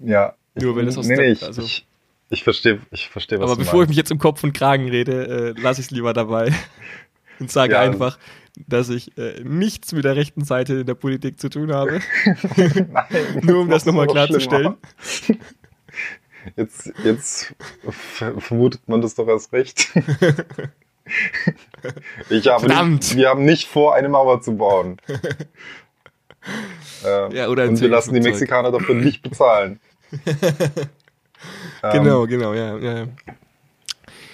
ja, 0.00 0.34
nur 0.54 0.74
weil 0.74 0.86
das 0.86 0.98
aus 0.98 1.06
nee, 1.06 1.16
der, 1.16 1.46
also, 1.46 1.62
ich, 1.62 1.86
ich 2.30 2.42
verstehe, 2.42 2.80
ich 2.90 3.08
verstehe, 3.08 3.38
was 3.38 3.48
Aber 3.48 3.56
bevor 3.56 3.78
meinst. 3.78 3.84
ich 3.84 3.88
mich 3.90 3.98
jetzt 3.98 4.10
im 4.10 4.18
Kopf 4.18 4.42
und 4.42 4.52
Kragen 4.52 4.88
rede, 4.88 5.54
äh, 5.56 5.60
lasse 5.60 5.80
ich 5.80 5.86
es 5.86 5.90
lieber 5.92 6.12
dabei 6.12 6.52
und 7.38 7.52
sage 7.52 7.74
ja. 7.74 7.80
einfach, 7.80 8.18
dass 8.56 8.88
ich 8.88 9.16
äh, 9.18 9.42
nichts 9.42 9.92
mit 9.92 10.04
der 10.04 10.16
rechten 10.16 10.44
Seite 10.44 10.74
in 10.74 10.86
der 10.86 10.94
Politik 10.94 11.40
zu 11.40 11.48
tun 11.48 11.72
habe. 11.72 12.00
Nein, 12.24 13.40
Nur 13.42 13.62
um 13.62 13.70
das 13.70 13.84
nochmal 13.84 14.06
klarzustellen. 14.06 14.76
Jetzt, 16.56 16.92
jetzt 17.02 17.54
vermutet 17.90 18.88
man 18.88 19.00
das 19.00 19.14
doch 19.14 19.28
erst 19.28 19.52
recht. 19.52 19.88
Ich 22.30 22.46
habe 22.46 22.66
nicht, 22.66 23.14
wir 23.14 23.28
haben 23.28 23.44
nicht 23.44 23.68
vor, 23.68 23.94
eine 23.94 24.08
Mauer 24.08 24.40
zu 24.40 24.56
bauen. 24.56 24.96
äh, 27.04 27.36
ja, 27.36 27.48
oder 27.48 27.68
und 27.68 27.78
wir 27.78 27.88
lassen 27.88 28.14
die 28.14 28.20
Mexikaner 28.20 28.72
dafür 28.72 28.94
nicht 28.94 29.22
bezahlen. 29.22 29.80
Genau, 31.92 32.22
ähm, 32.22 32.30
genau, 32.30 32.54
ja, 32.54 32.78
ja. 32.78 33.06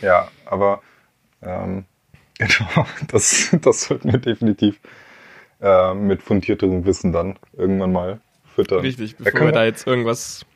Ja, 0.01 0.29
aber 0.47 0.81
ähm, 1.43 1.87
genau, 2.49 2.87
das, 3.09 3.55
das 3.61 3.83
sollten 3.83 4.13
wir 4.13 4.19
definitiv 4.19 4.81
äh, 5.61 5.93
mit 5.93 6.23
fundierterem 6.23 6.87
Wissen 6.87 7.13
dann 7.13 7.39
irgendwann 7.53 7.93
mal 7.93 8.21
füttern. 8.55 8.81
Richtig, 8.81 9.17
bevor 9.19 9.41
da 9.41 9.47
wir 9.47 9.53
da 9.53 9.65
jetzt 9.65 9.87
irgendwas. 9.87 10.47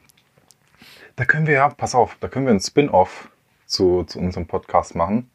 Da 1.16 1.26
können 1.26 1.46
wir 1.46 1.54
ja, 1.54 1.68
pass 1.68 1.94
auf, 1.94 2.16
da 2.20 2.28
können 2.28 2.46
wir 2.46 2.54
ein 2.54 2.60
Spin-off 2.60 3.30
zu, 3.66 4.04
zu 4.04 4.18
unserem 4.18 4.46
Podcast 4.46 4.94
machen 4.94 5.30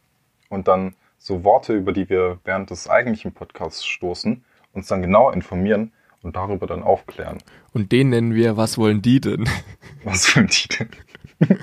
und 0.50 0.68
dann 0.68 0.96
so 1.20 1.44
Worte, 1.44 1.74
über 1.74 1.94
die 1.94 2.10
wir 2.10 2.40
während 2.44 2.72
des 2.72 2.90
eigentlichen 2.90 3.32
Podcasts 3.32 3.86
stoßen, 3.86 4.44
uns 4.74 4.88
dann 4.88 5.04
genau 5.04 5.30
informieren 5.30 5.94
und 6.24 6.36
darüber 6.36 6.66
dann 6.66 6.82
aufklären. 6.82 7.38
Und 7.74 7.92
den 7.92 8.10
nennen 8.10 8.34
wir, 8.34 8.58
was 8.58 8.78
wollen 8.80 9.02
die 9.04 9.22
denn? 9.22 9.48
Was 10.04 10.34
wollen 10.36 10.48
die 10.48 10.68
denn? 10.70 11.60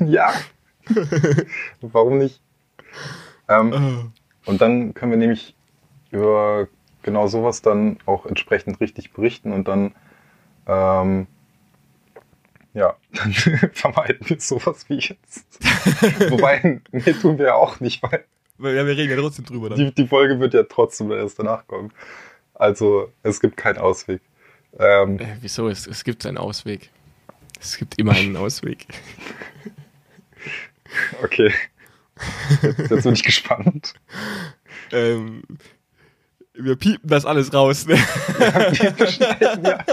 ja. 0.08 0.32
Warum 1.82 2.16
nicht? 2.18 2.40
Ähm, 3.48 3.72
oh. 3.72 4.50
und 4.50 4.60
dann 4.60 4.94
können 4.94 5.12
wir 5.12 5.18
nämlich 5.18 5.54
über 6.10 6.68
genau 7.02 7.26
sowas 7.26 7.62
dann 7.62 7.98
auch 8.06 8.26
entsprechend 8.26 8.80
richtig 8.80 9.12
berichten 9.12 9.52
und 9.52 9.68
dann, 9.68 9.94
ähm, 10.66 11.26
ja, 12.74 12.96
dann 13.12 13.32
vermeiden 13.72 14.28
wir 14.28 14.40
sowas 14.40 14.88
wie 14.88 14.98
jetzt. 14.98 15.46
Wobei, 16.30 16.80
nee, 16.92 17.12
tun 17.14 17.38
wir 17.38 17.46
ja 17.46 17.54
auch 17.54 17.80
nicht, 17.80 18.02
weil. 18.02 18.24
Ja, 18.60 18.86
wir 18.86 18.96
reden 18.96 19.10
ja 19.10 19.16
trotzdem 19.16 19.44
drüber. 19.44 19.70
Dann. 19.70 19.78
Die, 19.78 19.94
die 19.94 20.06
Folge 20.06 20.40
wird 20.40 20.52
ja 20.52 20.64
trotzdem 20.64 21.12
erst 21.12 21.38
danach 21.38 21.66
kommen. 21.68 21.92
Also 22.54 23.12
es 23.22 23.40
gibt 23.40 23.56
keinen 23.56 23.78
Ausweg. 23.78 24.20
Ähm, 24.78 25.18
Äh, 25.20 25.36
wieso? 25.40 25.68
Es, 25.68 25.86
es 25.86 26.02
gibt 26.02 26.26
einen 26.26 26.38
Ausweg. 26.38 26.90
Es 27.60 27.76
gibt 27.76 27.98
immer 27.98 28.12
einen 28.12 28.36
Ausweg. 28.36 28.86
okay. 31.22 31.52
Jetzt, 32.62 32.90
jetzt 32.90 33.02
bin 33.04 33.12
ich 33.12 33.22
gespannt. 33.22 33.94
ähm, 34.92 35.42
wir 36.60 36.76
piepen 36.76 37.08
das 37.08 37.24
alles 37.24 37.54
raus. 37.54 37.86
Ne? 37.86 37.94
Wir 37.94 39.06
schneiden, 39.06 39.64
ja. 39.64 39.84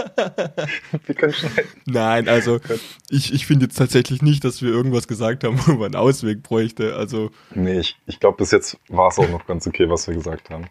Wir 1.06 1.14
können 1.14 1.32
schneiden. 1.32 1.70
Nein, 1.86 2.28
also 2.28 2.60
ich, 3.08 3.32
ich 3.32 3.46
finde 3.46 3.66
jetzt 3.66 3.78
tatsächlich 3.78 4.20
nicht, 4.20 4.44
dass 4.44 4.62
wir 4.62 4.70
irgendwas 4.70 5.06
gesagt 5.06 5.44
haben, 5.44 5.58
wo 5.66 5.72
man 5.72 5.86
einen 5.86 5.96
Ausweg 5.96 6.42
bräuchte. 6.42 6.96
Also 6.96 7.30
Nee, 7.54 7.78
ich, 7.80 7.96
ich 8.06 8.18
glaube, 8.20 8.38
bis 8.38 8.50
jetzt 8.50 8.78
war 8.88 9.08
es 9.08 9.18
auch 9.18 9.28
noch 9.28 9.46
ganz 9.46 9.66
okay, 9.66 9.88
was 9.88 10.08
wir 10.08 10.14
gesagt 10.14 10.50
haben. 10.50 10.66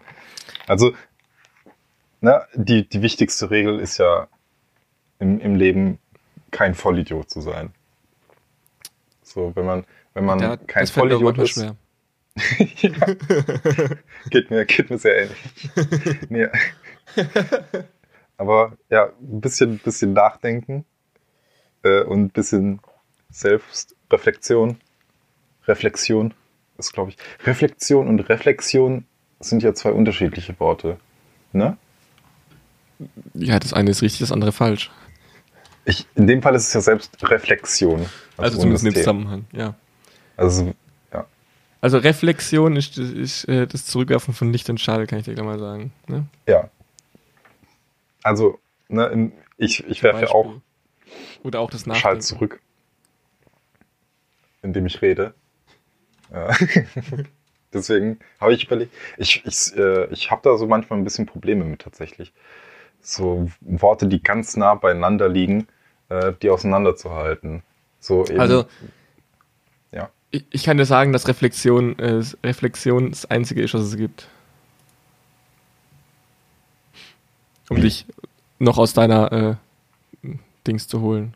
Also, 0.67 0.93
na, 2.21 2.45
die, 2.53 2.87
die 2.87 3.01
wichtigste 3.01 3.49
Regel 3.49 3.79
ist 3.79 3.97
ja 3.97 4.27
im, 5.19 5.39
im 5.39 5.55
Leben 5.55 5.99
kein 6.51 6.75
Vollidiot 6.75 7.29
zu 7.29 7.41
sein. 7.41 7.73
So, 9.23 9.55
wenn 9.55 9.65
man, 9.65 9.85
wenn 10.15 10.25
man 10.25 10.39
da, 10.39 10.57
kein 10.57 10.87
Vollidiot 10.87 11.37
ist, 11.37 11.51
schwer. 11.51 11.75
geht 14.29 14.49
mir, 14.49 14.65
geht 14.65 14.89
mir 14.89 14.97
sehr 14.97 15.23
ähnlich. 15.23 16.29
nee. 16.29 16.47
Aber 18.37 18.77
ja, 18.89 19.11
ein 19.21 19.41
bisschen, 19.41 19.77
bisschen 19.77 20.13
nachdenken 20.13 20.85
äh, 21.83 22.01
und 22.03 22.23
ein 22.23 22.29
bisschen 22.29 22.79
Selbstreflexion. 23.29 24.77
Reflexion 25.67 26.33
ist, 26.77 26.93
glaube 26.93 27.11
ich. 27.11 27.17
Reflexion 27.45 28.07
und 28.07 28.19
Reflexion 28.21 29.05
sind 29.39 29.63
ja 29.63 29.73
zwei 29.73 29.91
unterschiedliche 29.91 30.59
Worte. 30.59 30.97
Ne? 31.53 31.77
Ja, 33.33 33.59
das 33.59 33.73
eine 33.73 33.91
ist 33.91 34.01
richtig, 34.01 34.19
das 34.21 34.31
andere 34.31 34.51
falsch. 34.51 34.91
Ich, 35.85 36.07
in 36.15 36.27
dem 36.27 36.41
Fall 36.41 36.55
ist 36.55 36.67
es 36.67 36.73
ja 36.73 36.81
Selbstreflexion. 36.81 38.05
Also 38.37 38.57
ohne 38.57 38.75
zumindest 38.75 38.85
T. 38.85 38.93
Zusammenhang, 39.01 39.45
ja. 39.51 39.75
Also, 40.37 40.73
ja. 41.13 41.25
Also 41.81 41.97
Reflexion 41.97 42.75
ist, 42.75 42.97
ist 42.97 43.45
äh, 43.45 43.67
das 43.67 43.85
Zurückwerfen 43.85 44.33
von 44.33 44.51
Licht 44.51 44.69
und 44.69 44.79
Schall, 44.79 45.07
kann 45.07 45.19
ich 45.19 45.25
dir 45.25 45.33
gleich 45.33 45.45
mal 45.45 45.59
sagen. 45.59 45.91
Ne? 46.07 46.25
ja. 46.47 46.69
Also, 48.23 48.59
ne, 48.87 49.05
in, 49.07 49.33
ich, 49.57 49.85
ich 49.85 50.01
werfe 50.01 50.25
ja 50.25 50.31
auch 50.31 50.55
Oder 51.43 51.59
auch 51.59 51.69
das 51.69 51.85
Schall 51.97 52.21
zurück, 52.21 52.59
indem 54.63 54.87
ich 54.87 55.01
rede. 55.03 55.35
Ja. 56.33 56.55
Deswegen 57.73 58.19
habe 58.39 58.53
ich 58.53 58.65
überlegt, 58.65 58.93
ich, 59.17 59.45
ich, 59.45 59.77
äh, 59.77 60.05
ich 60.11 60.31
habe 60.31 60.41
da 60.43 60.57
so 60.57 60.65
manchmal 60.65 60.97
ein 60.97 61.03
bisschen 61.03 61.25
Probleme 61.25 61.65
mit 61.65 61.81
tatsächlich. 61.81 62.33
So 63.01 63.51
Worte, 63.61 64.07
die 64.07 64.23
ganz 64.23 64.55
nah 64.55 64.73
beieinander 64.75 65.29
liegen, 65.29 65.67
äh, 66.09 66.33
die 66.41 66.49
auseinanderzuhalten. 66.49 67.63
So 67.99 68.25
eben, 68.25 68.39
Also. 68.39 68.65
Ich, 70.35 70.45
ich 70.51 70.63
kann 70.63 70.77
dir 70.77 70.85
sagen, 70.85 71.13
dass 71.13 71.27
Reflexion, 71.27 71.97
äh, 71.99 72.23
Reflexion 72.43 73.11
das 73.11 73.25
Einzige 73.25 73.61
ist, 73.61 73.73
was 73.73 73.83
es 73.83 73.97
gibt. 73.97 74.27
Um 77.69 77.77
Wie? 77.77 77.81
dich 77.81 78.05
noch 78.59 78.77
aus 78.77 78.93
deiner 78.93 79.31
äh, 79.31 79.55
Dings 80.67 80.87
zu 80.87 81.01
holen. 81.01 81.35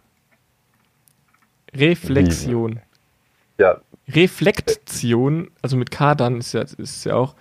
Reflexion. 1.73 2.79
Ja, 3.57 3.81
Reflektion, 4.09 5.51
also 5.61 5.77
mit 5.77 5.91
K 5.91 6.15
dann, 6.15 6.39
ist 6.39 6.53
ja, 6.53 6.61
ist 6.61 7.05
ja 7.05 7.15
auch, 7.15 7.35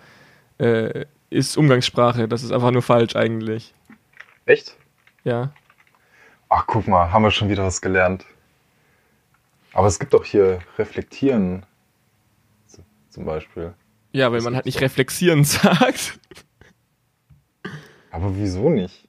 äh, 0.59 1.07
ist 1.31 1.57
Umgangssprache. 1.57 2.29
Das 2.29 2.43
ist 2.43 2.53
einfach 2.53 2.71
nur 2.71 2.83
falsch 2.83 3.17
eigentlich. 3.17 3.75
echt? 4.45 4.77
Ja. 5.25 5.53
Ach, 6.51 6.65
guck 6.67 6.87
mal, 6.87 7.11
haben 7.13 7.23
wir 7.23 7.31
schon 7.31 7.49
wieder 7.49 7.65
was 7.65 7.81
gelernt. 7.81 8.25
Aber 9.73 9.87
es 9.87 9.99
gibt 9.99 10.14
doch 10.14 10.25
hier 10.25 10.61
Reflektieren 10.79 11.64
zum 13.11 13.25
Beispiel. 13.25 13.75
Ja, 14.12 14.31
weil 14.31 14.39
Das 14.39 14.45
man 14.45 14.55
halt 14.57 14.64
nicht 14.66 14.77
doch. 14.79 14.83
reflexieren 14.83 15.45
sagt. 15.45 16.19
Aber 18.11 18.37
wieso 18.37 18.71
nicht? 18.71 19.09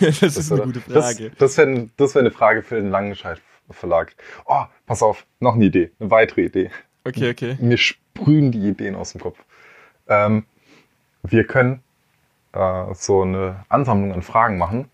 das 0.00 0.22
ist 0.22 0.50
eine 0.50 0.62
oder- 0.62 0.72
gute 0.72 0.80
Frage. 0.80 1.30
Das, 1.30 1.38
das 1.38 1.58
wäre 1.58 1.88
das 1.96 2.14
wär 2.14 2.20
eine 2.20 2.30
Frage 2.30 2.62
für 2.62 2.76
den 2.76 2.90
Langenscheid 2.90 3.40
Verlag. 3.70 4.14
Oh, 4.44 4.64
pass 4.86 5.02
auf, 5.02 5.24
noch 5.40 5.54
eine 5.54 5.64
Idee, 5.64 5.92
eine 5.98 6.10
weitere 6.10 6.42
Idee. 6.42 6.70
Okay, 7.04 7.30
okay. 7.30 7.56
Mir 7.60 7.78
sprühen 7.78 8.52
die 8.52 8.68
Ideen 8.68 8.94
aus 8.96 9.12
dem 9.12 9.20
Kopf. 9.22 9.38
Ähm, 10.08 10.44
wir 11.22 11.46
können 11.46 11.82
äh, 12.52 12.92
so 12.94 13.22
eine 13.22 13.64
Ansammlung 13.70 14.12
an 14.12 14.20
Fragen 14.22 14.58
machen, 14.58 14.90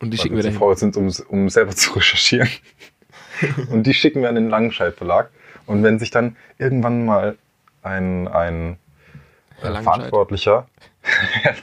Und 0.00 0.12
die 0.12 0.18
schicken 0.18 0.36
wir 0.36 0.42
dahin. 0.44 0.58
faul 0.58 0.78
sind, 0.78 0.96
um, 0.96 1.12
um 1.28 1.50
selber 1.50 1.72
zu 1.76 1.92
recherchieren. 1.92 2.48
Und 3.70 3.84
die 3.84 3.94
schicken 3.94 4.22
wir 4.22 4.28
an 4.28 4.34
den 4.34 4.48
Langenscheid 4.48 4.94
Verlag. 4.94 5.30
Und 5.66 5.82
wenn 5.82 5.98
sich 5.98 6.10
dann 6.10 6.36
irgendwann 6.58 7.04
mal 7.04 7.36
ein, 7.82 8.28
ein 8.28 8.78
Herr 9.60 9.70
äh, 9.70 9.72
Langenscheidt. 9.72 9.84
Verantwortlicher, 9.84 10.66
Herr 11.02 11.54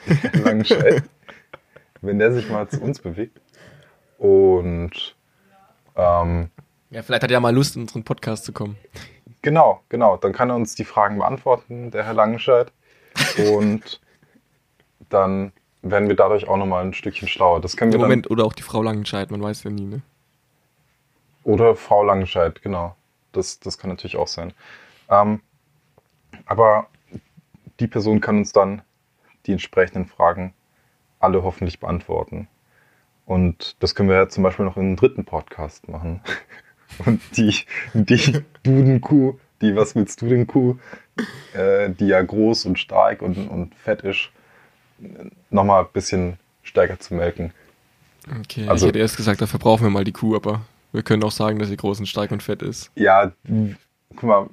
Langenscheid, 0.43 1.03
wenn 2.01 2.19
der 2.19 2.31
sich 2.31 2.49
mal 2.49 2.67
zu 2.67 2.81
uns 2.81 2.99
bewegt 2.99 3.39
und 4.17 5.15
ähm, 5.95 6.49
Ja, 6.89 7.01
vielleicht 7.01 7.23
hat 7.23 7.31
er 7.31 7.35
ja 7.35 7.39
mal 7.39 7.53
Lust, 7.53 7.75
in 7.75 7.83
unseren 7.83 8.03
Podcast 8.03 8.45
zu 8.45 8.53
kommen. 8.53 8.77
genau, 9.41 9.81
genau, 9.89 10.17
dann 10.17 10.33
kann 10.33 10.49
er 10.49 10.55
uns 10.55 10.75
die 10.75 10.85
Fragen 10.85 11.17
beantworten, 11.17 11.91
der 11.91 12.05
Herr 12.05 12.13
Langenscheid. 12.13 12.71
Und 13.37 14.01
dann 15.09 15.51
werden 15.81 16.07
wir 16.07 16.15
dadurch 16.15 16.47
auch 16.47 16.57
nochmal 16.57 16.83
ein 16.83 16.93
Stückchen 16.93 17.27
schlauer. 17.27 17.61
Das 17.61 17.77
können 17.77 17.91
wir 17.91 17.95
Im 17.95 18.01
dann, 18.01 18.09
Moment, 18.09 18.29
oder 18.29 18.45
auch 18.45 18.53
die 18.53 18.63
Frau 18.63 18.81
Langenscheid, 18.81 19.31
man 19.31 19.41
weiß 19.41 19.63
ja 19.63 19.71
nie, 19.71 19.85
ne? 19.85 20.01
Oder 21.45 21.75
Frau 21.75 22.03
Langenscheid, 22.03 22.61
genau. 22.61 22.95
Das, 23.31 23.59
das 23.59 23.77
kann 23.77 23.89
natürlich 23.89 24.17
auch 24.17 24.27
sein. 24.27 24.51
Ähm, 25.09 25.41
aber 26.45 26.87
die 27.79 27.87
Person 27.87 28.19
kann 28.19 28.37
uns 28.37 28.51
dann 28.51 28.81
die 29.45 29.51
entsprechenden 29.51 30.07
Fragen 30.07 30.53
alle 31.19 31.43
hoffentlich 31.43 31.79
beantworten. 31.79 32.47
Und 33.25 33.75
das 33.79 33.95
können 33.95 34.09
wir 34.09 34.15
ja 34.15 34.27
zum 34.27 34.43
Beispiel 34.43 34.65
noch 34.65 34.75
in 34.75 34.83
einem 34.83 34.95
dritten 34.95 35.23
Podcast 35.23 35.87
machen. 35.87 36.19
Und 37.05 37.21
die, 37.37 37.55
die 37.93 38.43
Dudenkuh, 38.63 39.37
die 39.61 39.75
Was 39.75 39.95
willst 39.95 40.21
du 40.21 40.27
denn 40.27 40.47
Kuh, 40.47 40.77
äh, 41.53 41.89
die 41.89 42.07
ja 42.07 42.21
groß 42.21 42.65
und 42.65 42.77
stark 42.79 43.21
und, 43.21 43.49
und 43.49 43.73
fett 43.75 44.01
ist, 44.01 44.29
nochmal 45.49 45.83
ein 45.83 45.89
bisschen 45.91 46.37
stärker 46.63 46.99
zu 46.99 47.15
melken. 47.15 47.53
Okay, 48.41 48.67
Also- 48.67 48.85
ich 48.85 48.89
hätte 48.89 48.99
erst 48.99 49.17
gesagt, 49.17 49.41
dafür 49.41 49.59
brauchen 49.59 49.83
wir 49.83 49.89
mal 49.89 50.03
die 50.03 50.11
Kuh, 50.11 50.35
aber 50.35 50.61
wir 50.95 51.03
können 51.03 51.23
auch 51.23 51.31
sagen, 51.31 51.59
dass 51.59 51.69
sie 51.69 51.77
groß 51.77 51.99
und 51.99 52.05
stark 52.07 52.31
und 52.31 52.41
fett 52.41 52.61
ist. 52.61 52.91
Ja, 52.95 53.31
guck 54.15 54.23
mal, 54.23 54.49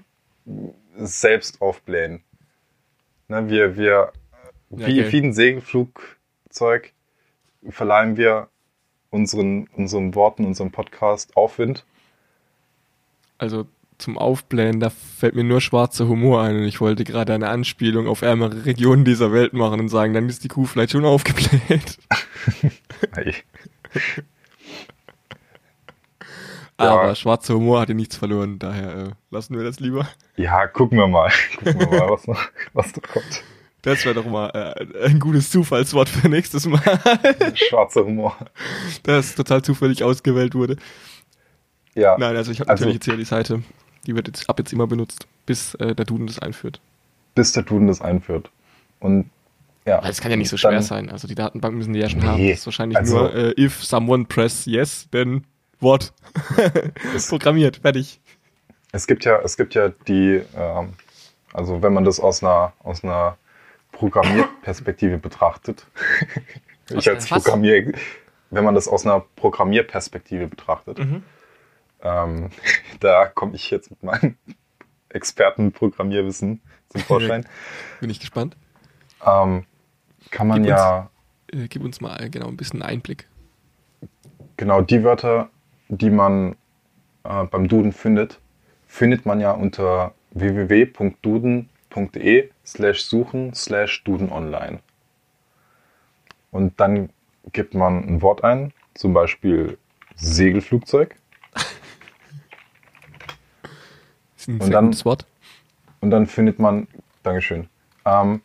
selbst 0.97 1.61
aufblähen. 1.62 2.22
Ne, 3.28 3.49
wir, 3.49 3.76
wir, 3.76 4.12
Ja, 4.70 4.86
wie, 4.86 5.01
okay. 5.01 5.12
wie 5.12 5.22
ein 5.22 5.32
Segelflugzeug 5.32 6.93
verleihen 7.70 8.16
wir 8.16 8.49
unseren, 9.11 9.68
unseren 9.76 10.14
Worten, 10.14 10.45
unserem 10.45 10.72
Podcast 10.72 11.36
Aufwind. 11.36 11.84
Also 13.38 13.66
zum 13.99 14.18
Aufblähen, 14.18 14.80
da 14.80 14.90
fällt 14.90 15.36
mir 15.36 15.45
nur 15.45 15.61
schwarzer 15.61 16.09
Humor 16.09 16.43
ein 16.43 16.57
und 16.57 16.64
ich 16.64 16.80
wollte 16.80 17.05
gerade 17.05 17.32
eine 17.34 17.49
Anspielung 17.49 18.09
auf 18.09 18.22
ärmere 18.22 18.64
Regionen 18.64 19.05
dieser 19.05 19.32
Welt 19.32 19.53
machen 19.53 19.78
und 19.78 19.88
sagen, 19.88 20.12
dann 20.12 20.28
ist 20.28 20.43
die 20.43 20.49
Kuh 20.49 20.64
vielleicht 20.64 20.93
schon 20.93 21.05
aufgebläht. 21.05 21.99
Aber 26.91 27.14
schwarzer 27.14 27.55
Humor 27.55 27.80
hat 27.80 27.89
ja 27.89 27.95
nichts 27.95 28.16
verloren, 28.16 28.59
daher 28.59 28.97
äh, 28.97 29.11
lassen 29.30 29.57
wir 29.57 29.64
das 29.64 29.80
lieber. 29.80 30.07
Ja, 30.37 30.66
gucken 30.66 30.99
wir 30.99 31.07
mal. 31.09 31.30
Gucken 31.57 31.80
wir 31.80 31.99
mal, 31.99 32.11
was 32.11 32.26
noch, 32.26 32.41
was 32.72 32.95
noch 32.97 33.03
kommt. 33.03 33.43
Das 33.83 34.05
wäre 34.05 34.14
doch 34.14 34.26
mal 34.26 34.49
äh, 34.51 35.07
ein 35.07 35.18
gutes 35.18 35.51
Zufallswort 35.51 36.09
für 36.09 36.28
nächstes 36.28 36.66
Mal, 36.66 36.80
Schwarzer 37.55 38.05
Humor. 38.05 38.37
das 39.03 39.35
total 39.35 39.62
zufällig 39.62 40.05
ausgewählt 40.05 40.55
wurde. 40.55 40.76
Ja, 41.95 42.16
Nein, 42.18 42.37
also 42.37 42.53
ich 42.53 42.61
habe 42.61 42.70
Also- 42.70 42.83
natürlich 42.85 42.97
jetzt 42.97 43.05
hier 43.07 43.16
die 43.16 43.24
Seite, 43.24 43.62
die 44.07 44.14
wird 44.14 44.28
jetzt 44.28 44.49
ab 44.49 44.59
jetzt 44.59 44.72
immer 44.72 44.87
benutzt, 44.87 45.26
bis 45.47 45.74
äh, 45.74 45.95
der 45.95 46.05
Duden 46.05 46.26
das 46.26 46.39
einführt. 46.39 46.80
bis 47.35 47.53
der 47.53 47.62
Duden 47.64 47.87
das 47.89 48.01
einführt. 48.01 48.51
Und 49.01 49.30
ja. 49.85 50.01
Weil 50.01 50.11
es 50.12 50.20
kann 50.20 50.30
ja 50.30 50.37
nicht 50.37 50.49
so 50.49 50.57
schwer 50.57 50.80
sein. 50.83 51.11
Also 51.11 51.26
die 51.26 51.35
Datenbank 51.35 51.74
müssen 51.74 51.93
die 51.93 51.99
ja 51.99 52.09
schon 52.09 52.20
Nee, 52.20 52.26
haben. 52.26 52.49
Das 52.49 52.59
ist 52.61 52.66
wahrscheinlich 52.66 52.97
also- 52.99 53.18
nur 53.18 53.35
äh, 53.35 53.55
if 53.61 53.83
someone 53.83 54.26
press 54.26 54.64
yes, 54.64 55.09
then 55.11 55.45
Es- 57.14 57.28
Programmiert, 57.28 57.78
fertig. 57.78 58.20
Es 58.93 59.07
gibt 59.07 59.24
ja, 59.24 59.41
es 59.41 59.57
gibt 59.57 59.74
ja 59.74 59.89
die, 60.07 60.43
ähm, 60.57 60.95
also 61.53 61.83
wenn 61.83 61.93
man 61.95 62.05
das 62.05 62.20
aus 62.20 62.43
einer, 62.43 62.72
aus 62.80 63.03
einer 63.05 63.37
Programmierperspektive 63.93 65.18
betrachtet, 65.18 65.87
ich 66.91 67.09
als? 67.09 67.26
Programmier, 67.28 67.93
wenn 68.51 68.64
man 68.64 68.74
das 68.74 68.89
aus 68.89 69.07
einer 69.07 69.20
Programmierperspektive 69.37 70.47
betrachtet, 70.49 70.99
Mhm. 70.99 71.22
ähm, 72.03 72.51
da 73.01 73.26
komme 73.26 73.55
ich 73.55 73.70
jetzt 73.70 73.91
mit 73.91 74.03
meinem 74.03 74.37
Expertenprogrammierwissen 75.09 76.61
zum 76.91 77.01
Vorschein, 77.03 77.47
Bin 78.01 78.11
ich 78.11 78.20
gespannt. 78.20 78.57
ähm, 79.26 79.64
kann 80.30 80.47
man 80.49 80.62
Gib 80.62 80.72
uns- 80.72 80.80
ja 80.80 81.11
äh, 81.53 81.68
gib 81.68 81.83
uns 81.83 82.01
mal 82.01 82.28
genau 82.30 82.49
ein 82.49 82.57
bisschen 82.57 82.83
Einblick. 82.83 83.26
Genau, 84.59 84.80
die 84.83 85.03
Wörter, 85.03 85.49
die 85.99 86.11
man 86.11 86.57
äh, 87.24 87.45
beim 87.45 87.68
Duden 87.68 87.93
findet, 87.93 88.40
findet 88.86 89.26
man 89.26 89.40
ja 89.40 89.53
unter 89.53 90.14
www.duden.de 90.30 91.68
slash 92.64 93.03
suchen 93.05 93.53
slash 93.55 94.03
Duden 94.05 94.32
online. 94.32 94.80
Und 96.51 96.80
dann 96.80 97.11
gibt 97.53 97.74
man 97.74 98.05
ein 98.09 98.22
Wort 98.22 98.43
ein, 98.45 98.72
zum 98.95 99.12
Beispiel 99.12 99.76
Segelflugzeug. 100.16 101.16
Ist 104.36 104.49
ein 104.49 104.61
Und 104.61 104.70
dann- 104.70 105.05
Wort. 105.05 105.26
Und 106.01 106.11
dann 106.11 106.26
findet 106.26 106.59
man, 106.59 106.88
Dankeschön, 107.22 107.68
ähm, 108.05 108.40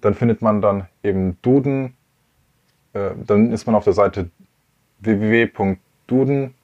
dann 0.00 0.14
findet 0.14 0.42
man 0.42 0.60
dann 0.60 0.86
eben 1.02 1.40
Duden, 1.42 1.94
äh, 2.92 3.10
dann 3.26 3.50
ist 3.52 3.66
man 3.66 3.74
auf 3.74 3.84
der 3.84 3.94
Seite 3.94 4.30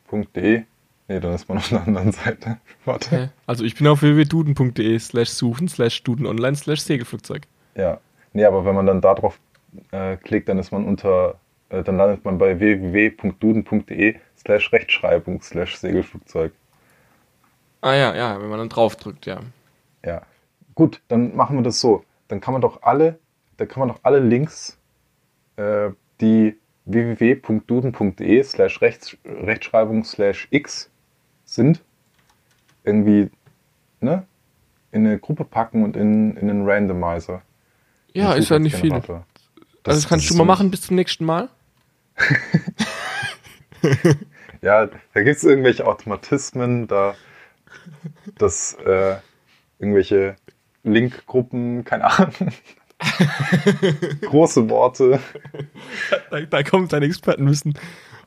www.duden.de. 0.09 0.65
Nee, 1.09 1.21
dann 1.21 1.35
ist 1.35 1.49
man 1.49 1.59
auf 1.59 1.73
einer 1.73 1.87
anderen 1.87 2.13
Seite. 2.13 2.59
Warte. 2.85 3.11
Hä? 3.11 3.29
Also 3.47 3.65
ich 3.65 3.75
bin 3.77 3.87
auf 3.87 4.03
www.duden.de 4.03 4.99
slash 4.99 5.31
suchen 5.31 5.69
slash 5.69 6.03
Duden 6.03 6.27
online 6.27 6.57
slash 6.57 6.81
Segelflugzeug. 6.81 7.43
Ja. 7.75 8.01
Nee, 8.33 8.45
aber 8.45 8.65
wenn 8.65 8.75
man 8.75 8.87
dann 8.87 9.01
da 9.01 9.15
drauf 9.15 9.39
äh, 9.93 10.17
klickt, 10.17 10.49
dann 10.49 10.59
ist 10.59 10.73
man 10.73 10.85
unter, 10.85 11.37
äh, 11.69 11.83
dann 11.83 11.97
landet 11.97 12.25
man 12.25 12.39
bei 12.39 12.59
www.duden.de 12.59 14.17
slash 14.39 14.73
Rechtschreibung 14.73 15.41
slash 15.43 15.77
Segelflugzeug. 15.77 16.53
Ah 17.81 17.95
ja, 17.95 18.15
ja, 18.15 18.41
wenn 18.41 18.49
man 18.49 18.59
dann 18.59 18.71
drauf 18.71 18.97
drückt, 18.97 19.27
ja. 19.27 19.41
Ja. 20.05 20.23
Gut, 20.75 21.01
dann 21.09 21.37
machen 21.37 21.57
wir 21.57 21.63
das 21.63 21.81
so. 21.81 22.05
Dann 22.29 22.41
kann 22.41 22.53
man 22.53 22.63
doch 22.63 22.83
alle, 22.83 23.19
da 23.59 23.67
kann 23.67 23.81
man 23.81 23.89
doch 23.91 24.01
alle 24.03 24.19
Links, 24.19 24.79
äh, 25.57 25.91
die 26.21 26.57
www.duden.de 26.87 28.43
slash 28.45 28.81
Rechts- 28.81 29.17
Rechtschreibung 29.25 30.05
slash 30.05 30.49
x 30.51 30.91
sind, 31.45 31.83
irgendwie 32.85 33.31
ne, 34.01 34.27
in 34.93 35.07
eine 35.07 35.19
Gruppe 35.19 35.45
packen 35.45 35.83
und 35.85 35.97
in, 35.97 36.37
in 36.37 36.51
einen 36.51 36.69
Randomizer. 36.69 37.43
Ja, 38.13 38.31
Einen 38.31 38.41
ist 38.43 38.51
ja 38.51 38.59
nicht 38.59 38.77
viel. 38.77 38.91
Zufallsgenerator. 38.91 39.27
Also 39.87 40.01
das 40.01 40.09
kannst 40.09 40.25
ist 40.27 40.31
du 40.33 40.35
mal 40.37 40.43
so- 40.45 40.47
machen 40.47 40.71
bis 40.71 40.83
zum 40.83 40.97
nächsten 40.97 41.25
Mal. 41.25 41.49
Ja, 44.63 44.87
da 44.87 45.23
gibt 45.23 45.37
es 45.37 45.45
irgendwelche 45.45 45.87
Automatismen, 45.87 46.87
da 46.87 47.15
dass 48.39 48.73
äh, 48.87 49.17
irgendwelche 49.79 50.37
Linkgruppen, 50.85 51.85
keine 51.85 52.05
Ahnung, 52.19 52.49
große 54.23 54.69
Worte. 54.69 55.21
Da, 56.31 56.41
da 56.41 56.63
kommt 56.63 56.93
dein 56.93 57.03
Expertenwissen 57.03 57.79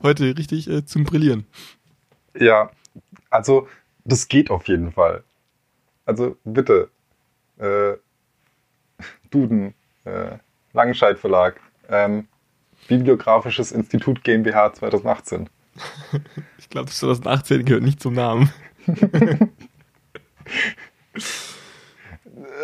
heute 0.02 0.38
richtig 0.38 0.70
äh, 0.70 0.86
zum 0.86 1.04
Brillieren. 1.04 1.46
Ja, 2.38 2.72
also 3.30 3.68
das 4.06 4.28
geht 4.28 4.50
auf 4.50 4.68
jeden 4.68 4.92
Fall. 4.92 5.24
Also 6.06 6.38
bitte, 6.44 6.90
äh, 7.58 7.94
Duden, 9.30 9.74
äh, 10.06 10.38
Langenscheidt 10.74 11.20
Verlag, 11.20 11.60
ähm, 11.90 12.28
Bibliografisches 12.88 13.72
Institut 13.72 14.24
GmbH 14.24 14.74
2018. 14.74 15.50
Ich 16.58 16.70
glaube, 16.70 16.90
2018 16.90 17.64
gehört 17.64 17.84
nicht 17.84 18.02
zum 18.02 18.14
Namen. 18.14 18.52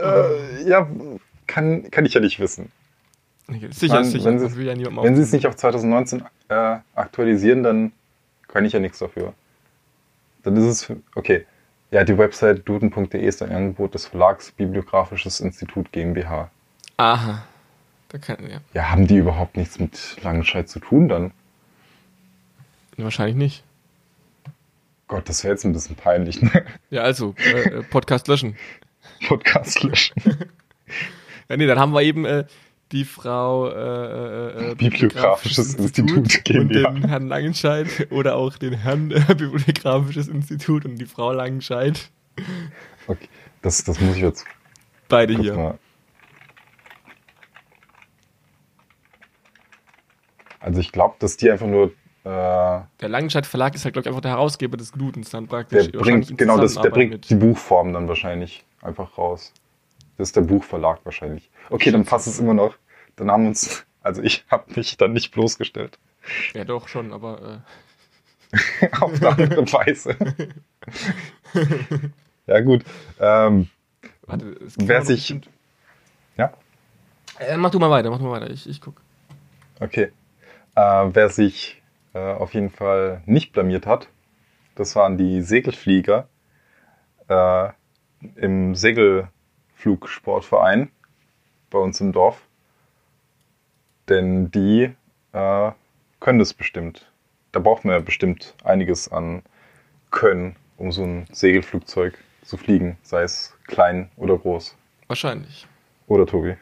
Äh, 0.01 0.67
ja, 0.67 0.87
kann, 1.53 1.89
kann 1.91 2.05
ich 2.05 2.13
ja 2.13 2.19
nicht 2.21 2.39
wissen. 2.39 2.71
Sicher, 3.71 3.95
Nein, 3.95 4.05
sicher. 4.05 4.25
wenn 4.25 4.35
Man 4.35 4.49
sie- 4.49 4.63
ja 4.65 4.73
es 5.21 5.31
nicht 5.33 5.45
auf 5.47 5.55
2019 5.55 6.23
äh, 6.49 6.77
aktualisieren, 6.95 7.61
dann 7.61 7.91
kann 8.47 8.65
ich 8.65 8.73
ja 8.73 8.79
nichts 8.79 8.99
dafür. 8.99 9.33
Dann 10.43 10.55
ist 10.57 10.63
es, 10.63 10.83
für- 10.85 11.01
okay. 11.15 11.45
Ja, 11.91 12.03
die 12.03 12.17
Website 12.17 12.67
duden.de 12.67 13.21
ist 13.23 13.43
ein 13.43 13.51
Angebot 13.51 13.93
des 13.93 14.07
Verlags 14.07 14.51
Bibliografisches 14.51 15.39
Institut 15.41 15.91
GmbH. 15.91 16.49
Aha. 16.97 17.45
Da 18.09 18.17
kann, 18.17 18.37
ja. 18.49 18.57
Ja, 18.73 18.89
haben 18.89 19.05
die 19.07 19.17
überhaupt 19.17 19.57
nichts 19.57 19.77
mit 19.77 20.17
Langenscheid 20.23 20.67
zu 20.67 20.79
tun 20.79 21.07
dann? 21.07 21.31
Wahrscheinlich 22.97 23.35
nicht. 23.35 23.63
Gott, 25.07 25.27
das 25.29 25.43
wäre 25.43 25.53
jetzt 25.53 25.65
ein 25.65 25.73
bisschen 25.73 25.95
peinlich, 25.95 26.41
ne? 26.41 26.65
Ja, 26.89 27.01
also, 27.03 27.35
äh, 27.37 27.79
äh, 27.79 27.83
Podcast 27.83 28.27
löschen. 28.27 28.55
Podcast 29.27 29.83
löschen. 29.83 30.15
Ja, 31.49 31.57
nee, 31.57 31.65
dann 31.65 31.79
haben 31.79 31.93
wir 31.93 32.01
eben 32.01 32.25
äh, 32.25 32.45
die 32.91 33.05
Frau 33.05 33.69
äh, 33.69 33.73
äh, 33.73 34.71
äh, 34.71 34.75
Bibliografisches 34.75 35.75
Institut 35.75 36.43
GmbH. 36.43 36.89
und 36.89 36.95
den 36.95 37.07
Herrn 37.09 37.27
Langenscheid 37.27 37.87
oder 38.11 38.35
auch 38.35 38.57
den 38.57 38.73
Herrn 38.73 39.11
äh, 39.11 39.19
Bibliografisches 39.35 40.27
Institut 40.27 40.85
und 40.85 40.95
die 40.95 41.05
Frau 41.05 41.33
Langenscheid. 41.33 42.09
Okay, 43.07 43.27
das, 43.61 43.83
das 43.83 43.99
muss 43.99 44.15
ich 44.15 44.21
jetzt 44.21 44.45
Beide 45.09 45.37
hier. 45.37 45.55
mal. 45.55 45.79
Also 50.59 50.79
ich 50.79 50.91
glaube, 50.91 51.15
dass 51.19 51.35
die 51.35 51.51
einfach 51.51 51.67
nur 51.67 51.87
äh, 51.87 51.89
Der 52.23 53.09
Langenscheid 53.09 53.45
Verlag 53.45 53.75
ist 53.75 53.83
halt, 53.83 53.93
glaube 53.93 54.05
ich, 54.05 54.07
einfach 54.07 54.21
der 54.21 54.31
Herausgeber 54.31 54.77
des 54.77 54.91
Glutens 54.93 55.29
dann 55.29 55.47
praktisch. 55.47 55.91
Der 55.91 55.99
bringt, 55.99 56.37
genau, 56.37 56.57
das, 56.57 56.75
der 56.75 56.89
bringt 56.89 57.29
die 57.29 57.35
Buchform 57.35 57.91
dann 57.91 58.07
wahrscheinlich 58.07 58.63
einfach 58.81 59.17
raus. 59.17 59.53
Das 60.17 60.29
ist 60.29 60.35
der 60.35 60.41
Buchverlag 60.41 60.99
wahrscheinlich. 61.05 61.49
Okay, 61.69 61.91
dann 61.91 62.05
passt 62.05 62.27
es 62.27 62.39
immer 62.39 62.53
noch. 62.53 62.75
Dann 63.15 63.31
haben 63.31 63.47
uns, 63.47 63.85
also 64.01 64.21
ich 64.21 64.45
habe 64.49 64.71
mich 64.75 64.97
dann 64.97 65.13
nicht 65.13 65.31
bloßgestellt. 65.31 65.97
Ja, 66.53 66.63
doch 66.65 66.87
schon, 66.87 67.11
aber 67.13 67.63
Auf 69.01 69.13
eine 69.21 69.29
andere 69.29 69.71
Weise. 69.73 70.15
ja, 72.47 72.59
gut. 72.61 72.83
Ähm, 73.19 73.69
äh, 74.03 74.07
warte, 74.27 74.47
es 74.65 74.75
gibt 74.77 74.87
wer 74.87 75.01
sich. 75.03 75.19
bestimmt- 75.21 75.49
Ja, 76.37 76.53
Äh, 77.39 77.57
mach 77.57 77.71
du 77.71 77.79
mal 77.79 77.89
weiter, 77.89 78.09
mach 78.09 78.19
du 78.19 78.25
mal 78.25 78.39
weiter. 78.41 78.51
Ich, 78.51 78.67
ich 78.69 78.81
guck. 78.81 79.01
okay. 79.79 80.11
Äh, 80.75 80.81
wer 81.13 81.29
sich 81.29 81.81
äh, 82.13 82.19
auf 82.19 82.53
jeden 82.53 82.69
Fall 82.69 83.21
nicht 83.25 83.53
blamiert 83.53 83.85
hat, 83.85 84.07
das 84.75 84.95
waren 84.95 85.17
die 85.17 85.41
Segelflieger 85.41 86.27
äh, 87.27 87.69
im 88.35 88.75
Segelflugsportverein 89.83 90.89
bei 91.69 91.79
uns 91.79 91.99
im 92.01 92.11
Dorf. 92.11 92.41
Denn 94.09 94.51
die 94.51 94.93
äh, 95.33 95.71
können 96.19 96.39
das 96.39 96.53
bestimmt. 96.53 97.09
Da 97.51 97.59
braucht 97.59 97.85
man 97.85 97.95
ja 97.95 98.01
bestimmt 98.01 98.55
einiges 98.63 99.11
an 99.11 99.43
Können, 100.11 100.55
um 100.77 100.91
so 100.91 101.03
ein 101.03 101.25
Segelflugzeug 101.31 102.17
zu 102.43 102.57
fliegen, 102.57 102.97
sei 103.03 103.23
es 103.23 103.55
klein 103.67 104.09
oder 104.17 104.37
groß. 104.37 104.75
Wahrscheinlich. 105.07 105.67
Oder 106.07 106.25
Tobi? 106.25 106.55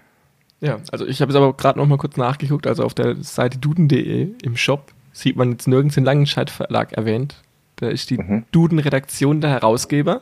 Ja, 0.60 0.80
also 0.92 1.08
ich 1.08 1.22
habe 1.22 1.32
jetzt 1.32 1.38
aber 1.38 1.54
gerade 1.54 1.80
noch 1.80 1.88
mal 1.88 1.98
kurz 1.98 2.18
nachgeguckt. 2.18 2.68
Also 2.68 2.84
auf 2.84 2.94
der 2.94 3.16
Seite 3.24 3.58
duden.de 3.58 4.34
im 4.44 4.56
Shop 4.58 4.92
sieht 5.12 5.36
man 5.36 5.52
jetzt 5.52 5.68
nirgends 5.68 5.96
den 5.96 6.04
Langenscheid 6.06 6.50
Verlag 6.50 6.94
erwähnt. 6.94 7.42
Da 7.78 7.90
ist 7.90 8.10
die 8.12 8.18
Mhm. 8.20 8.46
Duden-Redaktion 8.52 9.42
der 9.42 9.50
Herausgeber. 9.50 10.22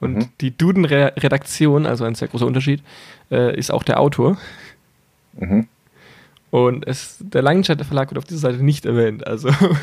Und 0.00 0.16
Mhm. 0.16 0.28
die 0.40 0.56
Duden-Redaktion, 0.56 1.86
also 1.86 2.04
ein 2.04 2.14
sehr 2.14 2.28
großer 2.28 2.46
Unterschied, 2.46 2.82
äh, 3.30 3.56
ist 3.58 3.70
auch 3.72 3.82
der 3.82 4.00
Autor. 4.00 4.38
Mhm. 5.34 5.66
Und 6.50 6.86
es, 6.86 7.18
der 7.20 7.42
Langenscheid 7.42 7.84
Verlag 7.84 8.10
wird 8.10 8.18
auf 8.18 8.24
dieser 8.24 8.50
Seite 8.50 8.64
nicht 8.64 8.86
erwähnt. 8.86 9.26
Also, 9.26 9.50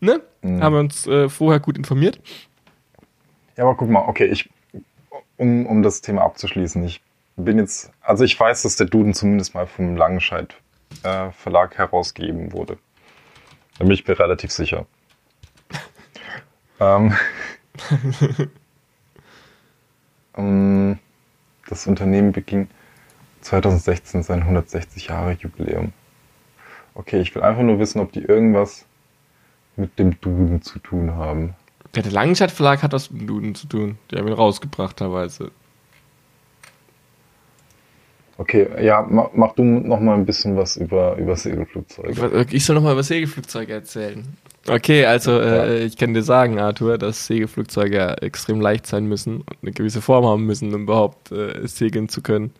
ne? 0.00 0.20
Mhm. 0.42 0.62
Haben 0.62 0.74
wir 0.74 0.80
uns 0.80 1.06
äh, 1.06 1.28
vorher 1.28 1.60
gut 1.60 1.76
informiert. 1.76 2.18
Ja, 3.56 3.64
aber 3.64 3.76
guck 3.76 3.90
mal, 3.90 4.04
okay, 4.06 4.26
ich, 4.26 4.48
um, 5.36 5.66
um 5.66 5.82
das 5.82 6.00
Thema 6.00 6.22
abzuschließen, 6.22 6.82
ich 6.84 7.00
bin 7.36 7.58
jetzt, 7.58 7.90
also 8.00 8.24
ich 8.24 8.38
weiß, 8.38 8.62
dass 8.62 8.76
der 8.76 8.86
Duden 8.86 9.14
zumindest 9.14 9.54
mal 9.54 9.66
vom 9.66 9.96
Langenscheid 9.96 10.54
äh, 11.02 11.30
Verlag 11.30 11.76
herausgegeben 11.78 12.52
wurde. 12.52 12.78
Da 13.78 13.84
bin 13.84 13.92
ich 13.92 14.06
mir 14.06 14.18
relativ 14.18 14.50
sicher. 14.50 14.86
Ähm, 16.80 17.14
ähm, 20.36 20.98
das 21.68 21.86
Unternehmen 21.86 22.32
beging 22.32 22.68
2016 23.42 24.22
sein 24.22 24.40
160 24.40 25.08
Jahre 25.08 25.32
Jubiläum. 25.32 25.92
Okay, 26.94 27.20
ich 27.20 27.34
will 27.34 27.42
einfach 27.42 27.62
nur 27.62 27.78
wissen, 27.78 28.00
ob 28.00 28.12
die 28.12 28.22
irgendwas 28.22 28.84
mit 29.76 29.98
dem 29.98 30.20
Duden 30.20 30.62
zu 30.62 30.78
tun 30.78 31.12
haben. 31.14 31.54
Ja, 31.94 32.02
der 32.02 32.12
Langenscheid 32.12 32.50
Verlag 32.50 32.82
hat 32.82 32.92
was 32.92 33.10
mit 33.10 33.22
dem 33.22 33.26
Duden 33.26 33.54
zu 33.54 33.66
tun. 33.66 33.98
Die 34.10 34.16
haben 34.16 34.26
ihn 34.26 34.34
rausgebracht 34.34 34.96
teilweise. 34.96 35.50
Okay, 38.40 38.66
ja, 38.82 39.06
mach, 39.06 39.28
mach 39.34 39.52
du 39.52 39.62
noch 39.62 40.00
mal 40.00 40.14
ein 40.14 40.24
bisschen 40.24 40.56
was 40.56 40.78
über, 40.78 41.14
über 41.18 41.36
Segelflugzeuge. 41.36 42.46
Ich 42.52 42.64
soll 42.64 42.74
nochmal 42.74 42.94
über 42.94 43.02
Segelflugzeuge 43.02 43.74
erzählen. 43.74 44.24
Okay, 44.66 45.04
also 45.04 45.38
äh, 45.38 45.84
ich 45.84 45.98
kann 45.98 46.14
dir 46.14 46.22
sagen, 46.22 46.58
Arthur, 46.58 46.96
dass 46.96 47.26
Segelflugzeuge 47.26 48.22
extrem 48.22 48.62
leicht 48.62 48.86
sein 48.86 49.04
müssen 49.04 49.42
und 49.42 49.56
eine 49.60 49.72
gewisse 49.72 50.00
Form 50.00 50.24
haben 50.24 50.46
müssen, 50.46 50.74
um 50.74 50.84
überhaupt 50.84 51.30
äh, 51.32 51.68
segeln 51.68 52.08
zu 52.08 52.22
können. 52.22 52.52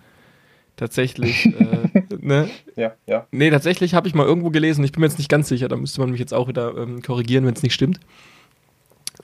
tatsächlich, 0.76 1.46
äh, 1.58 2.02
ne? 2.20 2.50
Ja, 2.76 2.92
ja. 3.06 3.26
Nee, 3.30 3.50
tatsächlich 3.50 3.94
habe 3.94 4.06
ich 4.06 4.14
mal 4.14 4.26
irgendwo 4.26 4.50
gelesen, 4.50 4.84
ich 4.84 4.92
bin 4.92 5.00
mir 5.00 5.06
jetzt 5.06 5.16
nicht 5.16 5.30
ganz 5.30 5.48
sicher, 5.48 5.68
da 5.68 5.76
müsste 5.76 6.02
man 6.02 6.10
mich 6.10 6.20
jetzt 6.20 6.34
auch 6.34 6.46
wieder 6.46 6.76
ähm, 6.76 7.00
korrigieren, 7.00 7.46
wenn 7.46 7.54
es 7.54 7.62
nicht 7.62 7.72
stimmt. 7.72 8.00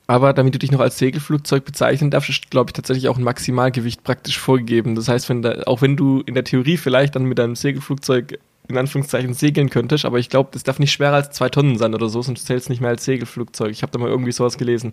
Aber 0.09 0.33
damit 0.33 0.55
du 0.55 0.59
dich 0.59 0.71
noch 0.71 0.81
als 0.81 0.99
Segelflugzeug 0.99 1.65
bezeichnen 1.65 2.11
darfst, 2.11 2.31
ist, 2.31 2.51
glaube 2.51 2.71
ich, 2.71 2.75
tatsächlich 2.75 3.09
auch 3.09 3.19
ein 3.19 3.25
Maximalgewicht 3.25 4.05
praktisch 4.05 4.39
vorgegeben. 4.39 4.95
Das 4.95 5.09
heißt, 5.09 5.29
wenn 5.29 5.43
da, 5.43 5.63
auch 5.67 5.83
wenn 5.83 5.97
du 5.97 6.21
in 6.21 6.35
der 6.35 6.45
Theorie 6.45 6.77
vielleicht 6.77 7.17
dann 7.17 7.25
mit 7.25 7.39
deinem 7.39 7.57
Segelflugzeug 7.57 8.39
in 8.69 8.77
Anführungszeichen 8.77 9.35
segeln 9.35 9.71
könntest, 9.71 10.05
aber 10.05 10.19
ich 10.19 10.29
glaube, 10.29 10.51
das 10.53 10.63
darf 10.63 10.79
nicht 10.79 10.93
schwerer 10.93 11.15
als 11.15 11.31
zwei 11.31 11.49
Tonnen 11.49 11.79
sein 11.79 11.95
oder 11.95 12.09
so, 12.09 12.23
sonst 12.23 12.47
zählt 12.47 12.63
es 12.63 12.69
nicht 12.69 12.81
mehr 12.81 12.91
als 12.91 13.05
Segelflugzeug. 13.05 13.71
Ich 13.71 13.83
habe 13.83 13.93
da 13.93 13.99
mal 13.99 14.09
irgendwie 14.09 14.33
sowas 14.33 14.59
gelesen. 14.59 14.93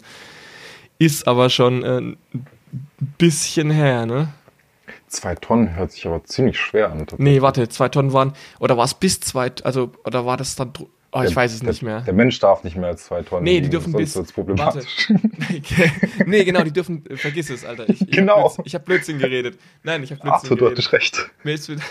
Ist 1.00 1.28
aber 1.28 1.50
schon 1.50 1.84
äh, 1.84 1.98
ein 1.98 2.18
bisschen 3.18 3.72
her, 3.72 4.06
ne? 4.06 4.30
Zwei 5.08 5.36
Tonnen 5.36 5.76
hört 5.76 5.92
sich 5.92 6.06
aber 6.08 6.24
ziemlich 6.24 6.60
schwer 6.60 6.92
an. 6.92 7.06
Nee, 7.18 7.42
warte, 7.42 7.68
zwei 7.70 7.90
Tonnen 7.90 8.14
waren, 8.14 8.34
oder 8.60 8.78
war 8.78 8.86
es 8.86 8.94
bis 8.94 9.20
zwei, 9.20 9.52
also, 9.64 9.92
oder 10.06 10.26
war 10.26 10.38
das 10.38 10.56
dann, 10.56 10.74
oh, 11.14 11.22
ich 11.22 11.28
Der- 11.30 11.36
weiß 11.36 11.54
es 11.54 11.60
der, 11.62 11.70
nicht 11.70 11.82
mehr. 11.84 12.02
Der 12.02 12.14
Mensch 12.14 12.40
darf 12.40 12.64
nicht 12.64 12.76
mehr 12.76 12.90
als 12.90 13.06
zwei 13.06 13.22
Tonnen. 13.22 13.44
Nee, 13.44 13.62
die 13.62 13.70
dürfen 13.70 13.92
sonst 13.92 14.02
bis- 14.04 14.16
wird's 14.16 14.32
problematisch. 14.34 15.12
nee, 16.26 16.44
genau, 16.44 16.64
die 16.64 16.72
dürfen, 16.72 17.06
äh, 17.10 17.16
vergiss 17.18 17.50
es, 17.50 17.64
Alter. 17.66 17.88
Ich, 17.90 18.02
ich 18.02 18.12
Genau. 18.12 18.36
Hab 18.36 18.56
Blödsinn, 18.56 18.66
ich 18.66 18.76
habe 18.76 18.86
Blödsinn 18.86 19.20
geredet. 19.20 19.58
Nein, 19.84 20.04
ich 20.04 20.12
habe 20.12 20.22
Blödsinn 20.22 20.50
du 20.50 20.56
geredet. 20.56 20.78
hattest 20.78 20.94
recht. 20.94 21.30
Mir 21.44 21.54
ist, 21.54 21.70
wieder, 21.70 21.82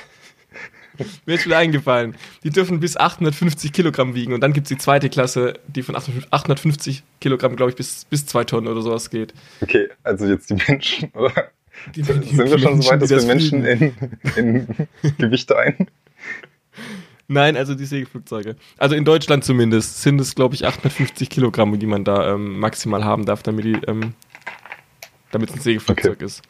mir 1.27 1.35
ist 1.35 1.47
wieder 1.47 1.59
eingefallen. 1.59 2.17
Die 2.45 2.51
dürfen 2.51 2.81
bis 2.81 2.97
850 2.97 3.73
Kilogramm 3.73 4.15
wiegen 4.15 4.33
und 4.33 4.41
dann 4.41 4.53
gibt 4.53 4.67
es 4.67 4.69
die 4.69 4.79
zweite 4.79 5.09
Klasse, 5.09 5.55
die 5.67 5.83
von 5.83 5.97
850 5.97 7.03
Kilogramm, 7.21 7.57
glaube 7.57 7.71
ich, 7.71 7.77
bis, 7.77 8.05
bis 8.07 8.27
zwei 8.27 8.45
Tonnen 8.45 8.69
oder 8.69 8.83
sowas 8.83 9.11
geht. 9.11 9.33
Okay, 9.61 9.89
also 10.03 10.27
jetzt 10.27 10.51
die 10.51 10.55
Menschen, 10.55 11.11
oder? 11.15 11.49
Die, 11.97 12.03
Sind 12.05 12.37
wir 12.39 12.59
schon 12.59 12.81
so 12.83 12.91
weit, 12.91 13.03
dass 13.03 13.09
die 13.09 13.17
wir 13.17 13.25
Menschen 13.25 13.65
in, 13.65 13.95
in 14.37 14.69
Gewichte 15.19 15.59
ein? 15.59 15.89
Nein, 17.33 17.57
also 17.57 17.75
die 17.75 17.87
Segelflugzeuge. 17.87 18.57
Also 18.79 18.95
in 18.95 19.05
Deutschland 19.05 19.45
zumindest 19.45 20.03
sind 20.03 20.21
es, 20.21 20.35
glaube 20.35 20.55
ich, 20.55 20.67
850 20.67 21.31
Kilogramm, 21.31 21.79
die 21.79 21.87
man 21.87 22.05
da 22.05 22.35
ähm, 22.35 22.59
maximal 22.59 23.05
haben 23.05 23.25
darf, 23.25 23.43
damit 23.43 23.65
die, 23.65 23.79
ähm, 23.87 24.15
damit 25.31 25.51
es 25.51 25.57
ein 25.57 25.61
Segelflugzeug 25.61 26.21
ist. 26.23 26.43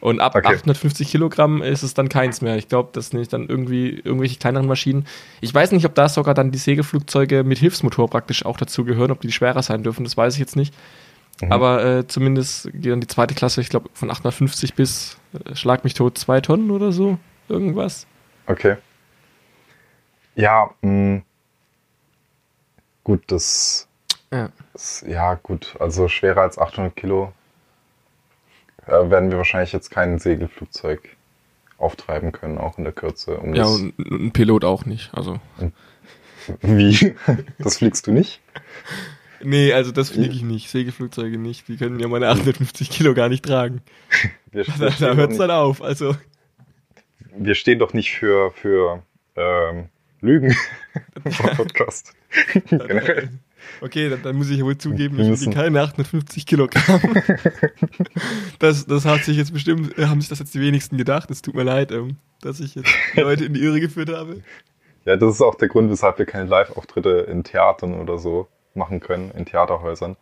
Und 0.00 0.20
ab 0.20 0.34
Okay. 0.34 0.48
850 0.48 1.08
Kilogramm 1.08 1.62
ist 1.62 1.82
es 1.82 1.94
dann 1.94 2.10
keins 2.10 2.42
mehr. 2.42 2.56
Ich 2.56 2.68
glaube, 2.68 2.90
das 2.92 3.08
sind 3.08 3.32
dann 3.32 3.48
irgendwie 3.48 3.90
irgendwelche 4.04 4.38
kleineren 4.38 4.66
Maschinen. 4.66 5.06
Ich 5.40 5.54
weiß 5.54 5.72
nicht, 5.72 5.86
ob 5.86 5.94
da 5.94 6.10
sogar 6.10 6.34
dann 6.34 6.50
die 6.50 6.58
Segelflugzeuge 6.58 7.42
mit 7.42 7.58
Hilfsmotor 7.58 8.10
praktisch 8.10 8.44
auch 8.44 8.58
dazu 8.58 8.84
gehören, 8.84 9.10
ob 9.12 9.22
die 9.22 9.32
schwerer 9.32 9.62
sein 9.62 9.82
dürfen, 9.82 10.04
das 10.04 10.16
weiß 10.16 10.34
ich 10.34 10.40
jetzt 10.40 10.56
nicht. 10.56 10.74
Mhm. 11.40 11.52
Aber 11.52 11.84
äh, 11.84 12.06
zumindest 12.06 12.70
geht 12.74 12.92
dann 12.92 13.00
die 13.00 13.06
zweite 13.06 13.34
Klasse, 13.34 13.60
ich 13.60 13.70
glaube, 13.70 13.88
von 13.94 14.10
850 14.10 14.74
bis, 14.74 15.16
äh, 15.32 15.54
schlag 15.56 15.84
mich 15.84 15.94
tot, 15.94 16.18
zwei 16.18 16.40
Tonnen 16.40 16.70
oder 16.70 16.92
so. 16.92 17.18
Irgendwas. 17.48 18.06
Okay. 18.46 18.76
Ja, 20.34 20.70
mh. 20.82 21.22
gut, 23.04 23.22
das 23.28 23.88
Ja. 24.32 24.50
ist, 24.74 25.02
ja 25.06 25.34
gut, 25.34 25.76
also 25.78 26.08
schwerer 26.08 26.42
als 26.42 26.58
800 26.58 26.94
Kilo 26.96 27.32
äh, 28.86 29.10
werden 29.10 29.30
wir 29.30 29.38
wahrscheinlich 29.38 29.72
jetzt 29.72 29.90
kein 29.90 30.18
Segelflugzeug 30.18 31.16
auftreiben 31.78 32.32
können, 32.32 32.58
auch 32.58 32.78
in 32.78 32.84
der 32.84 32.92
Kürze. 32.92 33.36
Um 33.38 33.54
Ja, 33.54 33.66
und 33.66 33.98
ein 33.98 34.32
Pilot 34.32 34.64
auch 34.64 34.84
nicht. 34.86 35.12
Also. 35.14 35.40
wie? 36.60 37.14
Das 37.58 37.78
fliegst 37.78 38.06
du 38.06 38.12
nicht? 38.12 38.40
Nee, 39.42 39.72
also 39.72 39.92
das 39.92 40.10
fliege 40.10 40.34
ich 40.34 40.42
nicht. 40.42 40.70
Segelflugzeuge 40.70 41.36
nicht. 41.38 41.68
Die 41.68 41.76
können 41.76 42.00
ja 42.00 42.08
meine 42.08 42.28
850 42.28 42.88
Kilo 42.90 43.12
gar 43.14 43.28
nicht 43.28 43.44
tragen. 43.44 43.82
Wir, 44.50 44.64
Da, 44.78 44.88
da 44.90 45.14
hört 45.14 45.32
es 45.32 45.38
dann 45.38 45.50
auf. 45.50 45.82
Also, 45.82 46.16
wir 47.36 47.54
stehen 47.54 47.78
doch 47.78 47.92
nicht 47.92 48.12
für, 48.12 48.52
für 48.52 49.02
ähm, 49.36 49.88
Lügen 50.24 50.56
im 51.24 51.32
Podcast. 51.56 52.14
Generell. 52.68 53.28
okay, 53.80 54.08
dann, 54.08 54.22
dann 54.22 54.36
muss 54.36 54.50
ich 54.50 54.62
wohl 54.62 54.76
zugeben, 54.78 55.20
ich 55.20 55.40
wiege 55.40 55.52
keine 55.52 55.82
850 55.82 56.46
Kilogramm. 56.46 57.00
das, 58.58 58.86
das 58.86 59.04
hat 59.04 59.24
sich 59.24 59.36
jetzt 59.36 59.52
bestimmt, 59.52 59.96
haben 59.98 60.20
sich 60.20 60.30
das 60.30 60.38
jetzt 60.38 60.54
die 60.54 60.60
wenigsten 60.60 60.96
gedacht. 60.96 61.30
Es 61.30 61.42
tut 61.42 61.54
mir 61.54 61.62
leid, 61.62 61.92
ähm, 61.92 62.16
dass 62.40 62.60
ich 62.60 62.74
jetzt 62.74 62.90
Leute 63.14 63.44
in 63.44 63.54
die 63.54 63.60
Irre 63.60 63.80
geführt 63.80 64.10
habe. 64.10 64.42
Ja, 65.04 65.16
das 65.16 65.34
ist 65.34 65.42
auch 65.42 65.54
der 65.56 65.68
Grund, 65.68 65.90
weshalb 65.90 66.18
wir 66.18 66.26
keine 66.26 66.48
Live-Auftritte 66.48 67.26
in 67.30 67.44
Theatern 67.44 67.94
oder 67.94 68.18
so 68.18 68.48
machen 68.74 69.00
können, 69.00 69.30
in 69.32 69.44
Theaterhäusern. 69.44 70.16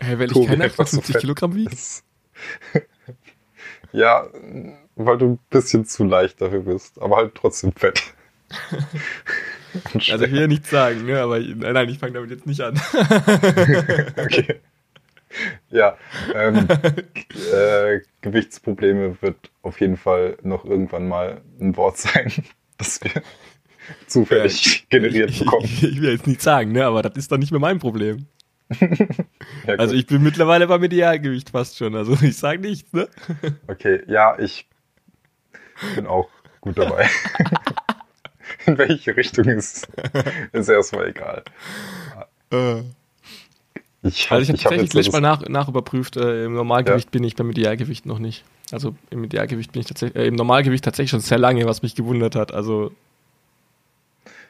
Hä, 0.00 0.18
weil 0.18 0.32
ich 0.32 0.46
keine 0.46 0.64
einfach 0.64 0.86
so 0.88 0.98
850 0.98 1.04
fett 1.04 1.20
Kilogramm 1.20 1.54
wiege? 1.54 1.76
Ja, 3.92 4.26
weil 4.96 5.18
du 5.18 5.26
ein 5.26 5.38
bisschen 5.50 5.84
zu 5.84 6.04
leicht 6.04 6.40
dafür 6.40 6.60
bist, 6.60 7.00
aber 7.00 7.16
halt 7.16 7.34
trotzdem 7.34 7.72
fett. 7.72 8.14
Also 10.10 10.24
ich 10.24 10.32
will 10.32 10.40
ja 10.40 10.46
nichts 10.46 10.70
sagen, 10.70 11.06
ne? 11.06 11.20
aber 11.20 11.38
ich, 11.38 11.54
nein, 11.56 11.72
nein, 11.72 11.88
ich 11.88 11.98
fange 11.98 12.12
damit 12.12 12.30
jetzt 12.30 12.46
nicht 12.46 12.60
an. 12.60 12.74
okay. 14.18 14.60
Ja, 15.70 15.96
ähm, 16.34 16.68
äh, 17.54 18.00
Gewichtsprobleme 18.20 19.16
wird 19.22 19.50
auf 19.62 19.80
jeden 19.80 19.96
Fall 19.96 20.36
noch 20.42 20.66
irgendwann 20.66 21.08
mal 21.08 21.40
ein 21.58 21.74
Wort 21.76 21.96
sein, 21.96 22.30
das 22.76 23.02
wir 23.02 23.22
zufällig 24.06 24.86
generiert 24.90 25.30
ich, 25.30 25.38
bekommen. 25.38 25.64
Ich, 25.64 25.82
ich 25.82 26.00
will 26.02 26.12
jetzt 26.12 26.26
nichts 26.26 26.44
sagen, 26.44 26.72
ne? 26.72 26.84
aber 26.84 27.00
das 27.02 27.16
ist 27.16 27.32
doch 27.32 27.38
nicht 27.38 27.50
mehr 27.50 27.60
mein 27.60 27.78
Problem. 27.78 28.26
Ja, 29.66 29.74
Also 29.74 29.94
ich 29.94 30.06
bin 30.06 30.22
mittlerweile 30.22 30.66
beim 30.66 30.82
Idealgewicht 30.82 31.50
fast 31.50 31.76
schon. 31.76 31.94
Also 31.94 32.16
ich 32.22 32.36
sage 32.36 32.60
nichts, 32.60 32.92
ne? 32.92 33.08
Okay, 33.68 34.02
ja, 34.08 34.36
ich 34.38 34.66
bin 35.94 36.06
auch 36.06 36.28
gut 36.60 36.78
dabei. 36.78 37.08
In 38.66 38.78
welche 38.78 39.16
Richtung 39.16 39.44
ist, 39.46 39.88
ist 40.52 40.68
erstmal 40.68 41.08
egal. 41.08 41.42
Ich 42.50 42.54
hab- 42.54 42.56
Also 44.02 44.12
ich 44.12 44.30
habe 44.30 44.42
hab 44.42 44.46
tatsächlich 44.48 44.82
jetzt 44.82 44.92
so 44.92 44.98
letztes 44.98 45.12
Mal 45.12 45.20
das- 45.20 45.40
nach, 45.40 45.48
nachüberprüft. 45.48 46.16
Äh, 46.16 46.44
Im 46.46 46.54
Normalgewicht 46.54 47.10
bin 47.10 47.24
ich 47.24 47.36
beim 47.36 47.50
Idealgewicht 47.50 48.04
noch 48.06 48.18
nicht. 48.18 48.44
Also 48.72 48.94
im 49.10 49.24
Idealgewicht 49.24 49.72
bin 49.72 49.80
ich 49.80 49.86
tatsächlich, 49.86 50.16
äh, 50.22 50.26
im 50.26 50.34
Normalgewicht 50.34 50.84
tatsächlich 50.84 51.10
schon 51.10 51.20
sehr 51.20 51.38
lange, 51.38 51.66
was 51.66 51.82
mich 51.82 51.94
gewundert 51.94 52.34
hat. 52.36 52.52
Also 52.52 52.92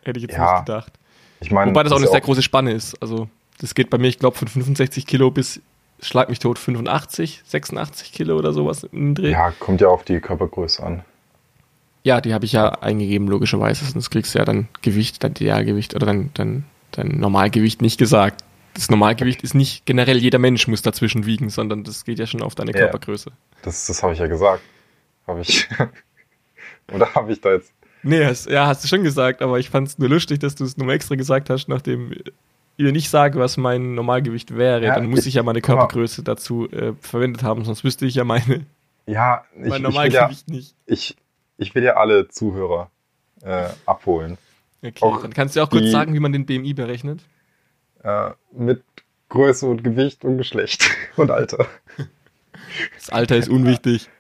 hätte 0.04 0.18
ich 0.18 0.22
jetzt 0.24 0.36
Ja, 0.36 0.54
nicht 0.56 0.66
gedacht. 0.66 0.92
Ich 1.40 1.50
meine, 1.50 1.70
Wobei 1.70 1.82
das 1.82 1.92
auch 1.92 1.96
eine 1.96 2.06
ja 2.06 2.12
sehr 2.12 2.20
große 2.20 2.42
Spanne 2.42 2.72
ist. 2.72 3.00
Also 3.02 3.28
das 3.60 3.74
geht 3.74 3.90
bei 3.90 3.98
mir, 3.98 4.08
ich 4.08 4.18
glaube, 4.18 4.36
von 4.36 4.48
65 4.48 5.06
Kilo 5.06 5.30
bis, 5.30 5.60
schlag 6.00 6.28
mich 6.28 6.38
tot, 6.38 6.58
85, 6.58 7.42
86 7.44 8.12
Kilo 8.12 8.36
oder 8.38 8.52
sowas 8.52 8.84
im 8.84 9.14
Dreh. 9.14 9.30
Ja, 9.32 9.50
kommt 9.58 9.80
ja 9.80 9.88
auf 9.88 10.04
die 10.04 10.20
Körpergröße 10.20 10.82
an. 10.82 11.04
Ja, 12.04 12.20
die 12.20 12.34
habe 12.34 12.44
ich 12.44 12.52
ja 12.52 12.68
eingegeben, 12.80 13.28
logischerweise. 13.28 13.84
Sonst 13.84 14.10
kriegst 14.10 14.34
du 14.34 14.38
ja 14.38 14.44
dann 14.44 14.68
Gewicht, 14.82 15.22
dein 15.22 15.32
Idealgewicht 15.32 15.94
oder 15.94 16.06
dein, 16.06 16.30
dein, 16.34 16.64
dein 16.90 17.08
Normalgewicht 17.18 17.80
nicht 17.80 17.98
gesagt. 17.98 18.42
Das 18.74 18.90
Normalgewicht 18.90 19.42
ist 19.42 19.54
nicht 19.54 19.84
generell 19.86 20.16
jeder 20.18 20.38
Mensch 20.38 20.66
muss 20.66 20.82
dazwischen 20.82 21.26
wiegen, 21.26 21.50
sondern 21.50 21.84
das 21.84 22.04
geht 22.04 22.18
ja 22.18 22.26
schon 22.26 22.42
auf 22.42 22.54
deine 22.54 22.72
Ja. 22.72 22.78
Körpergröße. 22.78 23.30
Das, 23.62 23.86
das 23.86 24.02
habe 24.02 24.14
ich 24.14 24.18
ja 24.18 24.26
gesagt. 24.26 24.62
Habe 25.26 25.42
ich. 25.42 25.68
Oder 26.92 27.14
habe 27.14 27.32
ich 27.32 27.40
da 27.40 27.52
jetzt. 27.52 27.72
Nee, 28.02 28.24
hast, 28.24 28.50
ja, 28.50 28.66
hast 28.66 28.82
du 28.82 28.88
schon 28.88 29.04
gesagt, 29.04 29.42
aber 29.42 29.58
ich 29.60 29.70
fand 29.70 29.86
es 29.88 29.98
nur 29.98 30.08
lustig, 30.08 30.40
dass 30.40 30.56
du 30.56 30.64
es 30.64 30.76
nochmal 30.76 30.96
extra 30.96 31.14
gesagt 31.14 31.50
hast, 31.50 31.68
nachdem 31.68 32.12
ich 32.76 32.92
nicht 32.92 33.08
sage, 33.10 33.38
was 33.38 33.56
mein 33.56 33.94
Normalgewicht 33.94 34.56
wäre. 34.56 34.84
Ja, 34.84 34.94
dann 34.96 35.06
muss 35.06 35.20
ich- 35.20 35.28
ich 35.28 35.34
ja 35.34 35.42
meine. 35.44 35.60
Körpergröße 35.60 36.24
dazu 36.24 36.68
äh, 36.72 36.94
verwendet 37.00 37.44
haben, 37.44 37.64
sonst 37.64 37.84
wüsste 37.84 38.06
ich 38.06 38.16
ja 38.16 38.24
meine, 38.24 38.66
Ja, 39.06 39.44
ich, 39.54 39.58
mein 39.60 39.64
ich, 39.66 39.72
will 39.72 39.76
ja, 39.76 39.80
Normalgewicht 39.80 40.48
nicht. 40.48 40.74
ich, 40.86 41.16
ich 41.62 41.74
will 41.74 41.82
ja 41.84 41.94
alle 41.96 42.28
Zuhörer 42.28 42.90
äh, 43.42 43.68
abholen. 43.86 44.38
Okay, 44.84 44.94
auch 45.00 45.22
dann 45.22 45.32
kannst 45.32 45.54
du 45.54 45.60
ja 45.60 45.66
auch 45.66 45.70
kurz 45.70 45.84
die- 45.84 45.90
sagen, 45.90 46.12
wie 46.14 46.20
man 46.20 46.32
den 46.32 46.44
BMI 46.46 46.74
berechnet. 46.74 47.20
Äh, 48.02 48.30
mit 48.52 48.82
Größe 49.28 49.66
und 49.66 49.82
Gewicht 49.84 50.24
und 50.24 50.38
Geschlecht 50.38 50.90
und 51.16 51.30
Alter. 51.30 51.66
Das 52.96 53.10
Alter 53.10 53.36
ist 53.36 53.48
unwichtig. 53.48 54.10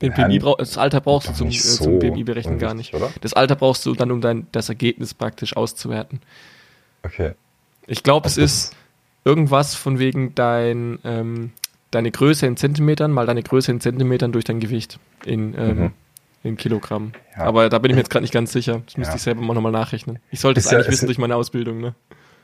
Den 0.00 0.14
BMI 0.14 0.38
brau 0.38 0.56
das 0.56 0.78
Alter 0.78 1.00
brauchst 1.02 1.28
du 1.28 1.32
zum, 1.34 1.46
äh, 1.46 1.50
nicht 1.50 1.62
zum 1.62 1.84
so 1.94 1.98
BMI 1.98 2.24
berechnen 2.24 2.58
gar 2.58 2.72
nicht. 2.74 2.94
Oder? 2.94 3.10
Das 3.20 3.34
Alter 3.34 3.54
brauchst 3.54 3.84
du 3.84 3.94
dann, 3.94 4.10
um 4.10 4.20
dein, 4.22 4.46
das 4.52 4.68
Ergebnis 4.70 5.12
praktisch 5.12 5.56
auszuwerten. 5.56 6.20
Okay. 7.02 7.34
Ich 7.86 8.02
glaube, 8.02 8.26
es 8.26 8.38
ist 8.38 8.74
irgendwas 9.24 9.74
von 9.74 9.98
wegen 9.98 10.34
dein, 10.34 10.98
ähm, 11.04 11.52
deine 11.90 12.10
Größe 12.10 12.46
in 12.46 12.56
Zentimetern 12.56 13.10
mal 13.12 13.26
deine 13.26 13.42
Größe 13.42 13.70
in 13.70 13.80
Zentimetern 13.80 14.32
durch 14.32 14.44
dein 14.44 14.60
Gewicht 14.60 14.98
in, 15.24 15.54
ähm, 15.58 15.78
Mhm. 15.78 15.92
in 16.42 16.56
Kilogramm. 16.56 17.12
Ja. 17.36 17.44
Aber 17.44 17.68
da 17.68 17.78
bin 17.78 17.90
ich 17.90 17.94
mir 17.96 18.00
jetzt 18.02 18.10
gerade 18.10 18.22
nicht 18.24 18.32
ganz 18.34 18.52
sicher. 18.52 18.82
Das 18.86 18.96
müsste 18.96 19.12
Ja. 19.12 19.16
ich 19.16 19.22
selber 19.22 19.40
mal 19.42 19.54
nochmal 19.54 19.72
nachrechnen. 19.72 20.18
Ich 20.30 20.40
sollte 20.40 20.60
es 20.60 20.66
Ist 20.66 20.72
ja- 20.72 20.78
eigentlich 20.78 20.88
ist 20.88 20.92
wissen 20.94 21.04
ja- 21.04 21.08
durch 21.08 21.18
meine 21.18 21.36
Ausbildung. 21.36 21.80
Ne? 21.80 21.94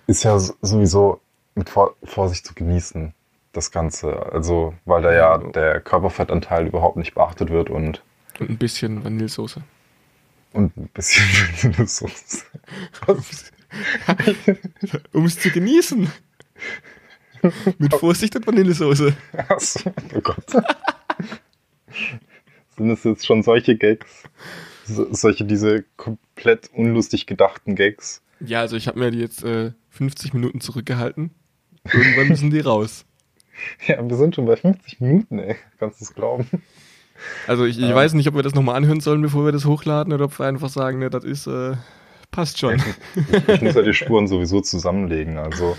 Ist 0.07 0.23
ja 0.25 0.39
sowieso 0.39 1.21
mit 1.55 1.69
Vor 1.71 1.95
Vorsicht 2.05 2.47
zu 2.47 2.55
genießen, 2.55 3.13
das 3.53 3.71
Ganze. 3.71 4.33
Also, 4.33 4.75
weil 4.85 5.03
da 5.03 5.13
ja 5.13 5.19
Ja. 5.19 5.39
der 5.39 5.81
Körperfettanteil 5.81 6.67
überhaupt 6.67 6.97
nicht 6.97 7.15
beachtet 7.15 7.51
wird 7.51 7.71
und, 7.71 8.03
Und 8.41 8.51
ein 8.51 8.59
bisschen 8.59 9.05
Vanillesoße. 9.05 9.63
und 10.53 10.77
ein 10.77 10.89
bisschen 10.93 11.87
so. 11.87 12.07
Was? 13.07 13.53
Um 15.13 15.25
es 15.27 15.39
zu 15.39 15.51
genießen. 15.51 16.11
Mit 17.79 17.95
Vorsicht 17.95 18.37
und 18.37 18.47
Vanillesoße. 18.47 19.15
Achso, 19.49 19.93
oh 20.15 20.21
Gott. 20.21 20.45
Sind 22.77 22.91
es 22.91 23.05
jetzt 23.05 23.27
schon 23.27 23.43
solche 23.43 23.77
Gags? 23.77 24.25
So, 24.85 25.07
solche, 25.13 25.45
diese 25.45 25.85
komplett 25.97 26.71
unlustig 26.75 27.27
gedachten 27.27 27.75
Gags? 27.77 28.23
Ja, 28.41 28.61
also 28.61 28.77
ich 28.77 28.89
habe 28.89 28.99
mir 28.99 29.11
die 29.11 29.21
jetzt 29.21 29.45
äh, 29.45 29.73
50 29.91 30.35
Minuten 30.35 30.61
zurückgehalten. 30.61 31.31
Irgendwann 31.93 32.29
müssen 32.29 32.51
die 32.51 32.61
raus. 32.61 33.05
Ja, 33.87 34.03
wir 34.07 34.17
sind 34.17 34.35
schon 34.35 34.47
bei 34.47 34.57
50 34.57 35.01
Minuten, 35.01 35.39
ey. 35.39 35.55
Kannst 35.79 36.01
du 36.01 36.05
es 36.07 36.13
glauben? 36.13 36.49
Also 37.47 37.65
ich, 37.65 37.79
ich 37.79 37.85
Ja. 37.89 37.95
weiß 37.95 38.15
nicht, 38.15 38.27
ob 38.27 38.35
wir 38.35 38.43
das 38.43 38.53
nochmal 38.57 38.75
anhören 38.75 38.99
sollen, 38.99 39.23
bevor 39.23 39.45
wir 39.45 39.53
das 39.53 39.65
hochladen, 39.65 40.13
oder 40.13 40.25
ob 40.25 40.37
wir 40.41 40.47
einfach 40.47 40.69
sagen, 40.69 40.99
ne, 40.99 41.09
das 41.09 41.23
ist, 41.23 41.47
äh, 41.47 41.77
passt 42.33 42.59
schon. 42.59 42.75
Ich, 42.75 43.49
ich 43.49 43.61
muss 43.63 43.77
ja 43.77 43.83
die 43.83 43.95
Spuren 43.95 44.27
sowieso 44.27 44.61
zusammenlegen, 44.61 45.39
also. 45.39 45.77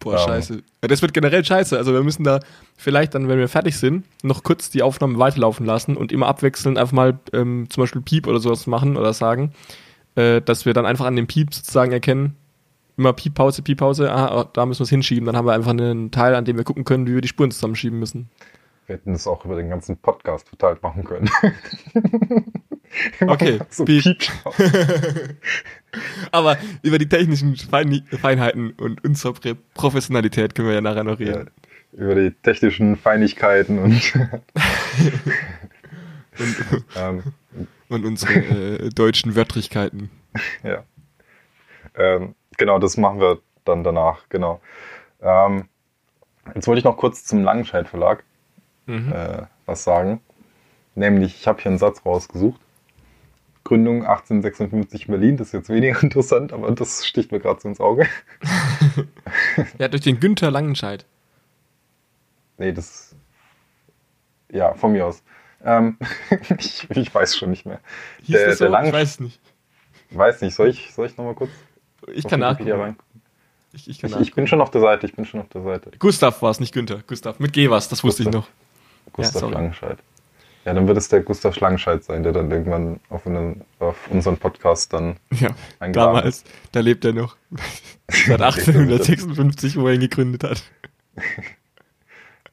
Boah, 0.00 0.14
Ähm. 0.14 0.18
scheiße. 0.26 0.62
Das 0.82 1.02
wird 1.02 1.12
generell 1.14 1.44
scheiße. 1.44 1.76
Also 1.76 1.92
wir 1.92 2.02
müssen 2.02 2.24
da 2.24 2.40
vielleicht 2.76 3.14
dann, 3.14 3.28
wenn 3.28 3.38
wir 3.38 3.48
fertig 3.48 3.76
sind, 3.76 4.04
noch 4.22 4.42
kurz 4.42 4.70
die 4.70 4.82
Aufnahme 4.82 5.18
weiterlaufen 5.18 5.66
lassen 5.66 5.96
und 5.96 6.12
immer 6.12 6.26
abwechselnd 6.26 6.78
einfach 6.78 6.92
mal 6.92 7.18
ähm, 7.32 7.66
zum 7.68 7.82
Beispiel 7.82 8.00
Piep 8.02 8.26
oder 8.26 8.38
sowas 8.40 8.66
machen 8.66 8.96
oder 8.96 9.12
sagen, 9.12 9.52
äh, 10.14 10.40
dass 10.40 10.66
wir 10.66 10.74
dann 10.74 10.86
einfach 10.86 11.06
an 11.06 11.16
dem 11.16 11.26
Piep 11.26 11.52
sozusagen 11.52 11.92
erkennen, 11.92 12.36
immer 12.96 13.12
Piep, 13.12 13.34
Pause, 13.34 13.62
Piep, 13.62 13.78
Pause, 13.78 14.12
ah, 14.12 14.44
da 14.52 14.66
müssen 14.66 14.80
wir 14.80 14.84
es 14.84 14.90
hinschieben. 14.90 15.26
Dann 15.26 15.36
haben 15.36 15.46
wir 15.46 15.52
einfach 15.52 15.70
einen 15.70 16.10
Teil, 16.10 16.34
an 16.34 16.44
dem 16.44 16.56
wir 16.56 16.64
gucken 16.64 16.84
können, 16.84 17.06
wie 17.06 17.14
wir 17.14 17.20
die 17.20 17.28
Spuren 17.28 17.50
zusammenschieben 17.50 17.98
müssen. 17.98 18.28
Wir 18.86 18.96
hätten 18.96 19.12
das 19.12 19.26
auch 19.26 19.44
über 19.44 19.56
den 19.56 19.68
ganzen 19.68 19.96
Podcast 19.98 20.48
verteilt 20.48 20.82
machen 20.82 21.04
können. 21.04 21.28
Okay, 23.20 23.58
so 23.70 23.84
Piep. 23.84 24.02
Piep. 24.02 24.18
Aber 26.32 26.56
über 26.82 26.98
die 26.98 27.08
technischen 27.08 27.56
Fein 27.56 28.02
Feinheiten 28.20 28.72
und 28.72 29.04
unsere 29.04 29.54
Professionalität 29.74 30.54
können 30.54 30.68
wir 30.68 30.74
ja 30.74 30.80
nachher 30.80 31.04
noch 31.04 31.18
Ja, 31.20 31.26
reden. 31.36 31.50
über 31.92 32.14
die 32.14 32.30
technischen 32.42 32.96
Feinigkeiten 32.96 33.78
und, 33.78 34.14
Und, 36.38 36.84
ähm, 36.96 37.22
und 37.88 38.04
unsere 38.04 38.32
äh, 38.34 38.88
deutschen 38.90 39.34
Wörtlichkeiten. 39.34 40.10
ja. 40.62 40.84
Ähm, 41.96 42.34
genau, 42.56 42.78
das 42.78 42.96
machen 42.96 43.20
wir 43.20 43.40
dann 43.64 43.82
danach, 43.82 44.28
genau. 44.28 44.60
Ähm, 45.20 45.64
jetzt 46.54 46.66
wollte 46.66 46.78
ich 46.78 46.84
noch 46.84 46.96
kurz 46.96 47.24
zum 47.24 47.42
Langenscheid 47.42 47.88
Verlag 47.88 48.24
Mhm. 48.86 49.12
äh, 49.12 49.42
was 49.66 49.84
sagen. 49.84 50.20
Nämlich, 50.94 51.34
ich 51.40 51.46
habe 51.46 51.60
hier 51.60 51.70
einen 51.70 51.78
Satz 51.78 52.04
rausgesucht. 52.06 52.58
Gründung 53.68 54.06
1856 54.06 55.06
in 55.08 55.12
Berlin, 55.12 55.36
das 55.36 55.48
ist 55.48 55.52
jetzt 55.52 55.68
weniger 55.68 56.02
interessant, 56.02 56.54
aber 56.54 56.70
das 56.72 57.06
sticht 57.06 57.30
mir 57.32 57.38
gerade 57.40 57.60
so 57.60 57.68
ins 57.68 57.80
Auge. 57.80 58.06
Ja, 59.78 59.88
durch 59.88 60.02
den 60.02 60.18
Günther 60.20 60.50
Langenscheid. 60.50 61.04
Nee, 62.56 62.72
das. 62.72 63.14
Ja, 64.50 64.72
von 64.74 64.92
mir 64.92 65.06
aus. 65.06 65.22
Ähm, 65.64 65.98
ich, 66.58 66.88
ich 66.90 67.14
weiß 67.14 67.36
schon 67.36 67.50
nicht 67.50 67.66
mehr. 67.66 67.78
Hieß 68.22 68.36
Der- 68.36 68.46
das 68.46 68.58
so? 68.58 68.64
der 68.64 68.70
Langen- 68.70 68.88
ich 68.88 68.92
weiß 68.94 69.20
nicht. 69.20 69.38
Weiß 70.10 70.40
nicht, 70.40 70.54
soll 70.54 70.68
ich, 70.70 70.92
soll 70.94 71.06
ich 71.06 71.16
nochmal 71.18 71.34
kurz? 71.34 71.50
Ich 72.12 72.26
kann 72.26 72.40
nachgucken. 72.40 72.96
Ich, 73.72 73.88
ich 73.88 73.98
kann 74.00 74.10
Ich, 74.12 74.16
ich 74.20 74.34
bin 74.34 74.46
schon 74.46 74.60
auf 74.62 74.70
der 74.70 74.80
Seite, 74.80 75.06
ich 75.06 75.14
bin 75.14 75.26
schon 75.26 75.40
auf 75.40 75.48
der 75.50 75.62
Seite. 75.62 75.90
Gustav 75.98 76.40
war 76.40 76.50
es, 76.50 76.58
nicht 76.60 76.72
Günther. 76.72 77.02
Gustav. 77.06 77.38
Mit 77.38 77.52
G 77.52 77.68
was, 77.68 77.88
das 77.90 78.02
wusste 78.02 78.22
ich 78.22 78.30
noch. 78.30 78.48
Gustav 79.12 79.40
sorry. 79.40 79.52
Langenscheid. 79.54 79.98
Ja, 80.68 80.74
dann 80.74 80.86
wird 80.86 80.98
es 80.98 81.08
der 81.08 81.22
Gustav 81.22 81.54
Schlangenscheid 81.54 82.04
sein, 82.04 82.22
der 82.22 82.32
dann 82.32 82.50
irgendwann 82.50 83.00
auf, 83.08 83.26
einen, 83.26 83.64
auf 83.78 83.96
unseren 84.10 84.36
Podcast 84.36 84.92
dann 84.92 85.16
Ja, 85.30 85.48
eingeladen 85.80 86.16
damals. 86.16 86.44
Da 86.72 86.80
lebt 86.80 87.06
er 87.06 87.14
noch. 87.14 87.38
Seit 88.10 88.42
1856, 88.42 89.78
wo 89.78 89.88
er 89.88 89.94
ihn 89.94 90.00
gegründet 90.00 90.44
hat. 90.44 90.62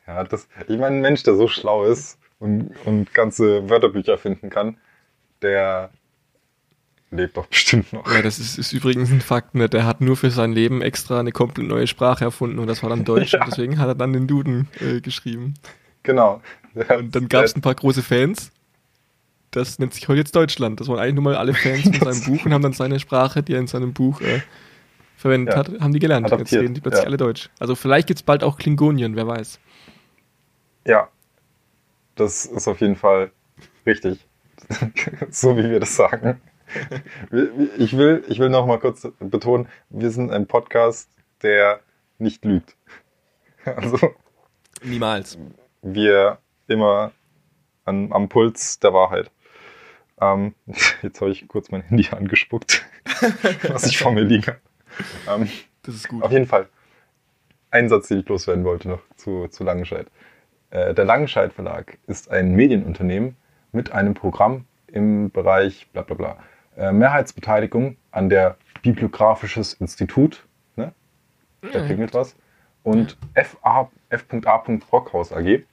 Ja, 0.07 0.23
das, 0.23 0.47
ich 0.67 0.77
meine, 0.77 0.97
ein 0.97 1.01
Mensch, 1.01 1.23
der 1.23 1.35
so 1.35 1.47
schlau 1.47 1.83
ist 1.85 2.19
und, 2.37 2.69
und 2.85 3.11
ganze 3.15 3.71
Wörterbücher 3.71 4.19
finden 4.19 4.51
kann, 4.51 4.77
der 5.41 5.89
lebt 7.09 7.35
doch 7.37 7.47
bestimmt 7.47 7.91
noch. 7.91 8.05
Ja, 8.13 8.21
das 8.21 8.37
ist, 8.37 8.59
ist 8.59 8.71
übrigens 8.71 9.09
ein 9.09 9.21
Fakt, 9.21 9.55
ne? 9.55 9.67
Der 9.67 9.83
hat 9.83 10.01
nur 10.01 10.15
für 10.15 10.29
sein 10.29 10.53
Leben 10.53 10.83
extra 10.83 11.19
eine 11.19 11.31
komplett 11.31 11.67
neue 11.67 11.87
Sprache 11.87 12.23
erfunden 12.23 12.59
und 12.59 12.67
das 12.67 12.83
war 12.83 12.91
dann 12.91 13.03
Deutsch. 13.03 13.33
Ja. 13.33 13.39
Und 13.43 13.47
deswegen 13.47 13.79
hat 13.79 13.87
er 13.87 13.95
dann 13.95 14.13
den 14.13 14.27
Duden 14.27 14.67
äh, 14.79 15.01
geschrieben. 15.01 15.55
Genau. 16.05 16.41
Und 16.75 17.15
dann 17.15 17.29
gab 17.29 17.45
es 17.45 17.55
ein 17.55 17.61
paar 17.61 17.75
große 17.75 18.03
Fans. 18.03 18.51
Das 19.51 19.79
nennt 19.79 19.93
sich 19.93 20.07
heute 20.07 20.19
jetzt 20.19 20.35
Deutschland. 20.35 20.79
Das 20.79 20.87
waren 20.87 20.99
eigentlich 20.99 21.15
nur 21.15 21.23
mal 21.23 21.35
alle 21.35 21.53
Fans 21.53 21.83
von 21.97 22.13
seinem 22.13 22.23
Buch 22.37 22.45
und 22.45 22.53
haben 22.53 22.61
dann 22.61 22.73
seine 22.73 22.99
Sprache, 22.99 23.41
die 23.41 23.53
er 23.53 23.59
in 23.59 23.67
seinem 23.67 23.93
Buch 23.93 24.19
äh, 24.21 24.41
verwendet 25.15 25.53
Ja. 25.53 25.59
hat, 25.59 25.79
haben 25.79 25.93
die 25.93 25.99
gelernt. 25.99 26.25
Jetzt 26.25 26.33
Adaptiert, 26.33 26.63
reden 26.63 26.73
die 26.73 26.81
plötzlich 26.81 27.03
ja. 27.03 27.07
alle 27.07 27.17
Deutsch. 27.17 27.49
Also 27.59 27.75
vielleicht 27.75 28.07
gibt's 28.07 28.23
bald 28.23 28.43
auch 28.43 28.57
Klingonien, 28.57 29.15
wer 29.15 29.27
weiß. 29.27 29.59
Ja, 30.85 31.07
das 32.15 32.45
ist 32.45 32.67
auf 32.67 32.81
jeden 32.81 32.95
Fall 32.95 33.31
richtig. 33.85 34.25
so 35.29 35.57
wie 35.57 35.69
wir 35.69 35.79
das 35.79 35.95
sagen. 35.95 36.41
Ich 37.77 37.95
will, 37.95 38.23
ich 38.27 38.39
will 38.39 38.49
noch 38.49 38.65
mal 38.65 38.79
kurz 38.79 39.07
betonen, 39.19 39.67
wir 39.89 40.11
sind 40.11 40.31
ein 40.31 40.47
Podcast, 40.47 41.09
der 41.41 41.79
nicht 42.19 42.43
lügt. 42.45 42.75
Also 43.65 43.97
Niemals. 44.83 45.39
Wir 45.85 46.39
immer 46.67 47.11
an, 47.85 48.11
am 48.11 48.27
Puls 48.27 48.79
der 48.79 48.93
Wahrheit. 48.93 49.31
Ähm, 50.19 50.55
jetzt 51.01 51.21
habe 51.21 51.31
ich 51.31 51.47
kurz 51.47 51.71
mein 51.71 51.81
Handy 51.83 52.07
angespuckt, 52.11 52.85
was 53.69 53.85
ich 53.85 53.97
vor 53.97 54.11
mir 54.11 54.21
liegen 54.23 54.47
habe. 54.47 54.59
Ähm, 55.43 55.49
Das 55.83 55.95
ist 55.95 56.07
gut. 56.07 56.23
auf 56.23 56.31
jeden 56.31 56.47
Fall. 56.47 56.67
Ein 57.71 57.89
Satz, 57.89 58.07
den 58.07 58.19
ich 58.19 58.27
loswerden 58.27 58.63
wollte 58.63 58.87
noch 58.87 59.01
zu, 59.17 59.47
zu 59.49 59.63
Langenscheid. 59.63 60.07
Äh, 60.71 60.93
der 60.93 61.05
Langenscheid 61.05 61.53
Verlag 61.53 61.97
ist 62.07 62.31
ein 62.31 62.53
Medienunternehmen 62.55 63.35
mit 63.71 63.91
einem 63.91 64.13
Programm 64.13 64.65
im 64.87 65.29
Bereich 65.29 65.87
bla 65.91 66.01
bla 66.01 66.15
bla. 66.15 66.37
Äh, 66.77 66.91
Mehrheitsbeteiligung 66.91 67.97
an 68.11 68.29
der 68.29 68.57
Bibliographisches 68.81 69.73
Institut, 69.73 70.45
ne? 70.75 70.93
da 71.61 71.79
Ja, 71.79 71.85
klingelt 71.85 72.13
was, 72.13 72.35
und 72.83 73.17
FA 73.33 73.89
F.A. 74.09 74.57
Brockhaus 74.89 75.33
AG, 75.33 75.63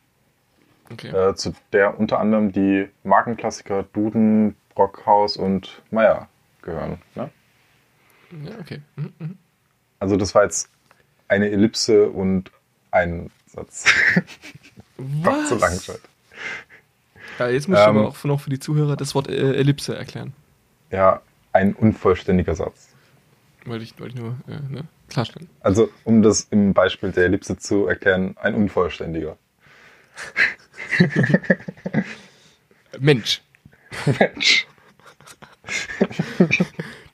okay. 0.91 1.09
äh, 1.09 1.35
zu 1.35 1.53
der 1.73 1.99
unter 1.99 2.19
anderem 2.19 2.53
die 2.53 2.89
Markenklassiker 3.05 3.85
Duden, 3.93 4.57
Brockhaus 4.75 5.37
und 5.37 5.83
Meyer 5.91 6.29
gehören. 6.63 6.99
Ne? 7.15 7.31
Ja, 8.45 8.59
okay. 8.61 8.81
Mhm, 8.97 9.13
mhm. 9.19 9.39
Also 9.99 10.17
das 10.17 10.35
war 10.35 10.45
jetzt 10.45 10.69
eine 11.29 11.51
Ellipse 11.51 12.09
und 12.09 12.51
ein 12.91 13.31
Satz. 13.47 13.85
Doch 15.23 15.47
zu 15.47 15.57
Langenscheid. 15.57 16.01
Ja, 17.39 17.49
jetzt 17.49 17.69
musst 17.69 17.81
du 17.81 17.89
Ähm, 17.89 17.97
aber 17.97 18.09
auch 18.09 18.25
noch 18.25 18.41
für 18.41 18.51
die 18.51 18.59
Zuhörer 18.59 18.97
das 18.97 19.15
Wort 19.15 19.29
äh, 19.29 19.55
Ellipse 19.55 19.97
erklären. 19.97 20.33
Ja, 20.91 21.23
ein 21.53 21.75
unvollständiger 21.75 22.55
Satz. 22.55 22.89
Wollte 23.65 23.85
ich, 23.85 23.99
wollte 23.99 24.15
ich 24.15 24.21
nur 24.21 24.37
äh, 24.49 24.73
ne? 24.73 24.85
klarstellen. 25.09 25.49
Also 25.61 25.91
um 26.05 26.23
das 26.23 26.49
im 26.51 26.75
Beispiel 26.75 27.13
der 27.13 27.25
Ellipse 27.25 27.57
zu 27.57 27.87
erklären, 27.87 28.37
ein 28.41 28.55
unvollständiger. 28.55 29.37
Mensch, 33.01 33.43
Mensch. 34.19 34.67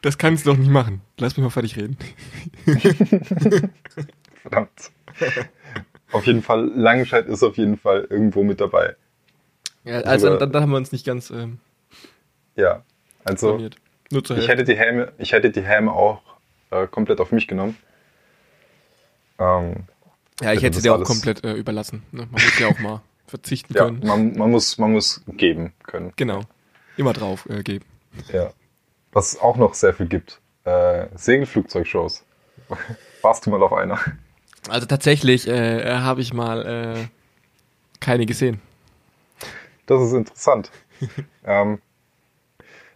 das 0.03 0.19
kannst 0.19 0.47
du 0.47 0.51
doch 0.51 0.59
nicht 0.59 0.71
machen. 0.71 1.01
Lass 1.19 1.37
mich 1.37 1.45
mal 1.45 1.51
fertig 1.51 1.77
reden. 1.77 1.97
Verdammt. 4.43 4.91
auf 6.13 6.27
jeden 6.27 6.43
Fall, 6.43 6.71
Langenscheid 6.75 7.27
ist 7.27 7.43
auf 7.43 7.57
jeden 7.57 7.79
Fall 7.79 8.07
irgendwo 8.11 8.43
mit 8.43 8.61
dabei. 8.61 8.97
Ja, 9.85 10.01
also 10.01 10.27
Sogar- 10.27 10.39
dann, 10.41 10.53
dann 10.53 10.63
haben 10.63 10.71
wir 10.71 10.77
uns 10.77 10.93
nicht 10.93 11.07
ganz 11.07 11.31
ähm, 11.31 11.59
Ja. 12.57 12.83
Also 13.25 13.53
blamiert. 13.53 13.77
Nur 14.11 14.25
zur 14.25 14.39
ich 14.39 14.49
hätte 14.49 14.65
die 14.65 14.77
Helme, 14.77 15.13
ich 15.19 15.33
hätte 15.33 15.51
die 15.51 15.63
Helme 15.63 15.93
auch 15.93 16.23
äh, 16.71 16.87
komplett 16.87 17.21
auf 17.21 17.31
mich 17.31 17.47
genommen. 17.47 17.77
Ähm, 19.39 19.85
Ja, 20.41 20.53
ich 20.53 20.63
hätte 20.63 20.65
hätte 20.67 20.71
das 20.77 20.83
dir 20.83 20.95
auch 20.95 21.05
komplett 21.05 21.45
äh, 21.45 21.53
überlassen. 21.53 22.03
Ne? 22.11 22.23
Man 22.23 22.31
muss 22.33 22.59
ja 22.59 22.69
auch 22.69 22.79
mal 22.79 23.03
verzichten 23.29 23.75
ja, 23.75 23.85
können. 23.85 24.01
man, 24.05 24.37
man, 24.37 24.51
muss, 24.51 24.79
man 24.79 24.93
muss 24.93 25.23
geben 25.27 25.73
können. 25.85 26.13
Genau. 26.17 26.43
Immer 26.97 27.13
drauf 27.13 27.47
äh, 27.49 27.63
geben. 27.63 27.85
Ja. 28.33 28.53
Was 29.13 29.35
es 29.35 29.41
auch 29.41 29.57
noch 29.57 29.75
sehr 29.75 29.95
viel 29.95 30.07
gibt. 30.07 30.41
Äh, 30.65 31.07
Segelflugzeugshows. 31.15 32.25
Warst 33.23 33.47
du 33.47 33.51
mal 33.51 33.63
auf 33.63 33.73
einer? 33.73 33.99
Also 34.69 34.87
tatsächlich 34.87 35.47
äh, 35.47 35.99
habe 35.99 36.21
ich 36.21 36.33
mal 36.33 36.67
äh, 36.67 37.07
keine 38.01 38.27
gesehen. 38.27 38.61
Das 39.87 40.03
ist 40.03 40.13
interessant. 40.13 40.71
ähm, 41.45 41.81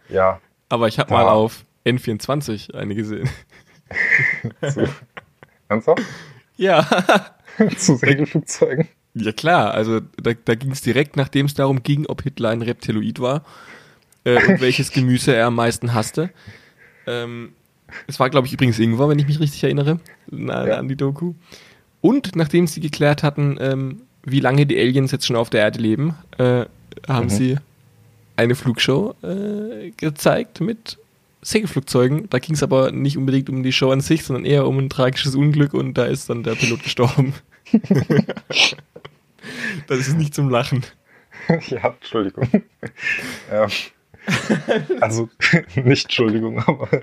ja, 0.09 0.39
Aber 0.69 0.87
ich 0.87 0.99
habe 0.99 1.13
mal 1.13 1.27
auf 1.27 1.65
N24 1.85 2.75
eine 2.75 2.93
gesehen. 2.93 3.29
ernsthaft? 5.67 6.03
ja. 6.57 6.85
zu 7.77 7.95
Segelflugzeugen? 7.95 8.87
Ja 9.15 9.31
klar, 9.31 9.73
also 9.73 9.99
da, 10.21 10.31
da 10.45 10.55
ging 10.55 10.71
es 10.71 10.81
direkt, 10.81 11.15
nachdem 11.17 11.45
es 11.45 11.53
darum 11.53 11.83
ging, 11.83 12.05
ob 12.07 12.23
Hitler 12.23 12.49
ein 12.49 12.61
Reptiloid 12.63 13.19
war 13.19 13.43
äh, 14.23 14.35
und 14.47 14.59
welches 14.61 14.91
Gemüse 14.91 15.35
er 15.35 15.47
am 15.47 15.55
meisten 15.55 15.93
hasste. 15.93 16.31
Ähm, 17.05 17.53
es 18.07 18.19
war, 18.19 18.29
glaube 18.31 18.47
ich, 18.47 18.53
übrigens 18.53 18.79
Ingwer, 18.79 19.07
wenn 19.09 19.19
ich 19.19 19.27
mich 19.27 19.39
richtig 19.39 19.63
erinnere, 19.63 19.99
na, 20.31 20.67
Ja. 20.67 20.77
an 20.77 20.87
die 20.87 20.95
Doku. 20.95 21.33
Und 22.01 22.35
nachdem 22.35 22.65
sie 22.65 22.79
geklärt 22.81 23.21
hatten, 23.23 23.57
ähm, 23.59 24.01
wie 24.23 24.39
lange 24.39 24.65
die 24.65 24.77
Aliens 24.79 25.11
jetzt 25.11 25.27
schon 25.27 25.35
auf 25.35 25.49
der 25.51 25.61
Erde 25.61 25.79
leben, 25.79 26.15
äh, 26.39 26.65
haben 27.07 27.25
Mhm. 27.25 27.29
sie 27.29 27.57
eine 28.35 28.55
Flugshow 28.55 29.13
äh, 29.21 29.91
gezeigt 29.95 30.59
mit 30.59 30.97
Segelflugzeugen. 31.43 32.29
Da 32.29 32.39
ging 32.39 32.55
es 32.55 32.63
aber 32.63 32.91
nicht 32.91 33.17
unbedingt 33.17 33.49
um 33.49 33.61
die 33.63 33.71
Show 33.73 33.91
an 33.91 34.01
sich, 34.01 34.23
sondern 34.23 34.45
eher 34.45 34.65
um 34.65 34.79
ein 34.79 34.89
tragisches 34.89 35.35
Unglück 35.35 35.73
und 35.73 35.97
da 35.97 36.05
ist 36.05 36.29
dann 36.29 36.41
der 36.43 36.55
Pilot 36.55 36.81
gestorben. 36.83 37.33
das 39.87 39.99
ist 39.99 40.17
nicht 40.17 40.33
zum 40.33 40.49
Lachen. 40.49 40.83
ja, 41.67 41.89
Entschuldigung. 41.89 42.49
ähm, 43.51 43.69
also, 45.01 45.29
nicht 45.75 46.05
Entschuldigung, 46.05 46.59
aber. 46.59 47.01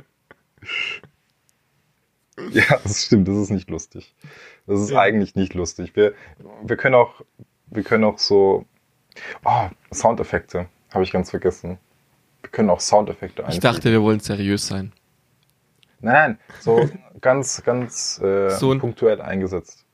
ja, 2.50 2.78
das 2.82 3.04
stimmt, 3.04 3.28
das 3.28 3.36
ist 3.36 3.50
nicht 3.50 3.70
lustig. 3.70 4.14
Das 4.66 4.80
ist 4.80 4.90
ja. 4.90 5.00
eigentlich 5.00 5.34
nicht 5.34 5.54
lustig. 5.54 5.96
Wir, 5.96 6.14
wir 6.62 6.76
können 6.76 6.94
auch, 6.94 7.22
wir 7.66 7.82
können 7.82 8.04
auch 8.04 8.18
so. 8.18 8.66
Oh, 9.44 9.68
Soundeffekte. 9.92 10.68
Habe 10.92 11.04
ich 11.04 11.12
ganz 11.12 11.30
vergessen. 11.30 11.78
Wir 12.42 12.50
können 12.50 12.70
auch 12.70 12.80
Soundeffekte 12.80 13.44
einfügen. 13.44 13.52
Ich 13.52 13.60
dachte, 13.60 13.90
wir 13.90 14.02
wollen 14.02 14.20
seriös 14.20 14.66
sein. 14.66 14.92
Nein, 16.00 16.14
nein, 16.14 16.38
so 16.60 16.88
ganz, 17.20 17.62
ganz 17.62 18.18
äh, 18.20 18.50
so 18.50 18.76
punktuell 18.78 19.20
eingesetzt. 19.20 19.84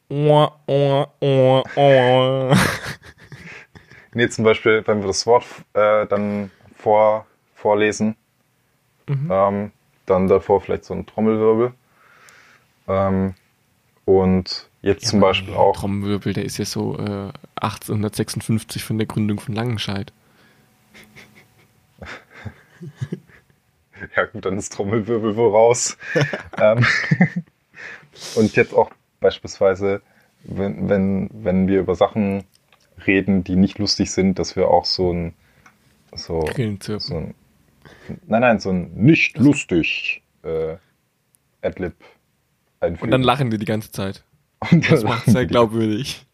Nee, 4.14 4.28
zum 4.28 4.44
Beispiel, 4.44 4.86
wenn 4.86 5.00
wir 5.00 5.08
das 5.08 5.26
Wort 5.26 5.44
äh, 5.72 6.06
dann 6.06 6.50
vor, 6.76 7.26
vorlesen, 7.54 8.16
mhm. 9.08 9.28
ähm, 9.30 9.72
dann 10.06 10.28
davor 10.28 10.60
vielleicht 10.60 10.84
so 10.84 10.94
ein 10.94 11.06
Trommelwirbel. 11.06 11.72
Ähm, 12.88 13.34
und 14.04 14.68
jetzt 14.82 15.04
ja, 15.04 15.10
zum 15.10 15.20
Beispiel 15.20 15.54
auch. 15.54 15.76
Trommelwirbel, 15.76 16.32
der 16.32 16.44
ist 16.44 16.58
ja 16.58 16.64
so 16.64 16.96
äh, 16.98 17.32
1856 17.56 18.84
von 18.84 18.98
der 18.98 19.08
Gründung 19.08 19.40
von 19.40 19.54
Langenscheid. 19.54 20.12
ja 24.16 24.26
gut, 24.26 24.44
dann 24.44 24.56
ist 24.58 24.72
Trommelwirbel 24.72 25.34
wohl 25.34 25.50
raus. 25.50 25.96
ähm, 26.58 26.86
und 28.36 28.54
jetzt 28.54 28.72
auch 28.72 28.90
beispielsweise, 29.20 30.02
wenn, 30.44 30.88
wenn, 30.88 31.30
wenn 31.32 31.68
wir 31.68 31.80
über 31.80 31.94
Sachen 31.94 32.44
reden, 33.06 33.44
die 33.44 33.56
nicht 33.56 33.78
lustig 33.78 34.10
sind, 34.10 34.38
dass 34.38 34.56
wir 34.56 34.68
auch 34.68 34.84
so 34.84 35.12
ein 35.12 35.34
so, 36.14 36.46
so 36.98 37.14
ein 37.14 37.34
nein, 38.26 38.40
nein, 38.40 38.60
so 38.60 38.70
ein 38.70 38.92
nicht 38.94 39.36
lustig 39.36 40.22
äh, 40.42 40.76
Adlib 41.62 41.94
einfügen. 42.80 43.04
Und 43.04 43.10
dann 43.10 43.22
lachen 43.22 43.50
die 43.50 43.58
die 43.58 43.66
ganze 43.66 43.90
Zeit. 43.90 44.24
Und 44.70 44.90
das 44.90 45.04
macht 45.04 45.26
sehr 45.26 45.46
glaubwürdig. 45.46 46.26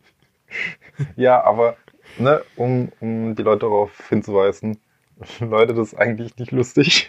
ja, 1.16 1.42
aber 1.42 1.76
ne, 2.18 2.42
um, 2.56 2.92
um 3.00 3.34
die 3.34 3.42
Leute 3.42 3.60
darauf 3.60 4.08
hinzuweisen, 4.08 4.78
Leute, 5.40 5.74
das 5.74 5.88
ist 5.88 5.98
eigentlich 5.98 6.36
nicht 6.36 6.52
lustig. 6.52 7.08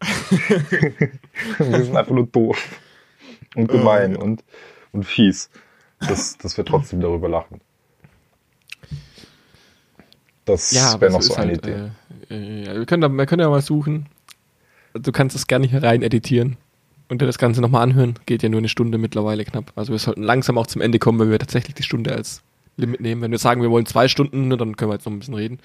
wir 0.00 1.84
sind 1.84 1.96
einfach 1.96 2.12
nur 2.12 2.26
doof 2.26 2.80
und 3.54 3.68
gemein 3.68 4.16
oh, 4.16 4.18
ja. 4.18 4.24
und, 4.24 4.44
und 4.94 5.04
fies, 5.04 5.50
dass, 6.00 6.38
dass 6.38 6.56
wir 6.56 6.64
trotzdem 6.64 7.00
darüber 7.00 7.28
lachen. 7.28 7.60
Das 10.44 10.72
ja, 10.72 11.00
wäre 11.00 11.12
noch 11.12 11.22
so 11.22 11.34
eine 11.34 11.52
halt, 11.52 11.66
Idee. 11.66 11.90
Äh, 12.30 12.62
äh, 12.62 12.78
wir, 12.78 12.86
können 12.86 13.00
da, 13.00 13.08
wir 13.08 13.26
können 13.26 13.40
ja 13.40 13.48
mal 13.48 13.62
suchen. 13.62 14.06
Du 14.94 15.10
kannst 15.10 15.34
es 15.34 15.46
gerne 15.46 15.66
hier 15.66 15.82
rein 15.82 16.02
editieren 16.02 16.56
und 17.08 17.20
dir 17.20 17.26
das 17.26 17.38
Ganze 17.38 17.60
nochmal 17.60 17.82
anhören. 17.82 18.18
Geht 18.26 18.42
ja 18.42 18.48
nur 18.48 18.58
eine 18.58 18.68
Stunde 18.68 18.98
mittlerweile 18.98 19.44
knapp. 19.44 19.72
Also 19.74 19.92
wir 19.92 19.98
sollten 19.98 20.22
langsam 20.22 20.58
auch 20.58 20.66
zum 20.66 20.82
Ende 20.82 20.98
kommen, 20.98 21.18
wenn 21.18 21.30
wir 21.30 21.38
tatsächlich 21.38 21.74
die 21.74 21.82
Stunde 21.82 22.12
als 22.12 22.42
Limit 22.76 23.00
nehmen. 23.00 23.22
Wenn 23.22 23.30
wir 23.30 23.38
sagen, 23.38 23.62
wir 23.62 23.70
wollen 23.70 23.86
zwei 23.86 24.08
Stunden, 24.08 24.50
dann 24.50 24.76
können 24.76 24.90
wir 24.90 24.94
jetzt 24.94 25.06
noch 25.06 25.12
ein 25.12 25.18
bisschen 25.18 25.34
reden. 25.34 25.58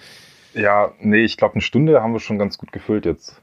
Ja, 0.53 0.93
nee, 0.99 1.23
ich 1.23 1.37
glaube, 1.37 1.55
eine 1.55 1.61
Stunde 1.61 2.01
haben 2.01 2.13
wir 2.13 2.19
schon 2.19 2.39
ganz 2.39 2.57
gut 2.57 2.71
gefüllt 2.71 3.05
jetzt, 3.05 3.41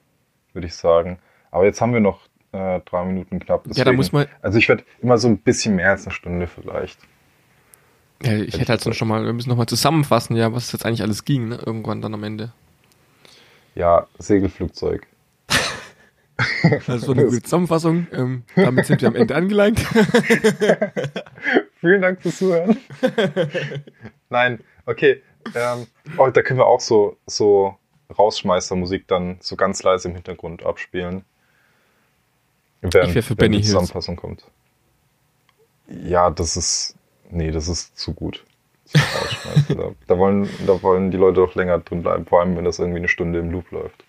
würde 0.53 0.67
ich 0.67 0.75
sagen. 0.75 1.19
Aber 1.51 1.65
jetzt 1.65 1.81
haben 1.81 1.93
wir 1.93 2.01
noch 2.01 2.21
äh, 2.57 2.81
drei 2.85 3.05
Minuten 3.05 3.39
knapp. 3.39 3.65
Deswegen, 3.65 3.79
ja, 3.79 3.85
da 3.85 3.93
muss 3.93 4.13
man. 4.13 4.27
Also 4.43 4.59
ich 4.59 4.69
werde 4.69 4.85
immer 5.01 5.19
so 5.19 5.29
ein 5.29 5.39
bisschen 5.39 5.77
mehr 5.77 5.91
als 5.91 6.07
eine 6.07 6.15
Stunde 6.15 6.47
vielleicht. 6.47 6.99
Ja, 8.23 8.33
ich 8.33 8.59
hätte 8.59 8.71
halt 8.71 8.81
so 8.81 8.93
schon 8.93 9.09
mal, 9.09 9.25
wir 9.25 9.33
müssen 9.33 9.51
nochmal 9.51 9.67
zusammenfassen, 9.67 10.37
ja, 10.37 10.53
was 10.53 10.73
jetzt 10.73 10.87
eigentlich 10.87 11.03
alles 11.03 11.25
ging, 11.25 11.49
ne? 11.49 11.61
Irgendwann 11.65 12.01
dann 12.01 12.15
am 12.15 12.25
Ende. 12.25 12.53
Ja, 13.75 14.07
Segelflugzeug. 14.19 15.07
Also 16.87 16.99
so 16.99 17.13
eine 17.13 17.25
gute 17.25 17.43
Zusammenfassung. 17.43 18.09
Ähm, 18.13 18.43
damit 18.55 18.85
sind 18.85 19.01
wir 19.01 19.09
am 19.09 19.15
Ende 19.15 19.35
angelangt. 19.35 19.81
Vielen 21.81 22.03
Dank 22.03 22.21
fürs 22.21 22.37
Zuhören. 22.37 22.77
Nein, 24.29 24.61
okay. 24.85 25.23
Ähm, 25.55 25.87
oh, 26.19 26.29
da 26.29 26.43
können 26.43 26.59
wir 26.59 26.67
auch 26.67 26.81
so, 26.81 27.17
so 27.25 27.79
Rausschmeißermusik 28.17 29.09
dann 29.09 29.39
so 29.41 29.57
ganz 29.57 29.83
leise 29.83 30.09
im 30.09 30.15
Hintergrund 30.15 30.63
abspielen. 30.63 31.25
Während, 32.95 33.17
ich 33.17 33.25
für 33.25 33.37
Benny 33.37 33.59
die 33.59 33.65
Zusammenfassung 33.65 34.17
kommt. 34.17 34.45
Ja, 35.89 36.31
das 36.31 36.57
ist. 36.57 36.95
Nee, 37.31 37.51
das 37.51 37.69
ist 37.69 37.99
zu 37.99 38.13
gut. 38.13 38.45
da, 39.69 39.91
da, 40.07 40.19
wollen, 40.19 40.49
da 40.67 40.81
wollen 40.83 41.11
die 41.11 41.17
Leute 41.17 41.41
doch 41.41 41.55
länger 41.57 41.79
drin 41.81 42.03
bleiben, 42.03 42.25
vor 42.25 42.41
allem 42.41 42.57
wenn 42.57 42.65
das 42.65 42.79
irgendwie 42.79 42.99
eine 42.99 43.09
Stunde 43.09 43.41
im 43.41 43.51
Loop 43.51 43.71
läuft. 43.73 44.05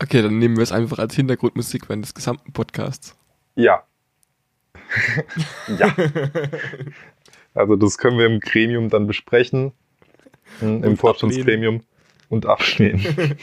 Okay, 0.00 0.22
dann 0.22 0.38
nehmen 0.38 0.56
wir 0.56 0.62
es 0.62 0.72
einfach 0.72 0.98
als 0.98 1.14
Hintergrundmusik 1.14 1.88
während 1.88 2.04
des 2.04 2.14
gesamten 2.14 2.52
Podcasts. 2.52 3.16
Ja. 3.56 3.84
ja. 5.78 5.94
Also 7.56 7.76
das 7.76 7.98
können 7.98 8.18
wir 8.18 8.26
im 8.26 8.40
Gremium 8.40 8.90
dann 8.90 9.06
besprechen 9.06 9.70
im 10.60 10.96
Vorstandsgremium 10.96 11.82
und 12.28 12.46
ablehnen. 12.46 13.36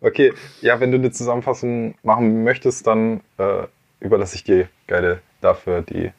Okay, 0.00 0.32
ja, 0.60 0.80
wenn 0.80 0.90
du 0.90 0.98
eine 0.98 1.10
Zusammenfassung 1.10 1.94
machen 2.02 2.44
möchtest, 2.44 2.86
dann 2.86 3.20
äh, 3.38 3.66
überlasse 4.00 4.36
ich 4.36 4.44
dir 4.44 4.68
geile 4.86 5.20
dafür 5.40 5.82
die 5.82 6.12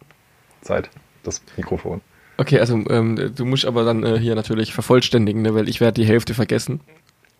Zeit, 0.62 0.90
das 1.24 1.42
Mikrofon. 1.58 2.02
Okay, 2.38 2.60
also 2.60 2.76
ähm, 2.90 3.32
du 3.36 3.46
musst 3.46 3.66
aber 3.66 3.86
dann 3.86 4.04
äh, 4.04 4.20
hier 4.20 4.36
natürlich 4.36 4.74
vervollständigen, 4.74 5.42
ne, 5.42 5.56
weil 5.56 5.70
ich 5.70 5.80
werde 5.80 6.02
die 6.02 6.08
Hälfte 6.08 6.34
vergessen. 6.34 6.82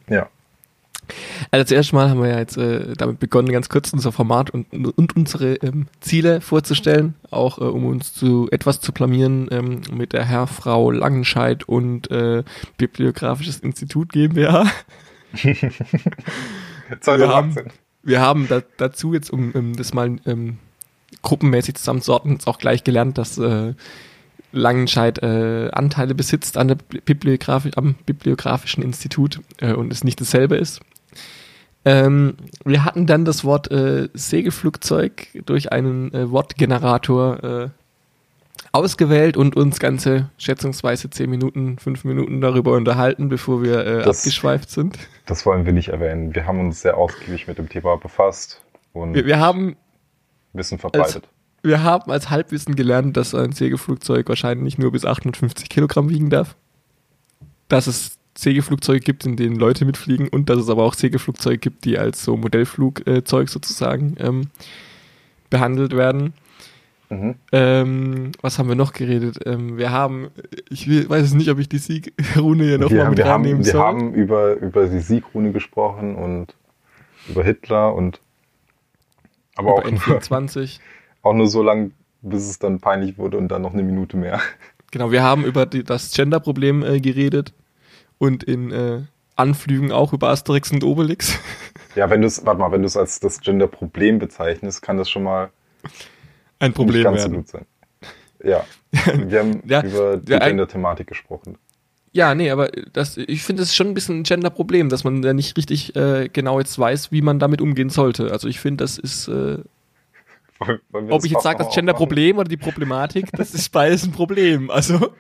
Ja. 0.10 0.30
Also 1.52 1.66
zuerst 1.66 1.94
mal 1.94 2.10
haben 2.10 2.22
wir 2.22 2.30
ja 2.30 2.40
jetzt 2.40 2.58
äh, 2.58 2.94
damit 2.96 3.20
begonnen, 3.20 3.52
ganz 3.52 3.70
kurz 3.70 3.94
unser 3.94 4.12
Format 4.12 4.50
und, 4.50 4.74
und 4.74 5.16
unsere 5.16 5.56
ähm, 5.56 5.88
Ziele 6.00 6.42
vorzustellen, 6.42 7.16
auch 7.30 7.60
äh, 7.60 7.64
um 7.64 7.86
uns 7.86 8.14
zu 8.14 8.48
etwas 8.52 8.80
zu 8.80 8.92
blamieren 8.92 9.48
ähm, 9.52 9.82
mit 9.92 10.14
der 10.14 10.26
Herr, 10.26 10.48
Frau 10.48 10.90
Langenscheid 10.92 11.68
und 11.68 12.10
äh, 12.10 12.44
Bibliografisches 12.78 13.60
Institut 13.60 14.14
GmbH. 14.14 14.66
wir 17.06 17.28
haben, 17.28 17.56
wir 18.04 18.22
haben 18.22 18.48
da, 18.48 18.62
dazu 18.78 19.14
jetzt, 19.14 19.32
um, 19.32 19.52
um 19.52 19.76
das 19.76 19.94
mal 19.94 20.18
ähm, 20.26 20.58
gruppenmäßig 21.22 21.76
zusammenzuordnen, 21.76 22.40
auch 22.46 22.58
gleich 22.58 22.84
gelernt, 22.84 23.18
dass 23.18 23.38
äh, 23.38 23.74
Langenscheid 24.52 25.22
äh, 25.22 25.70
Anteile 25.72 26.16
besitzt 26.16 26.58
an 26.58 26.70
der 26.70 26.76
Bibliografi 26.76 27.72
am 27.76 27.96
Bibliografischen 28.06 28.84
Institut 28.84 29.42
äh, 29.60 29.74
und 29.74 29.92
es 29.92 30.04
nicht 30.04 30.22
dasselbe 30.22 30.56
ist. 30.56 30.82
Ähm, 31.84 32.36
wir 32.64 32.84
hatten 32.84 33.06
dann 33.06 33.26
das 33.26 33.44
Wort 33.44 33.70
äh, 33.72 34.10
Segelflugzeug 34.14 35.28
durch 35.46 35.72
einen 35.72 36.12
äh, 36.14 36.32
Wortgenerator 36.32 37.44
äh, 37.44 37.70
ausgewählt 38.72 39.38
und 39.38 39.56
uns 39.56 39.80
ganze 39.80 40.30
schätzungsweise 40.38 41.10
10 41.10 41.30
Minuten, 41.30 41.78
5 41.80 42.04
Minuten 42.04 42.42
darüber 42.42 42.74
unterhalten, 42.74 43.30
bevor 43.30 43.64
wir 43.64 43.86
äh, 43.86 44.04
das, 44.04 44.20
abgeschweift 44.20 44.70
sind. 44.70 44.98
Das 45.26 45.46
wollen 45.46 45.66
wir 45.66 45.74
nicht 45.74 45.90
erwähnen. 45.90 46.36
Wir 46.36 46.46
haben 46.46 46.60
uns 46.60 46.82
sehr 46.82 46.98
ausgiebig 46.98 47.48
mit 47.48 47.58
dem 47.58 47.70
Thema 47.70 47.98
befasst 47.98 48.62
und 48.94 49.14
wir, 49.14 49.26
wir 49.26 49.40
haben 49.40 49.76
Wissen 50.54 50.78
verbreitet. 50.78 51.24
Als, 51.24 51.30
wir 51.64 51.84
haben 51.84 52.12
als 52.12 52.30
Halbwissen 52.30 52.76
gelernt, 52.76 53.18
dass 53.18 53.34
ein 53.34 53.52
Segelflugzeug 53.52 54.30
wahrscheinlich 54.30 54.78
nur 54.78 54.92
bis 54.92 55.06
850 55.06 55.70
Kilogramm 55.70 56.10
wiegen 56.10 56.30
darf. 56.30 56.56
Dass 57.68 57.88
es 57.88 58.18
Segelflugzeuge 58.38 59.00
gibt, 59.00 59.26
in 59.26 59.38
denen 59.38 59.56
Leute 59.56 59.86
mitfliegen 59.86 60.28
und 60.28 60.50
dass 60.50 60.60
es 60.60 60.70
aber 60.70 60.84
auch 60.84 60.94
Segelflugzeuge 60.94 61.58
gibt, 61.58 61.86
die 61.86 61.98
als 61.98 62.24
so 62.24 62.36
Modellflugzeug 62.36 63.50
sozusagen 63.50 64.16
ähm, 64.20 64.50
behandelt 65.50 65.96
werden. 65.96 66.34
Mhm. 67.10 67.36
Ähm, 67.52 68.32
was 68.42 68.58
haben 68.58 68.68
wir 68.68 68.76
noch 68.76 68.94
geredet? 68.94 69.40
Ähm, 69.46 69.78
wir 69.78 69.92
haben, 69.92 70.30
ich 70.70 70.88
weiß 70.88 71.34
nicht, 71.34 71.50
ob 71.50 71.60
ich 71.60 71.70
die 71.70 71.78
Siegrune 71.78 72.64
hier 72.64 72.78
nochmal 72.80 73.10
mit 73.10 73.24
reinnehmen 73.24 73.64
soll. 73.64 73.74
Wir 73.74 73.80
haben 73.80 74.14
über, 74.14 74.56
über 74.56 74.88
die 74.88 75.00
Siegrune 75.00 75.52
gesprochen 75.52 76.16
und 76.16 76.56
über 77.30 77.44
Hitler 77.44 77.94
und 77.94 78.22
aber 79.56 79.70
über 79.70 79.80
auch 79.80 79.86
N24. 79.86 80.80
auch 81.22 81.34
nur 81.34 81.48
so 81.48 81.64
lange, 81.64 81.92
bis 82.22 82.50
es 82.50 82.60
dann 82.60 82.80
peinlich 82.80 83.18
wurde 83.18 83.38
und 83.38 83.50
dann 83.50 83.62
noch 83.62 83.74
eine 83.74 83.84
Minute 83.84 84.18
mehr. 84.18 84.40
Genau, 84.92 85.12
wir 85.12 85.24
haben 85.24 85.44
über 85.44 85.66
die, 85.66 85.84
das 85.84 86.14
Gender-Problem 86.14 86.82
äh, 86.82 87.02
geredet 87.02 87.54
und 88.18 88.44
in 88.46 88.72
äh, 88.72 89.02
Anflügen 89.36 89.92
auch 89.92 90.14
über 90.14 90.30
Asterix 90.30 90.72
und 90.72 90.84
Obelix. 90.84 91.38
Ja, 91.96 92.10
wenn 92.10 92.20
du 92.20 92.28
es, 92.28 92.46
warte 92.46 92.60
mal, 92.60 92.74
wenn 92.74 92.82
du 92.82 92.88
es 92.88 92.98
als 92.98 93.22
das 93.22 93.40
Gender-Problem 93.40 94.20
bezeichnest, 94.20 94.82
kann 94.82 94.98
das 94.98 95.10
schon 95.10 95.24
mal 95.24 95.50
ein 96.66 96.74
Problem 96.74 97.04
werden. 97.04 97.20
So 97.20 97.30
gut 97.30 97.48
sein. 97.48 97.66
Ja, 98.44 98.66
wir 98.92 99.40
haben 99.40 99.62
ja, 99.66 99.84
über 99.84 100.18
die 100.18 100.38
Gender-Thematik 100.38 101.08
gesprochen. 101.08 101.58
Ja, 102.16 102.34
nee, 102.34 102.50
aber 102.50 102.70
das, 102.94 103.18
ich 103.18 103.44
finde 103.44 103.64
es 103.64 103.76
schon 103.76 103.88
ein 103.88 103.94
bisschen 103.94 104.20
ein 104.20 104.24
Gender-Problem, 104.24 104.88
dass 104.88 105.04
man 105.04 105.22
da 105.22 105.34
nicht 105.34 105.58
richtig 105.58 105.96
äh, 105.98 106.30
genau 106.32 106.60
jetzt 106.60 106.80
weiß, 106.80 107.12
wie 107.12 107.22
man 107.22 107.40
damit 107.40 107.60
umgehen 107.60 107.90
sollte. 107.90 108.32
Also 108.32 108.48
ich 108.48 108.62
finde, 108.62 108.86
das 108.86 108.98
ist, 108.98 109.28
äh, 109.28 109.58
ob 110.92 111.26
ich 111.26 111.32
jetzt 111.32 111.44
sage, 111.44 111.58
das 111.58 111.74
Gender-Problem 111.74 112.38
oder 112.38 112.48
die 112.48 112.56
Problematik, 112.56 113.32
das 113.34 113.54
ist 113.54 113.70
beides 113.70 114.06
ein 114.06 114.14
Problem. 114.14 114.70
Also 114.70 115.14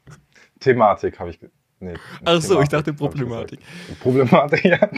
Thematik 0.60 1.18
habe 1.18 1.30
ich. 1.30 1.40
Nee, 1.80 1.94
Ach 2.24 2.40
so, 2.40 2.62
ich 2.62 2.68
dachte 2.68 2.94
Problematik. 2.94 3.58
Problematik, 4.00 4.64
ja. 4.64 4.88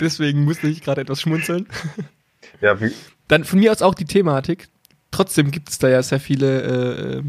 Deswegen 0.00 0.44
musste 0.44 0.66
ich 0.66 0.82
gerade 0.82 1.02
etwas 1.02 1.20
schmunzeln. 1.20 1.68
Ja, 2.60 2.80
wie 2.80 2.90
Dann 3.28 3.44
von 3.44 3.60
mir 3.60 3.70
aus 3.70 3.82
auch 3.82 3.94
die 3.94 4.06
Thematik. 4.06 4.68
Trotzdem 5.10 5.50
gibt 5.50 5.70
es 5.70 5.78
da 5.78 5.88
ja 5.88 6.02
sehr 6.02 6.20
viele 6.20 6.62
äh, 6.62 7.22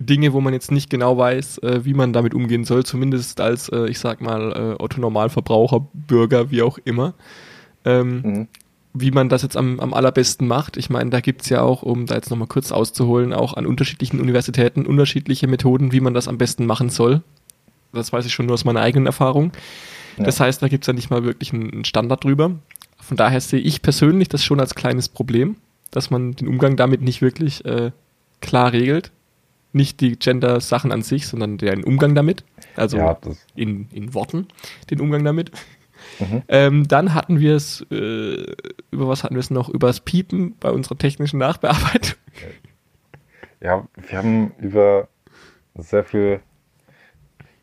Dinge, 0.00 0.32
wo 0.32 0.40
man 0.40 0.52
jetzt 0.52 0.70
nicht 0.70 0.90
genau 0.90 1.18
weiß, 1.18 1.58
äh, 1.58 1.84
wie 1.84 1.94
man 1.94 2.12
damit 2.12 2.34
umgehen 2.34 2.64
soll, 2.64 2.84
zumindest 2.84 3.40
als, 3.40 3.68
äh, 3.68 3.86
ich 3.86 3.98
sag 3.98 4.20
mal, 4.20 4.52
äh, 4.52 4.82
Otto-Normalverbraucher, 4.82 5.86
Bürger, 5.92 6.50
wie 6.50 6.62
auch 6.62 6.78
immer. 6.84 7.14
Ähm, 7.84 8.22
mhm. 8.22 8.48
Wie 8.94 9.10
man 9.10 9.28
das 9.28 9.42
jetzt 9.42 9.56
am, 9.56 9.80
am 9.80 9.92
allerbesten 9.92 10.46
macht. 10.46 10.76
Ich 10.76 10.90
meine, 10.90 11.10
da 11.10 11.20
gibt 11.20 11.42
es 11.42 11.48
ja 11.48 11.62
auch, 11.62 11.82
um 11.82 12.06
da 12.06 12.14
jetzt 12.14 12.30
nochmal 12.30 12.48
kurz 12.48 12.72
auszuholen, 12.72 13.32
auch 13.32 13.54
an 13.54 13.66
unterschiedlichen 13.66 14.20
Universitäten 14.20 14.86
unterschiedliche 14.86 15.46
Methoden, 15.46 15.92
wie 15.92 16.00
man 16.00 16.14
das 16.14 16.26
am 16.26 16.38
besten 16.38 16.66
machen 16.66 16.88
soll. 16.88 17.22
Das 17.92 18.12
weiß 18.12 18.26
ich 18.26 18.32
schon 18.32 18.46
nur 18.46 18.54
aus 18.54 18.64
meiner 18.64 18.80
eigenen 18.80 19.06
Erfahrung. 19.06 19.52
Ja. 20.16 20.24
Das 20.24 20.40
heißt, 20.40 20.62
da 20.62 20.68
gibt 20.68 20.84
es 20.84 20.86
ja 20.86 20.92
nicht 20.92 21.10
mal 21.10 21.24
wirklich 21.24 21.52
einen 21.52 21.84
Standard 21.84 22.24
drüber. 22.24 22.52
Von 23.00 23.16
daher 23.16 23.40
sehe 23.40 23.60
ich 23.60 23.82
persönlich 23.82 24.28
das 24.28 24.44
schon 24.44 24.60
als 24.60 24.74
kleines 24.74 25.08
Problem, 25.08 25.56
dass 25.90 26.10
man 26.10 26.32
den 26.32 26.48
Umgang 26.48 26.76
damit 26.76 27.00
nicht 27.00 27.22
wirklich 27.22 27.64
äh, 27.64 27.92
klar 28.40 28.72
regelt 28.72 29.10
nicht 29.72 30.00
die 30.00 30.18
Gender-Sachen 30.18 30.92
an 30.92 31.02
sich, 31.02 31.26
sondern 31.26 31.58
den 31.58 31.84
Umgang 31.84 32.14
damit. 32.14 32.44
Also 32.76 32.98
ja, 32.98 33.18
in, 33.54 33.88
in 33.92 34.14
Worten 34.14 34.48
den 34.90 35.00
Umgang 35.00 35.24
damit. 35.24 35.50
Mhm. 35.52 36.42
Ähm, 36.48 36.88
dann 36.88 37.12
hatten 37.12 37.38
wir 37.40 37.54
es, 37.54 37.84
äh, 37.90 38.54
über 38.90 39.08
was 39.08 39.24
hatten 39.24 39.34
wir 39.34 39.40
es 39.40 39.50
noch? 39.50 39.68
Über 39.68 39.88
das 39.88 40.00
Piepen 40.00 40.56
bei 40.58 40.70
unserer 40.70 40.96
technischen 40.96 41.38
Nachbearbeitung. 41.38 42.16
Ja, 43.60 43.88
wir 43.96 44.18
haben 44.18 44.52
über 44.60 45.08
sehr 45.74 46.04
viel 46.04 46.38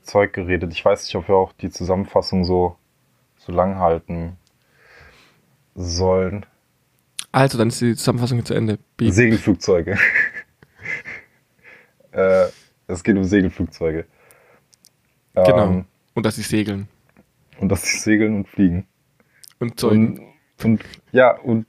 Zeug 0.02 0.34
geredet. 0.34 0.74
Ich 0.74 0.84
weiß 0.84 1.06
nicht, 1.06 1.16
ob 1.16 1.30
wir 1.30 1.36
auch 1.36 1.54
die 1.54 1.70
Zusammenfassung 1.70 2.44
so, 2.44 2.76
so 3.38 3.54
lang 3.54 3.78
halten 3.80 4.36
sollen. 5.74 6.46
Also, 7.36 7.58
dann 7.58 7.68
ist 7.68 7.82
die 7.82 7.98
Zusammenfassung 7.98 8.46
zu 8.46 8.54
Ende. 8.54 8.80
Piep. 8.96 9.12
Segelflugzeuge. 9.12 9.98
Äh, 12.14 12.48
es 12.88 13.04
geht 13.04 13.18
um 13.18 13.26
Segelflugzeuge. 13.26 14.06
Genau. 15.34 15.66
Ähm, 15.66 15.86
und 16.14 16.26
dass 16.26 16.38
sie 16.38 16.44
segeln. 16.44 16.88
Und 17.60 17.68
dass 17.68 17.84
sie 17.84 17.98
segeln 17.98 18.38
und 18.38 18.48
fliegen. 18.48 18.88
Und 19.60 19.78
Zeugen. 19.78 20.20
Und, 20.64 20.64
und 20.64 20.82
ja, 21.12 21.32
und 21.32 21.68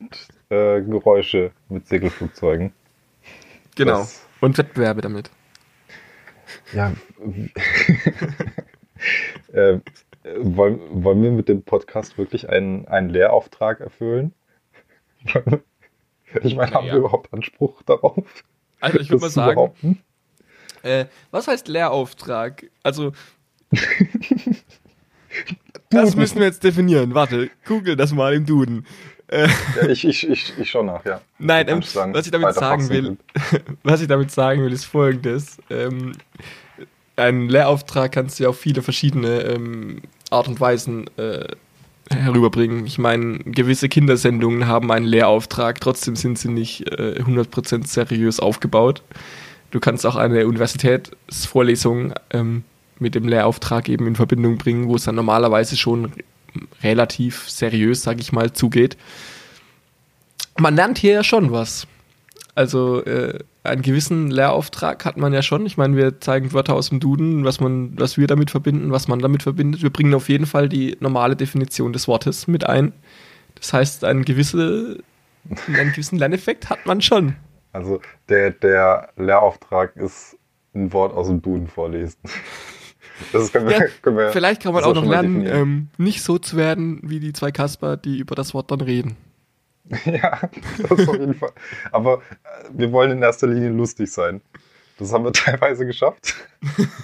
äh, 0.51 0.83
Geräusche 0.83 1.51
mit 1.69 1.89
Segelflugzeugen. 1.89 2.73
Genau. 3.75 3.99
Das, 3.99 4.25
und 4.41 4.57
Wettbewerbe 4.57 5.01
damit. 5.01 5.33
Ja. 6.73 6.93
äh, 9.53 9.81
wollen, 10.39 11.03
wollen 11.03 11.23
wir 11.25 11.33
mit 11.33 11.49
dem 11.49 11.65
Podcast 11.65 12.19
wirklich 12.19 12.51
einen, 12.51 12.87
einen 12.87 13.11
Lehrauftrag 13.11 13.81
erfüllen? 13.81 14.33
ich 16.43 16.55
meine, 16.55 16.71
naja. 16.71 16.75
haben 16.75 16.87
wir 16.87 16.95
überhaupt 16.95 17.33
Anspruch 17.33 17.83
darauf? 17.83 18.25
Also 18.81 19.01
ich 19.01 19.11
würde 19.11 19.23
mal 19.23 19.31
sagen? 19.31 20.03
Äh, 20.83 21.07
was 21.31 21.49
heißt 21.49 21.69
Lehrauftrag? 21.69 22.67
Also. 22.83 23.13
das 25.91 26.15
müssen 26.15 26.39
wir 26.39 26.47
jetzt 26.47 26.63
definieren. 26.63 27.15
Warte, 27.15 27.51
google 27.65 27.97
das 27.97 28.13
mal 28.13 28.35
im 28.35 28.47
Duden. 28.47 28.87
Äh, 29.29 29.49
ja, 29.77 29.89
ich, 29.89 30.05
ich, 30.05 30.29
ich, 30.29 30.57
ich 30.57 30.71
schau 30.71 30.85
nach, 30.85 31.05
ja. 31.05 31.21
Nein, 31.39 31.67
ähm, 31.69 31.83
sagen, 31.83 32.15
was 32.15 32.27
ich 32.27 32.33
damit 32.33 32.55
sagen 32.55 32.89
will, 32.89 33.17
was 33.83 34.01
ich 34.01 34.07
damit 34.07 34.31
sagen 34.31 34.63
will, 34.63 34.73
ist 34.73 34.85
folgendes. 34.85 35.59
Ähm, 35.69 36.13
einen 37.17 37.49
Lehrauftrag 37.49 38.13
kannst 38.13 38.39
du 38.39 38.45
ja 38.45 38.51
auf 38.51 38.61
viele 38.61 38.83
verschiedene 38.83 39.41
ähm, 39.43 40.03
Art 40.31 40.47
und 40.49 40.61
Weisen 40.61 41.09
äh, 41.17 41.49
herüberbringen. 42.11 42.87
Ich 42.87 42.99
meine, 42.99 43.39
gewisse 43.39 43.89
Kindersendungen 43.89 44.67
haben 44.67 44.93
einen 44.93 45.07
Lehrauftrag, 45.07 45.81
trotzdem 45.81 46.17
sind 46.17 46.39
sie 46.39 46.49
nicht 46.49 46.89
äh, 46.93 47.21
100% 47.21 47.87
seriös 47.87 48.41
aufgebaut. 48.41 49.03
Du 49.71 49.81
kannst 49.81 50.07
auch 50.07 50.17
eine 50.17 50.47
Universitätsvorlesung 50.47 52.15
ähm, 52.31 52.65
mit 52.99 53.15
dem 53.15 53.29
Lehrauftrag 53.29 53.89
eben 53.89 54.07
in 54.07 54.17
Verbindung 54.17 54.59
bringen, 54.59 54.89
wo 54.89 54.97
es 54.97 55.05
dann 55.05 55.17
normalerweise 55.17 55.77
schon 55.77 56.13
relativ 56.83 57.49
seriös, 57.51 58.03
sage 58.03 58.21
ich 58.21 58.33
mal, 58.33 58.53
zugeht. 58.53 58.97
Man 60.59 60.77
lernt 60.77 60.99
hier 60.99 61.13
ja 61.13 61.25
schon 61.25 61.53
was. 61.53 61.87
Also 62.55 63.05
äh, 63.05 63.39
einen 63.67 63.83
gewissen 63.83 64.31
Lehrauftrag 64.31 65.05
hat 65.05 65.17
man 65.17 65.33
ja 65.33 65.43
schon. 65.43 65.67
Ich 65.67 65.77
meine, 65.77 65.97
wir 65.97 66.21
zeigen 66.21 66.53
Wörter 66.53 66.75
aus 66.75 66.89
dem 66.89 67.01
Duden, 67.01 67.45
was 67.45 67.61
man, 67.61 67.99
was 67.99 68.17
wir 68.17 68.27
damit 68.27 68.51
verbinden, 68.51 68.91
was 68.93 69.09
man 69.09 69.19
damit 69.19 69.43
verbindet. 69.43 69.83
Wir 69.83 69.91
bringen 69.91 70.15
auf 70.15 70.29
jeden 70.29 70.47
Fall 70.47 70.69
die 70.69 70.97
normale 71.01 71.37
Definition 71.37 71.93
des 71.93 72.09
Wortes 72.09 72.47
mit 72.47 72.67
ein. 72.67 72.93
Das 73.55 73.73
heißt, 73.73 74.05
einen, 74.05 74.25
gewisse, 74.25 74.99
einen 75.67 75.91
gewissen 75.93 76.19
Lerneffekt 76.19 76.71
hat 76.71 76.87
man 76.87 77.01
schon. 77.01 77.37
Also 77.73 78.01
der, 78.29 78.51
der 78.51 79.11
Lehrauftrag 79.17 79.97
ist 79.97 80.37
ein 80.75 80.93
Wort 80.93 81.13
aus 81.15 81.27
dem 81.27 81.43
Duden 81.43 81.69
vorlesen. 81.69 82.19
Das 83.33 83.53
können 83.53 83.69
wir, 83.69 83.79
ja, 83.79 83.87
können 84.03 84.19
wir, 84.19 84.31
vielleicht 84.31 84.63
kann 84.63 84.75
man 84.75 84.85
auch 84.85 84.95
noch 84.95 85.07
lernen, 85.07 85.47
ähm, 85.47 85.89
nicht 85.97 86.23
so 86.23 86.39
zu 86.39 86.57
werden 86.57 87.01
wie 87.03 87.19
die 87.19 87.33
zwei 87.33 87.51
Kasper, 87.51 87.97
die 87.97 88.19
über 88.19 88.35
das 88.35 88.53
Wort 88.53 88.71
dann 88.71 88.81
reden. 88.81 89.17
Ja, 90.05 90.41
das 90.89 91.09
auf 91.09 91.19
jeden 91.19 91.35
Fall. 91.35 91.53
Aber 91.93 92.15
äh, 92.15 92.69
wir 92.71 92.93
wollen 92.93 93.13
in 93.13 93.23
erster 93.23 93.47
Linie 93.47 93.71
lustig 93.71 94.13
sein. 94.13 94.41
Das 94.99 95.13
haben 95.13 95.25
wir 95.25 95.33
teilweise 95.35 95.87
geschafft. 95.87 96.35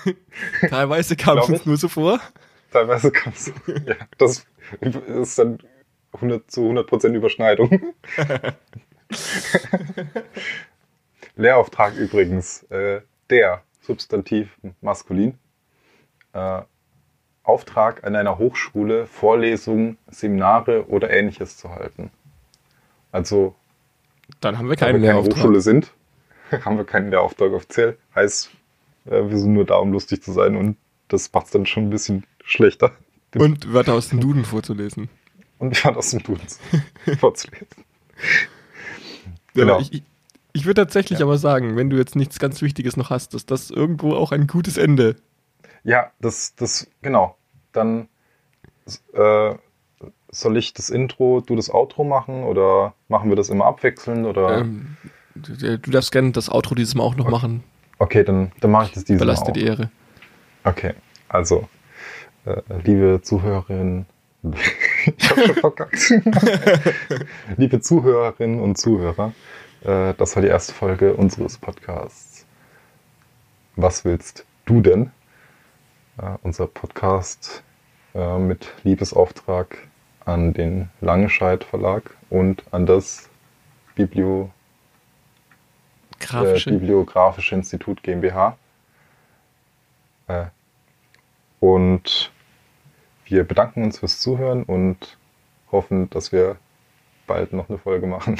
teilweise 0.68 1.16
kam 1.16 1.38
es 1.38 1.48
uns 1.48 1.66
nur 1.66 1.76
so 1.76 1.88
vor. 1.88 2.20
Teilweise 2.72 3.10
kam 3.10 3.32
es. 3.32 3.52
Ja, 3.86 3.96
das 4.18 4.46
ist 4.80 5.38
dann 5.38 5.58
100 6.14 6.50
zu 6.50 6.62
100% 6.62 7.14
Überschneidung. 7.14 7.94
Lehrauftrag 11.36 11.94
übrigens, 11.96 12.64
äh, 12.64 13.02
der, 13.30 13.62
Substantiv 13.80 14.56
maskulin. 14.80 15.38
Äh, 16.32 16.62
Auftrag 17.42 18.04
an 18.04 18.14
einer 18.14 18.38
Hochschule, 18.38 19.06
Vorlesungen, 19.06 19.98
Seminare 20.08 20.86
oder 20.88 21.10
ähnliches 21.10 21.56
zu 21.56 21.70
halten. 21.70 22.10
Also, 23.12 23.54
dann 24.40 24.58
haben 24.58 24.68
wir 24.68 24.76
keinen 24.76 24.94
wenn 24.94 25.02
wir 25.02 25.12
keine 25.12 25.22
Hochschule 25.22 25.60
sind, 25.60 25.92
haben 26.50 26.76
wir 26.76 26.84
keinen 26.84 27.10
Lehrauftrag 27.10 27.52
offiziell. 27.52 27.98
Heißt, 28.14 28.50
äh, 29.06 29.28
wir 29.28 29.38
sind 29.38 29.52
nur 29.52 29.64
da, 29.64 29.76
um 29.76 29.92
lustig 29.92 30.22
zu 30.22 30.32
sein 30.32 30.56
und 30.56 30.76
das 31.08 31.32
macht 31.32 31.46
es 31.46 31.52
dann 31.52 31.66
schon 31.66 31.84
ein 31.84 31.90
bisschen 31.90 32.24
schlechter. 32.42 32.92
Und 33.36 33.72
Wörter 33.72 33.94
aus 33.94 34.08
dem 34.08 34.20
Duden 34.20 34.44
vorzulesen. 34.44 35.08
Und 35.58 35.84
Wörter 35.84 35.98
aus 35.98 36.10
dem 36.10 36.22
Duden 36.22 36.46
vorzulesen. 37.18 37.84
Genau. 39.54 39.80
Ich, 39.80 39.92
ich, 39.92 40.02
ich 40.54 40.64
würde 40.66 40.82
tatsächlich 40.82 41.20
ja. 41.20 41.26
aber 41.26 41.38
sagen, 41.38 41.76
wenn 41.76 41.90
du 41.90 41.96
jetzt 41.96 42.16
nichts 42.16 42.38
ganz 42.38 42.62
Wichtiges 42.62 42.96
noch 42.96 43.10
hast, 43.10 43.34
dass 43.34 43.46
das 43.46 43.70
irgendwo 43.70 44.14
auch 44.14 44.32
ein 44.32 44.46
gutes 44.46 44.76
Ende. 44.76 45.16
Ja, 45.84 46.12
das, 46.20 46.54
das, 46.54 46.86
genau. 47.00 47.36
Dann 47.72 48.08
äh, 49.12 49.54
soll 50.32 50.56
ich 50.56 50.72
das 50.72 50.90
Intro, 50.90 51.40
du 51.40 51.54
das 51.54 51.72
Outro 51.72 52.02
machen 52.02 52.42
oder 52.44 52.94
machen 53.08 53.28
wir 53.28 53.36
das 53.36 53.50
immer 53.50 53.66
abwechselnd 53.66 54.26
oder? 54.26 54.58
Ähm, 54.58 54.96
du, 55.34 55.76
darfst 55.78 56.10
gerne 56.10 56.32
das 56.32 56.50
Outro 56.50 56.74
dieses 56.74 56.94
Mal 56.94 57.04
auch 57.04 57.14
noch 57.14 57.26
okay. 57.26 57.32
machen. 57.32 57.64
Okay, 57.98 58.24
dann, 58.24 58.50
dann 58.60 58.70
mache 58.72 58.86
ich 58.86 58.92
das 58.92 59.04
dieses 59.04 59.20
Mal. 59.20 59.24
Überlass 59.24 59.44
dir 59.44 59.52
die 59.52 59.64
Ehre. 59.64 59.90
Okay, 60.64 60.94
also, 61.28 61.68
äh, 62.46 62.60
liebe 62.82 63.20
Zuhörerinnen, 63.22 64.06
ich 65.16 65.30
habe 65.30 65.46
schon 65.46 65.54
verkackt. 65.56 66.10
Liebe 67.56 67.80
Zuhörerinnen 67.80 68.58
und 68.58 68.76
Zuhörer, 68.76 69.32
äh, 69.84 70.14
das 70.14 70.34
war 70.34 70.42
die 70.42 70.48
erste 70.48 70.72
Folge 70.72 71.14
unseres 71.14 71.58
Podcasts. 71.58 72.46
Was 73.76 74.04
willst 74.04 74.44
du 74.64 74.80
denn? 74.80 75.10
Äh, 76.18 76.36
unser 76.42 76.66
Podcast 76.66 77.62
äh, 78.14 78.38
mit 78.38 78.72
Liebesauftrag 78.82 79.78
an 80.24 80.52
den 80.52 80.90
Langescheid 81.00 81.64
Verlag 81.64 82.16
und 82.30 82.62
an 82.72 82.86
das 82.86 83.28
Biblio. 83.94 84.50
Äh, 86.32 86.60
Bibliografische 86.64 87.54
Institut 87.54 88.02
GmbH. 88.02 88.56
Äh, 90.28 90.46
und 91.60 92.32
wir 93.24 93.44
bedanken 93.44 93.84
uns 93.84 93.98
fürs 93.98 94.20
Zuhören 94.20 94.62
und 94.62 95.18
hoffen, 95.70 96.08
dass 96.10 96.32
wir 96.32 96.56
bald 97.26 97.52
noch 97.52 97.68
eine 97.68 97.78
Folge 97.78 98.06
machen. 98.06 98.38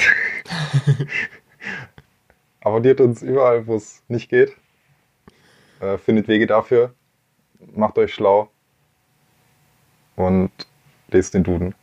Abonniert 2.61 3.01
uns 3.01 3.21
überall, 3.21 3.67
wo 3.67 3.75
es 3.75 4.03
nicht 4.07 4.29
geht. 4.29 4.55
Äh, 5.81 5.97
findet 5.97 6.27
Wege 6.27 6.47
dafür. 6.47 6.93
macht 7.75 7.97
euch 7.97 8.13
schlau 8.13 8.49
und 10.15 10.51
lest 11.13 11.33
den 11.33 11.43
Duden. 11.43 11.75